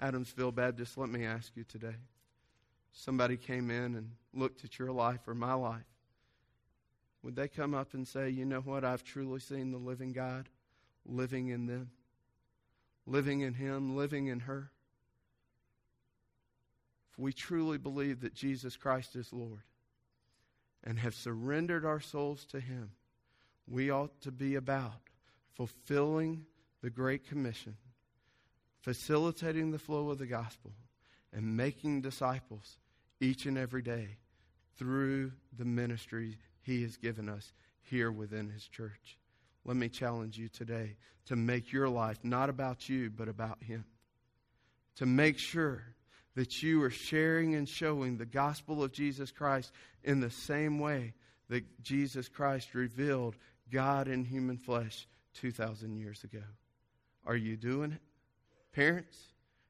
Adamsville 0.00 0.54
Baptist, 0.54 0.96
let 0.96 1.10
me 1.10 1.26
ask 1.26 1.52
you 1.54 1.64
today. 1.64 1.96
Somebody 2.92 3.36
came 3.36 3.70
in 3.70 3.94
and 3.94 4.12
looked 4.32 4.64
at 4.64 4.78
your 4.78 4.92
life 4.92 5.28
or 5.28 5.34
my 5.34 5.52
life. 5.52 5.84
Would 7.22 7.36
they 7.36 7.48
come 7.48 7.74
up 7.74 7.92
and 7.92 8.08
say, 8.08 8.30
You 8.30 8.46
know 8.46 8.60
what? 8.60 8.82
I've 8.82 9.04
truly 9.04 9.40
seen 9.40 9.72
the 9.72 9.78
living 9.78 10.12
God 10.12 10.48
living 11.04 11.48
in 11.48 11.66
them, 11.66 11.90
living 13.06 13.42
in 13.42 13.52
him, 13.52 13.94
living 13.94 14.28
in 14.28 14.40
her? 14.40 14.70
If 17.12 17.18
we 17.18 17.34
truly 17.34 17.76
believe 17.76 18.22
that 18.22 18.32
Jesus 18.32 18.74
Christ 18.74 19.16
is 19.16 19.34
Lord 19.34 19.64
and 20.82 20.98
have 20.98 21.14
surrendered 21.14 21.84
our 21.84 22.00
souls 22.00 22.46
to 22.46 22.60
him, 22.60 22.92
we 23.68 23.90
ought 23.90 24.18
to 24.22 24.32
be 24.32 24.54
about 24.54 25.09
fulfilling 25.54 26.44
the 26.82 26.90
Great 26.90 27.28
Commission, 27.28 27.76
facilitating 28.80 29.70
the 29.70 29.78
flow 29.78 30.10
of 30.10 30.18
the 30.18 30.26
gospel, 30.26 30.72
and 31.32 31.56
making 31.56 32.00
disciples 32.00 32.78
each 33.20 33.46
and 33.46 33.58
every 33.58 33.82
day 33.82 34.16
through 34.76 35.32
the 35.56 35.64
ministry 35.64 36.38
He 36.62 36.82
has 36.82 36.96
given 36.96 37.28
us 37.28 37.52
here 37.82 38.10
within 38.10 38.48
His 38.48 38.66
church. 38.66 39.18
Let 39.64 39.76
me 39.76 39.88
challenge 39.88 40.38
you 40.38 40.48
today 40.48 40.96
to 41.26 41.36
make 41.36 41.72
your 41.72 41.88
life 41.88 42.18
not 42.22 42.48
about 42.48 42.88
you, 42.88 43.10
but 43.10 43.28
about 43.28 43.62
Him. 43.62 43.84
To 44.96 45.06
make 45.06 45.38
sure 45.38 45.82
that 46.34 46.62
you 46.62 46.82
are 46.82 46.90
sharing 46.90 47.54
and 47.54 47.68
showing 47.68 48.16
the 48.16 48.26
gospel 48.26 48.82
of 48.82 48.92
Jesus 48.92 49.30
Christ 49.30 49.72
in 50.02 50.20
the 50.20 50.30
same 50.30 50.78
way 50.78 51.14
that 51.48 51.82
Jesus 51.82 52.28
Christ 52.28 52.74
revealed 52.74 53.36
God 53.70 54.08
in 54.08 54.24
human 54.24 54.56
flesh 54.56 55.06
2,000 55.34 55.96
years 55.96 56.24
ago. 56.24 56.42
Are 57.26 57.36
you 57.36 57.56
doing 57.56 57.92
it? 57.92 58.00
Parents, 58.72 59.18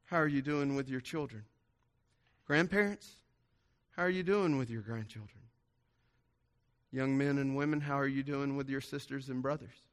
how 0.05 0.19
are 0.19 0.29
you 0.29 0.43
doing 0.43 0.77
with 0.77 0.89
your 0.89 1.01
children? 1.01 1.45
Grandparents, 2.47 3.09
how 3.97 4.03
are 4.03 4.11
you 4.11 4.23
doing 4.23 4.59
with 4.59 4.71
your 4.71 4.83
grandchildren? 4.83 5.43
Young 6.93 7.17
men 7.17 7.39
and 7.39 7.57
women, 7.57 7.81
how 7.81 7.99
are 7.99 8.07
you 8.07 8.23
doing 8.23 8.57
with 8.57 8.69
your 8.69 8.81
sisters 8.81 9.29
and 9.29 9.43
brothers? 9.43 9.85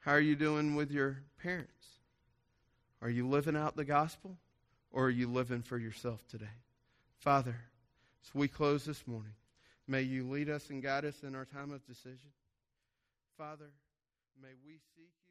How 0.00 0.12
are 0.12 0.20
you 0.20 0.34
doing 0.34 0.74
with 0.74 0.90
your 0.90 1.18
parents? 1.42 1.86
Are 3.02 3.10
you 3.10 3.28
living 3.28 3.56
out 3.56 3.76
the 3.76 3.84
gospel 3.84 4.36
or 4.90 5.06
are 5.06 5.10
you 5.10 5.28
living 5.28 5.62
for 5.62 5.78
yourself 5.78 6.26
today? 6.28 6.46
Father, 7.18 7.56
as 8.24 8.34
we 8.34 8.48
close 8.48 8.84
this 8.84 9.06
morning, 9.06 9.34
may 9.86 10.02
you 10.02 10.28
lead 10.28 10.48
us 10.48 10.70
and 10.70 10.82
guide 10.82 11.04
us 11.04 11.22
in 11.22 11.34
our 11.34 11.44
time 11.44 11.72
of 11.72 11.86
decision. 11.86 12.30
Father, 13.36 13.70
May 14.40 14.54
we 14.64 14.78
seek 14.94 15.21